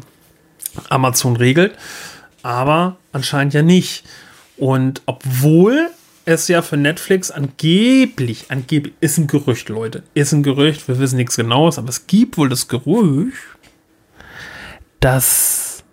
[0.89, 1.73] Amazon regelt.
[2.43, 4.03] Aber anscheinend ja nicht.
[4.57, 5.89] Und obwohl
[6.25, 11.17] es ja für Netflix angeblich, angeblich, ist ein Gerücht, Leute, ist ein Gerücht, wir wissen
[11.17, 13.37] nichts Genaues, aber es gibt wohl das Gerücht,
[14.99, 15.83] dass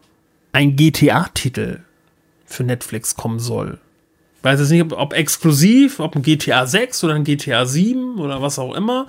[0.53, 1.81] ein GTA-Titel
[2.47, 3.79] für Netflix kommen soll.
[4.43, 8.41] Weiß jetzt nicht, ob, ob exklusiv, ob ein GTA 6 oder ein GTA 7 oder
[8.41, 9.07] was auch immer.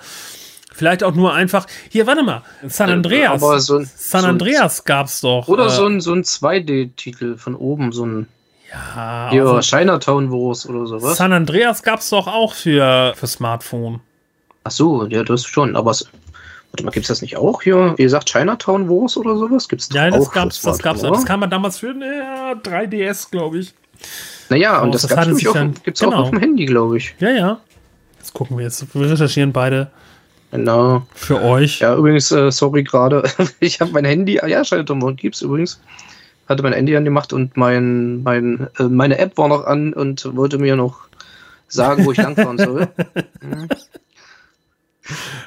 [0.73, 1.67] Vielleicht auch nur einfach.
[1.89, 2.43] Hier, warte mal.
[2.67, 3.41] San Äh, Andreas.
[3.43, 5.47] aber so ein- San so Andreas gab's doch.
[5.47, 8.27] Oder äh, so ein, so ein 2D-Titel von oben, so ein
[8.71, 11.17] ja, ja, also Chinatown Wars oder sowas.
[11.17, 13.99] San Andreas gab's doch auch für, für Smartphone.
[14.63, 15.75] Ach so, ja, das schon.
[15.75, 16.07] Aber es,
[16.71, 17.93] warte mal, gibt's das nicht auch hier?
[17.97, 19.67] Wie gesagt, Chinatown Wars oder sowas?
[19.67, 21.01] Gibt's Ja, doch das auch gab's, für das gab's.
[21.01, 23.73] Das kam ja damals für ja, 3DS, glaube ich.
[24.49, 26.15] Naja, und Oh, das, das sich auch, dann- gibt's genau.
[26.17, 27.15] auch auf dem Handy, glaube ich.
[27.19, 27.59] Ja, ja.
[28.19, 28.85] Jetzt gucken wir jetzt.
[28.95, 29.89] Wir recherchieren beide
[30.51, 31.03] Genau.
[31.15, 31.79] für euch.
[31.79, 33.23] Ja, übrigens, äh, sorry gerade.
[33.59, 35.79] ich habe mein Handy, ah ja, Chinatown Wars gibt's übrigens.
[36.51, 40.57] Hatte mein Handy angemacht und mein, mein, äh, meine App war noch an und wollte
[40.57, 40.99] mir noch
[41.67, 42.87] sagen, wo ich langfahren soll.
[43.41, 43.67] Mhm.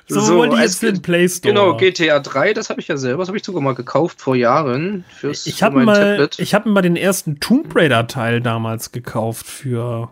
[0.09, 1.55] so, so wollte ich jetzt den Play Store.
[1.55, 4.35] Genau, GTA 3, das habe ich ja selber, das habe ich sogar mal gekauft vor
[4.35, 5.05] Jahren.
[5.17, 6.39] Fürs, Ich für habe mein mal, Tablet.
[6.41, 10.11] ich habe mal den ersten Tomb Raider Teil damals gekauft für.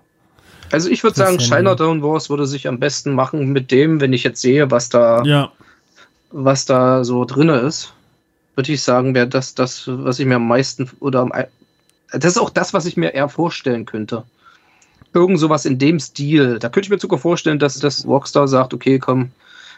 [0.70, 1.38] Also ich würde sagen.
[1.38, 5.22] Chinatown Wars würde sich am besten machen mit dem, wenn ich jetzt sehe, was da,
[5.24, 5.50] Ja,
[6.30, 7.92] was da so drinne ist.
[8.54, 11.32] Würde ich sagen, wäre das das, was ich mir am meisten oder am,
[12.12, 14.24] das ist auch das, was ich mir eher vorstellen könnte.
[15.14, 16.58] Irgend sowas in dem Stil.
[16.58, 19.30] Da könnte ich mir sogar vorstellen, dass das Rockstar sagt, okay, komm,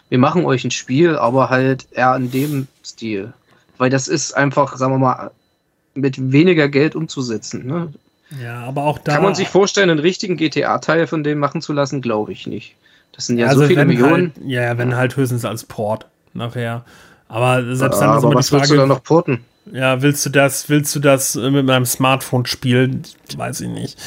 [0.08, 3.32] wir machen euch ein Spiel, aber halt eher in dem Stil.
[3.78, 5.30] Weil das ist einfach, sagen wir mal,
[5.94, 7.66] mit weniger Geld umzusetzen.
[7.66, 7.92] Ne?
[8.42, 9.14] ja, aber auch da.
[9.14, 12.02] Kann man sich vorstellen, einen richtigen GTA-Teil von dem machen zu lassen?
[12.02, 12.74] Glaube ich nicht.
[13.12, 14.32] Das sind ja also so viele Millionen.
[14.36, 16.84] Halt, ja, wenn halt höchstens als Port nachher.
[17.34, 19.40] Aber selbst dann ist aber immer was die willst du da Frage, noch porten?
[19.72, 23.02] ja, willst du das, willst du das äh, mit meinem Smartphone spielen?
[23.36, 23.98] Weiß ich nicht.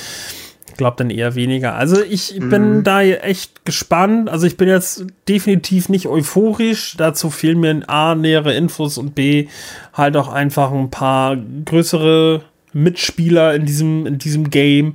[0.77, 1.75] glaube dann eher weniger.
[1.75, 2.83] Also ich bin mhm.
[2.85, 4.29] da echt gespannt.
[4.29, 6.95] Also ich bin jetzt definitiv nicht euphorisch.
[6.95, 9.49] Dazu fehlen mir A, nähere Infos und B,
[9.91, 14.93] halt auch einfach ein paar größere Mitspieler in diesem, in diesem Game.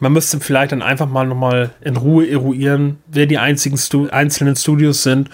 [0.00, 4.56] Man müsste vielleicht dann einfach mal nochmal in Ruhe eruieren, wer die einzigen Stu einzelnen
[4.56, 5.28] Studios sind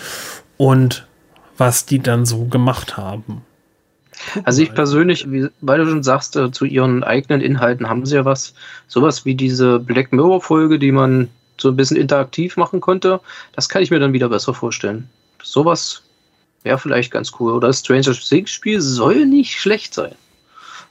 [0.56, 1.06] und
[1.66, 3.42] was die dann so gemacht haben.
[4.44, 8.16] Also ich persönlich, wie, weil du schon sagst, äh, zu ihren eigenen Inhalten haben sie
[8.16, 8.54] ja was,
[8.88, 11.28] sowas wie diese Black Mirror Folge, die man
[11.58, 13.20] so ein bisschen interaktiv machen konnte,
[13.54, 15.08] das kann ich mir dann wieder besser vorstellen.
[15.42, 16.02] Sowas
[16.62, 17.52] wäre vielleicht ganz cool.
[17.52, 20.14] Oder Stranger Things Spiel soll nicht schlecht sein.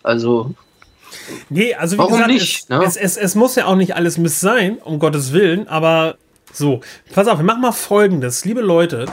[0.04, 0.54] Also
[1.50, 2.82] Nee, also wie Warum gesagt, nicht, es, ne?
[2.86, 6.16] es, es, es, muss ja auch nicht alles Miss sein, um Gottes Willen, aber
[6.54, 6.80] so.
[7.14, 9.08] Pass auf, wir machen mal folgendes, liebe Leute.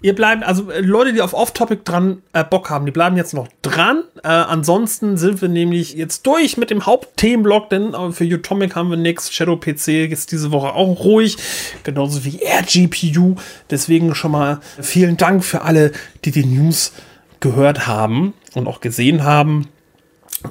[0.00, 3.34] Ihr bleibt, also äh, Leute, die auf Off-Topic dran äh, Bock haben, die bleiben jetzt
[3.34, 4.04] noch dran.
[4.22, 8.90] Äh, ansonsten sind wir nämlich jetzt durch mit dem Hauptthemenblock, denn äh, für Utomic haben
[8.90, 9.32] wir nichts.
[9.32, 11.36] Shadow PC ist diese Woche auch ruhig,
[11.82, 13.34] genauso wie RGPU.
[13.70, 15.90] Deswegen schon mal vielen Dank für alle,
[16.24, 16.92] die die News
[17.40, 19.66] gehört haben und auch gesehen haben.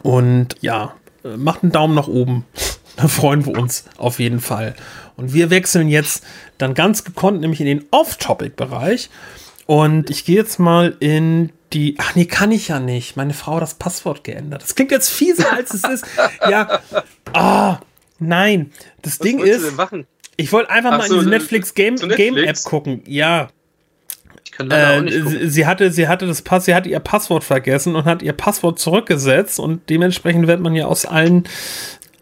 [0.03, 0.93] Und ja,
[1.23, 2.45] äh, macht einen Daumen nach oben.
[2.99, 4.73] Da freuen wir uns auf jeden Fall.
[5.17, 6.23] Und wir wechseln jetzt
[6.57, 9.09] dann ganz gekonnt, nämlich in den Off-Topic-Bereich.
[9.65, 11.95] Und ich gehe jetzt mal in die.
[11.97, 13.17] Ach nee, kann ich ja nicht.
[13.17, 14.63] Meine Frau hat das Passwort geändert.
[14.63, 16.05] Das klingt jetzt fieser, als es ist.
[16.49, 16.79] Ja.
[17.33, 17.77] Ah, oh,
[18.19, 18.71] nein.
[19.01, 19.73] Das Was Ding ist.
[20.37, 22.15] Ich wollte einfach Ach mal so, in diese Netflix Game, Netflix?
[22.15, 23.01] Game App gucken.
[23.07, 23.49] Ja.
[24.59, 28.21] Äh, sie, sie, hatte, sie hatte das Pass, sie hat ihr Passwort vergessen und hat
[28.21, 31.43] ihr Passwort zurückgesetzt und dementsprechend wird man ja aus allen,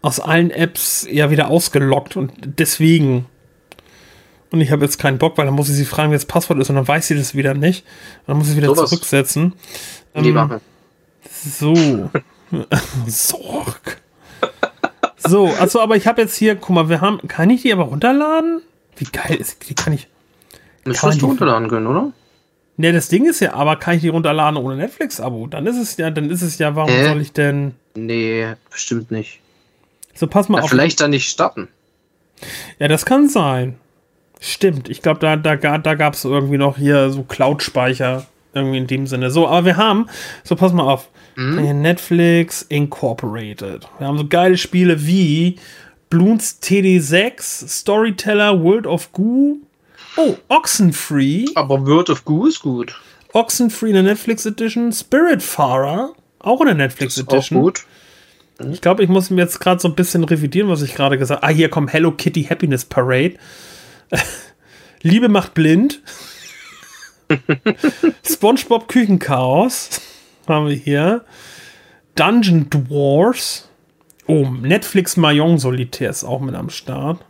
[0.02, 3.26] aus allen Apps ja wieder ausgelockt und deswegen.
[4.50, 6.60] Und ich habe jetzt keinen Bock, weil dann muss ich sie fragen, wie das Passwort
[6.60, 7.84] ist und dann weiß sie das wieder nicht.
[8.20, 9.54] Und dann muss ich wieder so zurücksetzen.
[10.14, 10.60] Ähm,
[11.30, 11.74] so.
[13.06, 14.00] Sorg.
[15.16, 17.84] So, also aber ich habe jetzt hier, guck mal, wir haben, kann ich die aber
[17.84, 18.62] runterladen?
[18.96, 19.74] Wie geil ist die?
[19.74, 20.08] Kann ich.
[20.84, 22.12] Müsstest du runterladen können, oder?
[22.76, 25.46] Ne, das Ding ist ja, aber kann ich die runterladen ohne Netflix-Abo?
[25.46, 27.08] Dann ist es ja, dann ist es ja, warum äh?
[27.08, 27.74] soll ich denn.
[27.94, 29.40] Nee, bestimmt nicht.
[30.16, 30.70] So, pass mal ja, auf.
[30.70, 31.68] Vielleicht dann nicht starten.
[32.78, 33.76] Ja, das kann sein.
[34.40, 34.88] Stimmt.
[34.88, 38.26] Ich glaube, da, da, da gab es irgendwie noch hier so Cloud-Speicher.
[38.52, 39.30] Irgendwie in dem Sinne.
[39.30, 40.08] So, aber wir haben,
[40.42, 41.08] so pass mal auf.
[41.34, 41.82] Mhm.
[41.82, 43.86] Netflix Incorporated.
[43.98, 45.56] Wir haben so geile Spiele wie
[46.08, 49.58] Bloons TD6, Storyteller, World of Goo,
[50.16, 51.44] Oh, Oxenfree.
[51.54, 52.98] Aber World of Goo ist gut.
[53.32, 54.92] Oxenfree in der Netflix Edition.
[54.92, 57.58] Spiritfarer, auch in der Netflix Edition.
[57.58, 57.84] Auch gut.
[58.58, 61.42] Ich glaube, ich muss mir jetzt gerade so ein bisschen revidieren, was ich gerade gesagt
[61.42, 61.52] habe.
[61.52, 63.34] Ah, hier kommt Hello Kitty Happiness Parade.
[65.02, 66.02] Liebe macht blind.
[68.24, 70.00] SpongeBob Küchenchaos
[70.46, 71.24] haben wir hier.
[72.14, 73.68] Dungeon Dwarfs.
[74.26, 77.24] Oh, Netflix Mahjong Solitär ist auch mit am Start.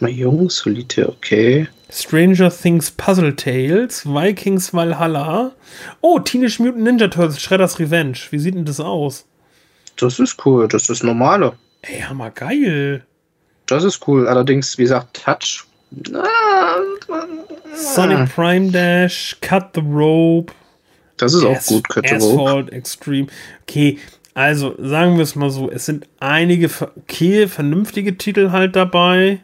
[0.00, 1.68] Mal jung, Solitär, okay.
[1.88, 5.52] Stranger Things Puzzle Tales, Vikings Valhalla.
[6.00, 8.18] Oh, Teenage Mutant Ninja Turtles, Shredder's Revenge.
[8.30, 9.26] Wie sieht denn das aus?
[9.96, 11.52] Das ist cool, das ist normale.
[11.82, 13.04] Ey, hammer geil.
[13.66, 15.64] Das ist cool, allerdings, wie gesagt, Touch.
[17.74, 20.52] Sonic Prime Dash, Cut the Rope.
[21.16, 22.42] Das ist As auch gut, Cut the Rope.
[22.42, 23.26] Asphalt Extreme.
[23.62, 23.98] Okay,
[24.34, 29.38] also, sagen wir es mal so, es sind einige okay, vernünftige Titel halt dabei,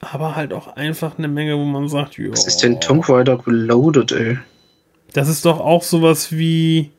[0.00, 2.30] aber halt auch einfach eine Menge, wo man sagt, ja.
[2.30, 4.38] Was ist denn Tomb Raider Reloaded, ey?
[5.14, 6.90] Das ist doch auch sowas wie.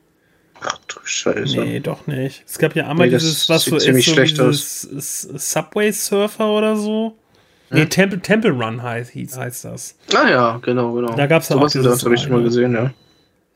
[0.60, 1.60] Ach du Scheiße.
[1.60, 2.42] Nee, doch nicht.
[2.46, 5.22] Es gab ja einmal nee, dieses, was so ist, so dieses
[5.52, 7.16] Subway Surfer oder so.
[7.68, 7.78] Hm?
[7.78, 9.96] Nee, Temple, Temple Run heißt, heißt das.
[10.14, 11.14] Ah ja, genau, genau.
[11.14, 12.92] Da gab es auch dieses Das habe ich schon mal gesehen, ja.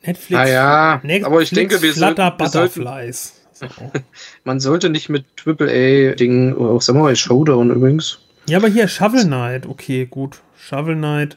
[0.02, 0.40] Netflix.
[0.40, 3.34] Ah ja, Netflix, aber ich denke, wir, Flutter wir Butterflies.
[4.44, 8.20] Man sollte nicht mit AAA-Dingen, auch Samurai Showdown übrigens.
[8.48, 10.40] Ja, aber hier Shovel Knight, okay, gut.
[10.56, 11.36] Shovel Knight.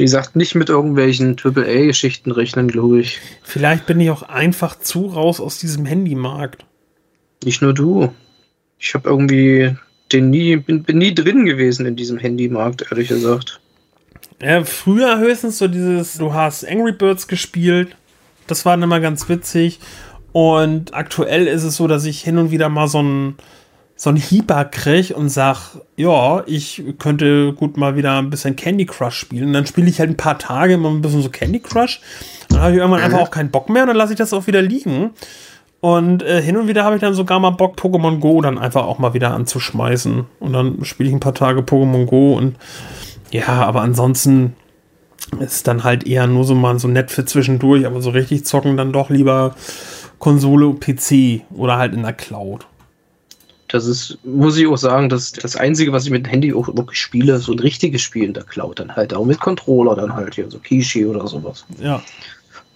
[0.00, 3.20] Wie gesagt, nicht mit irgendwelchen AAA-Geschichten rechnen, glaube ich.
[3.42, 6.64] Vielleicht bin ich auch einfach zu raus aus diesem Handymarkt.
[7.44, 8.10] Nicht nur du.
[8.78, 9.76] Ich habe irgendwie
[10.10, 13.60] den nie, bin, bin nie drin gewesen in diesem Handymarkt, ehrlich gesagt.
[14.40, 17.94] Ja, früher höchstens so dieses, du hast Angry Birds gespielt.
[18.46, 19.80] Das war dann immer ganz witzig.
[20.32, 23.34] Und aktuell ist es so, dass ich hin und wieder mal so ein
[24.00, 28.86] so ein Hieber kriege und sag, ja, ich könnte gut mal wieder ein bisschen Candy
[28.86, 29.48] Crush spielen.
[29.48, 32.00] Und dann spiele ich halt ein paar Tage immer ein bisschen so Candy Crush.
[32.48, 34.46] Dann habe ich irgendwann einfach auch keinen Bock mehr und dann lasse ich das auch
[34.46, 35.10] wieder liegen.
[35.80, 38.86] Und äh, hin und wieder habe ich dann sogar mal Bock, Pokémon Go dann einfach
[38.86, 40.24] auch mal wieder anzuschmeißen.
[40.38, 42.56] Und dann spiele ich ein paar Tage Pokémon Go und
[43.30, 44.54] ja, aber ansonsten
[45.40, 48.78] ist dann halt eher nur so mal so nett für zwischendurch, aber so richtig zocken
[48.78, 49.54] dann doch lieber
[50.18, 52.66] Konsole, PC oder halt in der Cloud.
[53.72, 56.66] Das ist, muss ich auch sagen, das das Einzige, was ich mit dem Handy auch
[56.68, 58.80] wirklich spiele, so ein richtiges Spiel in der Cloud.
[58.80, 61.64] Dann halt auch mit Controller, dann halt hier so Kishi oder sowas.
[61.80, 62.02] Ja.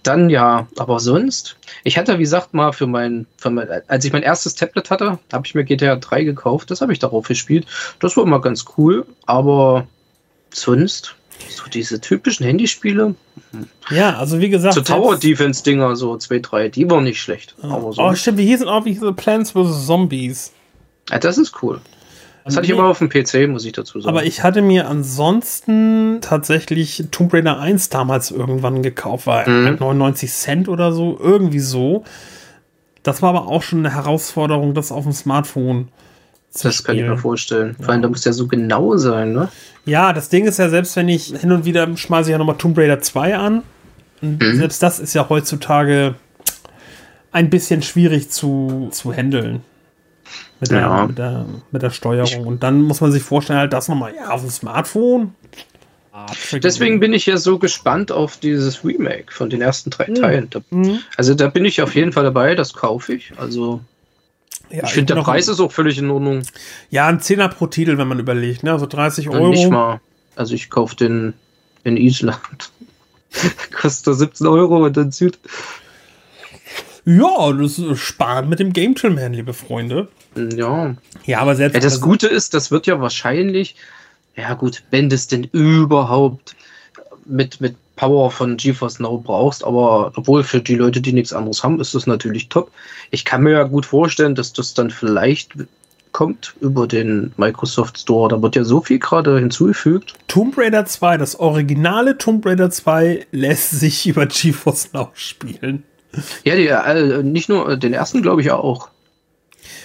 [0.05, 4.13] Dann ja, aber sonst, ich hatte, wie gesagt, mal für mein, für mein als ich
[4.13, 6.71] mein erstes Tablet hatte, habe ich mir GTA 3 gekauft.
[6.71, 7.67] Das habe ich darauf gespielt.
[8.01, 9.87] Das war immer ganz cool, aber
[10.53, 11.17] sonst,
[11.49, 13.15] so diese typischen Handyspiele,
[13.91, 14.75] Ja, also wie gesagt.
[14.75, 17.55] so Tower selbst- Defense Dinger, so 2, 3, die waren nicht schlecht.
[17.63, 19.87] Aber so, Oh, stimmt, wie hießen auch wie hießen Plants vs.
[19.87, 20.53] Zombies.
[21.11, 21.81] Ja, das ist cool.
[22.45, 24.09] Das hatte ich aber auf dem PC, muss ich dazu sagen.
[24.15, 29.65] Aber ich hatte mir ansonsten tatsächlich Tomb Raider 1 damals irgendwann gekauft, war Mhm.
[29.65, 32.05] halt 99 Cent oder so, irgendwie so.
[33.03, 35.89] Das war aber auch schon eine Herausforderung, das auf dem Smartphone
[36.51, 37.19] zu das kann ich mir spielen.
[37.19, 37.77] vorstellen.
[37.81, 39.49] Vor allem, da muss ja so genau sein, ne?
[39.87, 42.57] Ja, das Ding ist ja, selbst wenn ich hin und wieder schmeiße ich ja nochmal
[42.59, 43.63] Tomb Raider 2 an.
[44.21, 44.57] Mhm.
[44.57, 46.15] selbst das ist ja heutzutage
[47.33, 49.63] ein bisschen schwierig zu, zu handeln.
[50.61, 51.07] Mit der, Ja.
[51.07, 52.47] mit, der, mit der Steuerung.
[52.47, 55.35] Und dann muss man sich vorstellen, halt das nochmal, ja, auf dem Smartphone.
[56.53, 60.49] Deswegen bin ich ja so gespannt auf dieses Remake von den ersten drei Teilen.
[60.51, 61.01] Da, Mhm.
[61.17, 63.33] also da bin ich auf jeden Fall dabei, das kaufe ich.
[63.37, 63.81] Also
[64.71, 66.43] Ja, ich finde, der Preis ist auch völlig in Ordnung.
[66.91, 68.73] Ja, ein Zehner pro Titel, wenn man überlegt, ne?
[68.73, 69.49] Also 30 Und Euro.
[69.51, 70.01] Nicht mal.
[70.37, 71.35] Also ich kaufe den
[71.83, 72.71] in Island.
[73.73, 75.39] Kostet 17 Euro und dann Süd.
[77.05, 80.09] Ja, das ist sparen mit dem Game Chill Man, liebe Freunde.
[80.37, 80.95] Ja.
[81.25, 81.81] Ja, aber selbst ja.
[81.81, 83.77] Das also- Gute ist, das wird ja wahrscheinlich,
[84.37, 86.57] ja gut, wenn du es denn überhaupt
[87.27, 91.63] mit, mit Power von GeForce Now brauchst, aber obwohl für die Leute, die nichts anderes
[91.63, 92.71] haben, ist das natürlich top.
[93.11, 95.53] Ich kann mir ja gut vorstellen, dass das dann vielleicht
[96.13, 98.29] kommt über den Microsoft Store.
[98.29, 100.15] Da wird ja so viel gerade hinzugefügt.
[100.29, 105.83] Tomb Raider 2, das originale Tomb Raider 2 lässt sich über GeForce Now spielen.
[106.45, 108.89] Ja, die, äh, nicht nur äh, den ersten, glaube ich auch.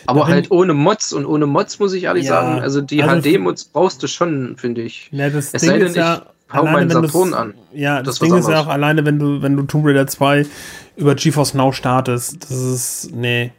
[0.06, 3.22] Aber halt ohne Mods und ohne Mods muss ich ehrlich Ja, sagen, also die also-
[3.30, 5.10] HD-Mods brauchst du schon, finde ich.
[5.12, 7.54] Ja, das Es Ding sei denn, ist ja, ich hau alleine, meinen Saturn an.
[7.74, 10.46] Ja, das, Das Ding ist ja auch alleine, wenn du, wenn du Tomb Raider 2
[10.98, 13.52] über GeForce Now startest, das ist, nee,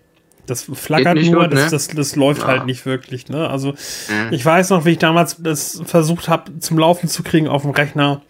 [0.46, 1.70] das flackert nur, gut, das, ne?
[1.70, 2.48] das, das läuft Ja.
[2.48, 3.48] halt nicht wirklich, ne?
[3.48, 3.68] Also,
[4.08, 4.32] Mhm.
[4.32, 7.70] ich weiß noch, wie ich damals das versucht habe, zum Laufen zu kriegen auf dem
[7.70, 8.22] Rechner.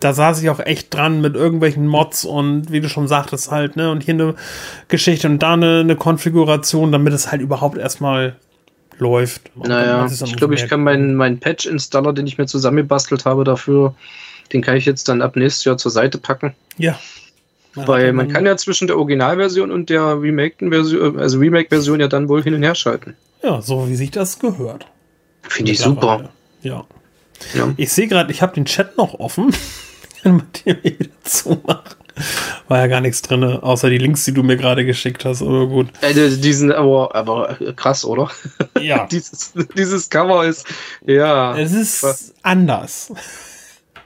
[0.00, 3.76] Da saß ich auch echt dran mit irgendwelchen Mods und wie du schon sagtest halt,
[3.76, 3.90] ne?
[3.90, 4.34] Und hier eine
[4.88, 8.36] Geschichte und da eine, eine Konfiguration, damit es halt überhaupt erstmal
[8.98, 9.50] läuft.
[9.56, 13.94] Naja, ich glaube, ich kann meinen meinen Patch-Installer, den ich mir zusammengebastelt habe dafür,
[14.52, 16.54] den kann ich jetzt dann ab nächstes Jahr zur Seite packen.
[16.76, 16.98] Ja.
[17.74, 22.28] Weil man kann ja zwischen der Originalversion und der remakten Version, also Remake-Version ja dann
[22.28, 23.14] wohl hin und her schalten.
[23.42, 24.86] Ja, so wie sich das gehört.
[25.42, 26.30] Finde ich super.
[26.62, 26.84] Ja.
[27.54, 27.72] Ja.
[27.76, 29.54] Ich sehe gerade, ich habe den Chat noch offen.
[30.22, 31.94] Kann man den wieder zumachen?
[32.66, 35.40] War ja gar nichts drin, außer die Links, die du mir gerade geschickt hast.
[35.40, 35.86] Aber gut.
[36.00, 38.28] Äh, die- sind aber, aber krass, oder?
[38.80, 40.66] Ja, dieses, dieses Cover ist,
[41.06, 41.56] ja.
[41.56, 43.12] es ist anders.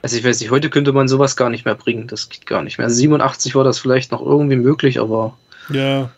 [0.03, 2.07] Also ich weiß nicht, heute könnte man sowas gar nicht mehr bringen.
[2.07, 2.85] Das geht gar nicht mehr.
[2.85, 5.35] Also 87 war das vielleicht noch irgendwie möglich, aber
[5.69, 6.11] Ja.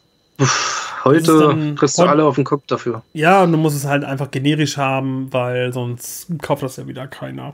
[1.05, 3.03] heute ist dann- kriegst du heute- alle auf den Kopf dafür.
[3.13, 7.07] Ja, und du musst es halt einfach generisch haben, weil sonst kauft das ja wieder
[7.07, 7.53] keiner.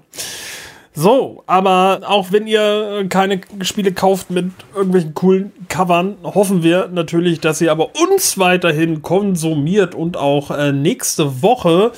[0.93, 7.39] So, aber auch wenn ihr keine Spiele kauft mit irgendwelchen coolen Covern, hoffen wir natürlich,
[7.39, 11.93] dass ihr aber uns weiterhin konsumiert und auch äh, nächste Woche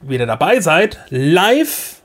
[0.00, 0.98] wieder dabei seid.
[1.10, 2.02] Live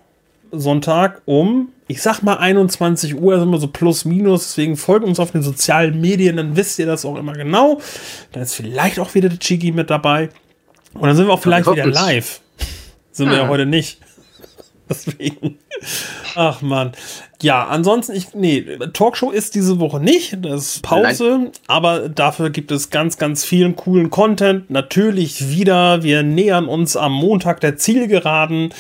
[0.52, 5.20] Sonntag um, ich sag mal 21 Uhr, sind wir so plus minus, deswegen folgt uns
[5.20, 7.82] auf den sozialen Medien, dann wisst ihr das auch immer genau.
[8.32, 10.30] Dann ist vielleicht auch wieder der Chigi mit dabei.
[10.94, 12.42] Und dann sind wir auch vielleicht wieder live.
[13.12, 13.48] Sind wir Ja.
[13.48, 14.00] heute nicht.
[14.90, 15.60] Deswegen.
[16.36, 16.92] Ach man.
[17.42, 20.38] Ja, ansonsten, ich, nee, Talkshow ist diese Woche nicht.
[20.42, 21.52] Das ist Pause.
[21.68, 24.70] Aber dafür gibt es ganz, ganz vielen coolen Content.
[24.70, 26.04] Natürlich wieder.
[26.04, 28.74] Wir nähern uns am Montag der Zielgeraden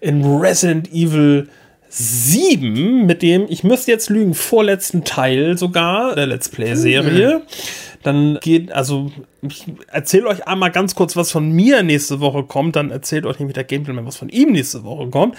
[0.00, 1.48] in Resident Evil
[1.88, 7.42] 7 mit dem, ich müsste jetzt lügen, vorletzten Teil sogar der Let's Play-Serie.
[8.04, 9.10] Dann geht, also,
[9.42, 12.76] ich erzähle euch einmal ganz kurz, was von mir nächste Woche kommt.
[12.76, 15.36] Dann erzählt euch nämlich der Gameplay, was von ihm nächste Woche kommt.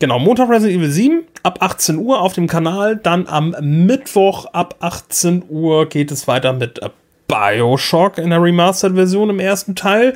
[0.00, 2.96] Genau, Montag Resident Evil 7 ab 18 Uhr auf dem Kanal.
[2.96, 6.80] Dann am Mittwoch ab 18 Uhr geht es weiter mit
[7.28, 10.14] Bioshock in der Remastered-Version im ersten Teil.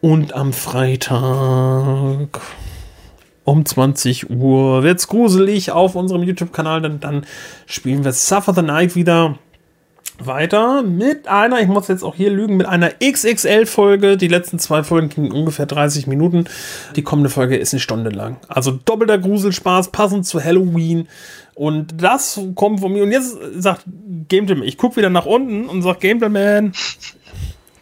[0.00, 2.40] Und am Freitag
[3.44, 6.82] um 20 Uhr wird's gruselig auf unserem YouTube-Kanal.
[6.82, 7.26] Dann, dann
[7.66, 9.38] spielen wir Suffer the Night wieder
[10.26, 14.16] weiter mit einer, ich muss jetzt auch hier lügen, mit einer XXL-Folge.
[14.16, 16.44] Die letzten zwei Folgen gingen ungefähr 30 Minuten.
[16.96, 18.36] Die kommende Folge ist eine Stunde lang.
[18.48, 21.08] Also doppelter Gruselspaß, passend zu Halloween.
[21.54, 23.02] Und das kommt von mir.
[23.02, 23.84] Und jetzt sagt
[24.28, 26.72] Gameplay, ich gucke wieder nach unten und sag Gameplay Man,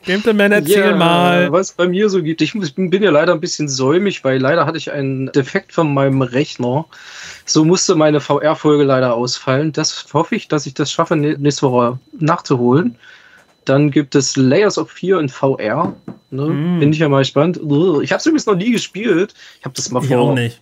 [0.03, 1.53] Gentleman, erzähl Ja, mal.
[1.53, 2.41] Was bei mir so gibt.
[2.41, 6.23] Ich bin ja leider ein bisschen säumig, weil leider hatte ich einen Defekt von meinem
[6.23, 6.87] Rechner.
[7.47, 9.73] So musste meine VR-Folge leider ausfallen.
[9.73, 12.97] Das hoffe ich, dass ich das schaffe, nä- nächste Woche nachzuholen.
[13.65, 15.95] Dann gibt es Layers of Fear in VR.
[16.31, 16.47] Ne?
[16.47, 16.81] Mm.
[16.81, 17.57] Bin ich ja mal gespannt.
[17.59, 17.63] Ich
[18.13, 19.35] habe es übrigens noch nie gespielt.
[19.59, 20.61] Ich habe das mal vor, nicht.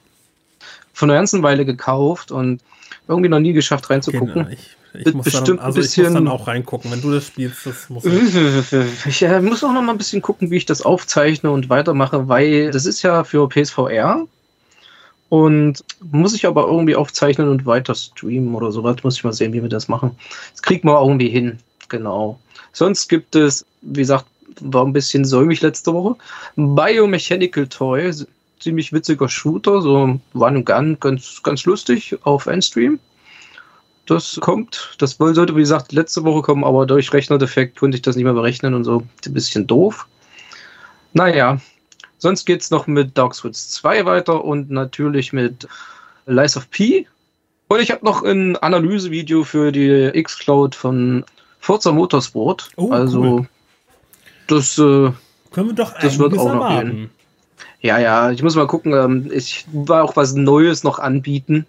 [0.93, 2.61] vor einer ganzen Weile gekauft und
[3.07, 4.35] irgendwie noch nie geschafft reinzugucken.
[4.35, 4.77] Genau, ich,
[5.07, 6.91] ich, muss dann, bestimmt ein also ich muss bisschen- dann auch reingucken.
[6.91, 8.13] Wenn du das spielst, das muss ich.
[9.07, 12.29] Ich äh, muss auch noch mal ein bisschen gucken, wie ich das aufzeichne und weitermache,
[12.29, 14.27] weil das ist ja für PSVR
[15.29, 19.03] und muss ich aber irgendwie aufzeichnen und weiter streamen oder sowas.
[19.03, 20.17] Muss ich mal sehen, wie wir das machen.
[20.53, 21.59] Das kriegt man irgendwie hin.
[21.89, 22.39] Genau.
[22.73, 24.27] Sonst gibt es, wie gesagt,
[24.61, 26.17] war ein bisschen säumig letzte Woche.
[26.57, 28.13] Biomechanical Toy,
[28.61, 32.99] ziemlich witziger Shooter, so Run and Gun, ganz, ganz lustig auf Endstream.
[34.07, 38.17] Das kommt, das sollte wie gesagt letzte Woche kommen, aber durch Rechnerdefekt konnte ich das
[38.17, 39.03] nicht mehr berechnen und so.
[39.27, 40.07] Ein bisschen doof.
[41.13, 41.61] Naja,
[42.19, 45.67] sonst geht es noch mit Dark Souls 2 weiter und natürlich mit
[46.27, 47.07] Lies of P.
[47.69, 51.25] Und ich habe noch ein Analysevideo für die X-Cloud von
[51.61, 52.71] Forza Motorsport.
[52.77, 53.49] Oh, also, cool.
[54.47, 55.11] das, äh,
[55.53, 57.11] Können wir doch Das wird auch noch erwarten.
[57.81, 58.93] ja, ja, ich muss mal gucken.
[58.95, 61.67] Ähm, ich war auch was Neues noch anbieten,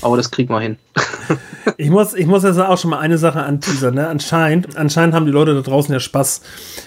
[0.00, 0.78] aber das kriegen wir hin.
[1.78, 3.96] Ich muss, ich muss jetzt auch schon mal eine Sache anteasern.
[3.96, 4.06] Ne?
[4.06, 6.40] Anscheinend, anscheinend haben die Leute da draußen ja Spaß,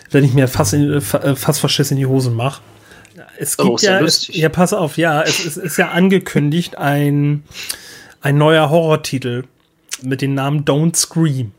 [0.10, 2.62] wenn ich mir fast, in, fa- fast Verschiss in die Hosen mache.
[3.42, 4.36] Es Oh, gibt ist ja ja, es, lustig.
[4.36, 7.44] ja, pass auf, ja, es, es ist ja angekündigt ein,
[8.22, 9.44] ein neuer Horrortitel
[10.02, 11.52] mit dem Namen Don't Scream.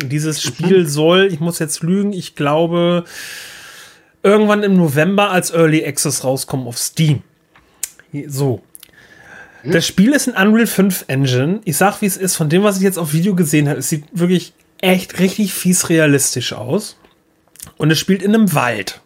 [0.00, 3.04] Und dieses Spiel soll, ich muss jetzt lügen, ich glaube,
[4.22, 7.22] irgendwann im November als Early Access rauskommen auf Steam.
[8.28, 8.62] So.
[9.64, 11.60] Das Spiel ist ein Unreal 5 Engine.
[11.64, 13.88] Ich sag, wie es ist, von dem, was ich jetzt auf Video gesehen habe, es
[13.88, 16.96] sieht wirklich echt richtig fies realistisch aus.
[17.76, 19.00] Und es spielt in einem Wald.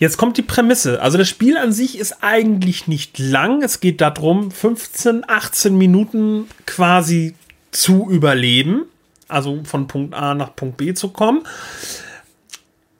[0.00, 1.02] Jetzt kommt die Prämisse.
[1.02, 3.62] Also das Spiel an sich ist eigentlich nicht lang.
[3.62, 7.34] Es geht darum, 15, 18 Minuten quasi
[7.70, 8.86] zu überleben.
[9.28, 11.42] Also von Punkt A nach Punkt B zu kommen.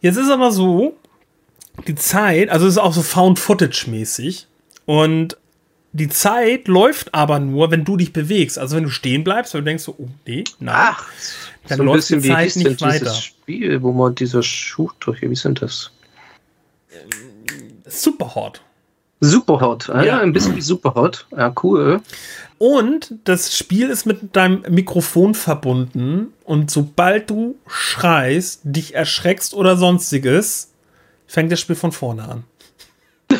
[0.03, 0.95] Jetzt ist aber so,
[1.87, 4.47] die Zeit, also es ist auch so Found-Footage-mäßig.
[4.85, 5.39] Und
[5.93, 8.59] die Zeit läuft aber nur, wenn du dich bewegst.
[8.59, 10.75] Also wenn du stehen bleibst, weil du denkst so, oh nee, nein.
[10.77, 11.07] Ach,
[11.67, 12.99] Dann so ein läuft bisschen die wie Zeit nicht weiter.
[12.99, 15.91] dieses Spiel, wo man dieser Shooter wie sind das?
[17.87, 18.63] Super hot.
[19.23, 20.05] Superhot, ah, Ja.
[20.05, 20.21] ja.
[20.21, 21.27] ein bisschen wie Superhot.
[21.37, 22.01] Ja, cool.
[22.59, 26.33] Und das Spiel ist mit deinem Mikrofon verbunden.
[26.45, 30.73] Und sobald du schreist, dich erschreckst oder sonstiges,
[31.27, 32.45] fängt das Spiel von vorne an.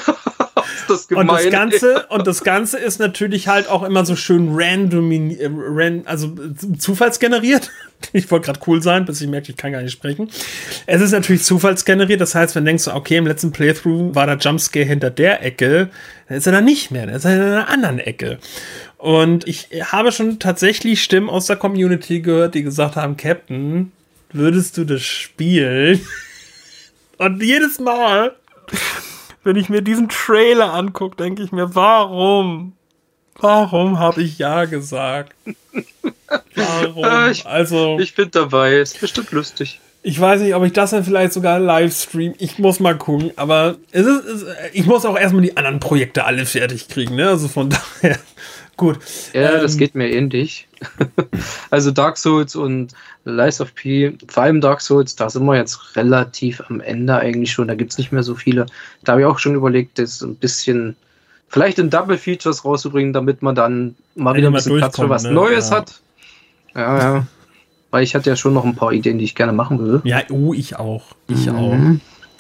[0.91, 1.51] Das Und das gemein?
[1.51, 6.27] Ganze, und das Ganze ist natürlich halt auch immer so schön random, äh, ran, also
[6.27, 7.71] äh, zufallsgeneriert.
[8.15, 10.31] Ich wollte gerade cool sein, bis ich merke, ich kann gar nicht sprechen.
[10.87, 14.39] Es ist natürlich zufallsgeneriert, das heißt, wenn du denkst, okay, im letzten Playthrough war der
[14.39, 15.91] Jumpscare hinter der Ecke,
[16.27, 18.39] dann ist er da nicht mehr, dann ist er in einer anderen Ecke.
[18.97, 23.93] Und ich habe schon tatsächlich Stimmen aus der Community gehört, die gesagt haben, Captain,
[24.33, 26.01] würdest du das spielen?
[27.19, 28.35] Und jedes Mal,
[29.45, 32.75] wenn ich mir diesen Trailer angucke, denke ich mir, warum?
[33.39, 35.33] Warum habe ich ja gesagt?
[36.55, 37.05] Warum?
[37.05, 39.81] Ah, ich- also, ich, Ich bin dabei, ist bestimmt lustig.
[40.19, 42.35] weiß nicht, ob ich das dann vielleicht sogar live stream.
[42.39, 46.25] Ich muss mal gucken, aber es ist, es, ich muss auch erstmal die anderen Projekte
[46.25, 47.29] alle fertig kriegen, ne?
[47.29, 47.69] Also von
[48.03, 48.19] daher,
[48.81, 48.99] gut.
[49.33, 50.67] Ja, das Ähm, geht mir ähnlich.
[51.71, 52.95] also Dark Souls und
[53.25, 57.53] Lies of P, vor allem Dark Souls, da sind wir jetzt relativ am Ende eigentlich
[57.53, 57.69] schon.
[57.69, 58.67] Da gibt es nicht mehr so viele.
[59.05, 60.97] Da habe ich auch schon überlegt, das ein bisschen,
[61.49, 65.25] vielleicht in Double Features rauszubringen, damit man dann mal wieder ein bisschen Platz für was
[65.25, 65.33] ne?
[65.33, 65.77] Neues Ja.
[65.77, 66.01] hat.
[66.75, 67.27] Ja, ja.
[67.91, 70.01] Weil ich hatte ja schon noch ein paar Ideen, die ich gerne machen will.
[70.05, 71.05] Ja, oh, ich auch.
[71.29, 71.77] Ich auch.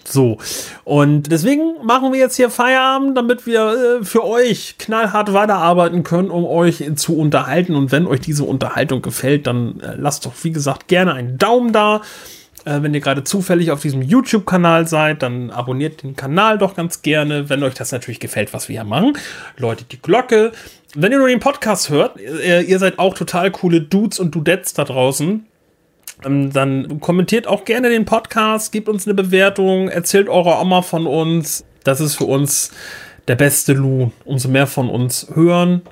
[0.05, 0.39] So.
[0.85, 6.31] Und deswegen machen wir jetzt hier Feierabend, damit wir äh, für euch knallhart weiterarbeiten können,
[6.31, 7.74] um euch zu unterhalten.
[7.74, 11.72] Und wenn euch diese Unterhaltung gefällt, dann äh, lasst doch, wie gesagt, gerne einen Daumen
[11.72, 12.02] da.
[12.64, 17.02] Äh, wenn ihr gerade zufällig auf diesem YouTube-Kanal seid, dann abonniert den Kanal doch ganz
[17.02, 17.48] gerne.
[17.48, 19.16] Wenn euch das natürlich gefällt, was wir hier machen,
[19.56, 20.52] läutet die Glocke.
[20.94, 24.74] Wenn ihr nur den Podcast hört, ihr, ihr seid auch total coole Dudes und Dudettes
[24.74, 25.47] da draußen.
[26.24, 31.06] Ähm, dann kommentiert auch gerne den Podcast, gebt uns eine Bewertung, erzählt eurer Oma von
[31.06, 31.64] uns.
[31.84, 32.70] Das ist für uns
[33.28, 34.10] der beste Lou.
[34.24, 35.82] Umso mehr von uns hören,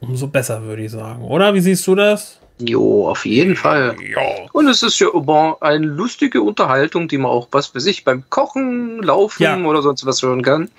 [0.00, 1.22] umso besser, würde ich sagen.
[1.22, 1.54] Oder?
[1.54, 2.41] Wie siehst du das?
[2.66, 3.96] Jo, auf jeden Fall.
[4.08, 4.20] Ja.
[4.52, 8.24] Und es ist ja immer eine lustige Unterhaltung, die man auch, was für sich beim
[8.30, 9.56] Kochen, Laufen Ja.
[9.58, 10.70] oder sonst was hören kann.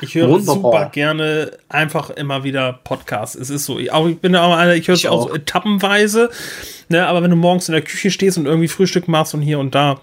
[0.00, 0.54] Ich höre Wunderbar.
[0.54, 3.34] super gerne einfach immer wieder Podcasts.
[3.36, 3.78] Es ist so.
[3.78, 5.28] Ich, auch, ich bin ja auch einer, ich höre es auch auch.
[5.28, 6.30] so etappenweise.
[6.88, 9.58] Ne, aber wenn du morgens in der Küche stehst und irgendwie Frühstück machst und hier
[9.58, 10.00] und da,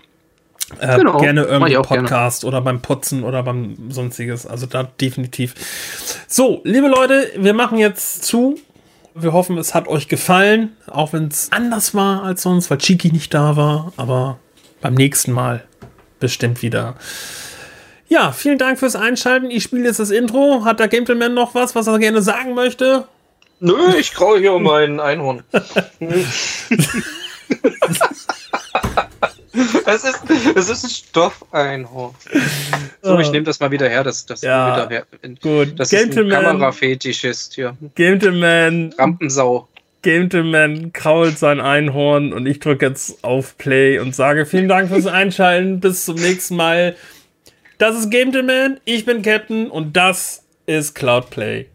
[0.80, 2.55] Äh, genau, gerne irgendwie Podcast gerne.
[2.55, 4.47] oder beim Putzen oder beim sonstiges.
[4.47, 5.53] Also da definitiv.
[6.27, 8.57] So, liebe Leute, wir machen jetzt zu.
[9.15, 13.11] Wir hoffen, es hat euch gefallen, auch wenn es anders war als sonst, weil Chiki
[13.11, 13.94] nicht da war.
[13.95, 14.40] Aber
[14.81, 15.64] beim nächsten Mal
[16.19, 16.95] bestimmt wieder.
[18.07, 19.52] Ja, vielen Dank fürs Einschalten.
[19.52, 20.65] Ich spiele jetzt das Intro.
[20.65, 23.07] Hat der Gentleman noch was, was er gerne sagen möchte?
[23.60, 25.44] Nö, ich graue hier um meinen Einhorn.
[29.86, 30.22] Es ist,
[30.56, 32.16] es ist ein Stoffeinhorn.
[33.02, 35.06] So, ich nehme das mal wieder her, dass das ja, wieder
[35.42, 35.80] gut.
[35.80, 37.78] Das Gentleman, ist ein Kamerafetischist hier.
[37.96, 38.94] Gentleman.
[38.98, 39.68] Rampensau.
[40.02, 45.08] Gentleman krault sein Einhorn und ich drücke jetzt auf Play und sage vielen Dank fürs
[45.08, 45.80] Einschalten.
[45.80, 46.96] Bis zum nächsten Mal.
[47.78, 51.68] Das ist Gentleman, ich bin Captain und das ist Cloudplay.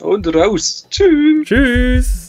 [0.00, 0.86] Und raus.
[0.90, 1.46] Tschüss.
[1.46, 2.21] Tschüss.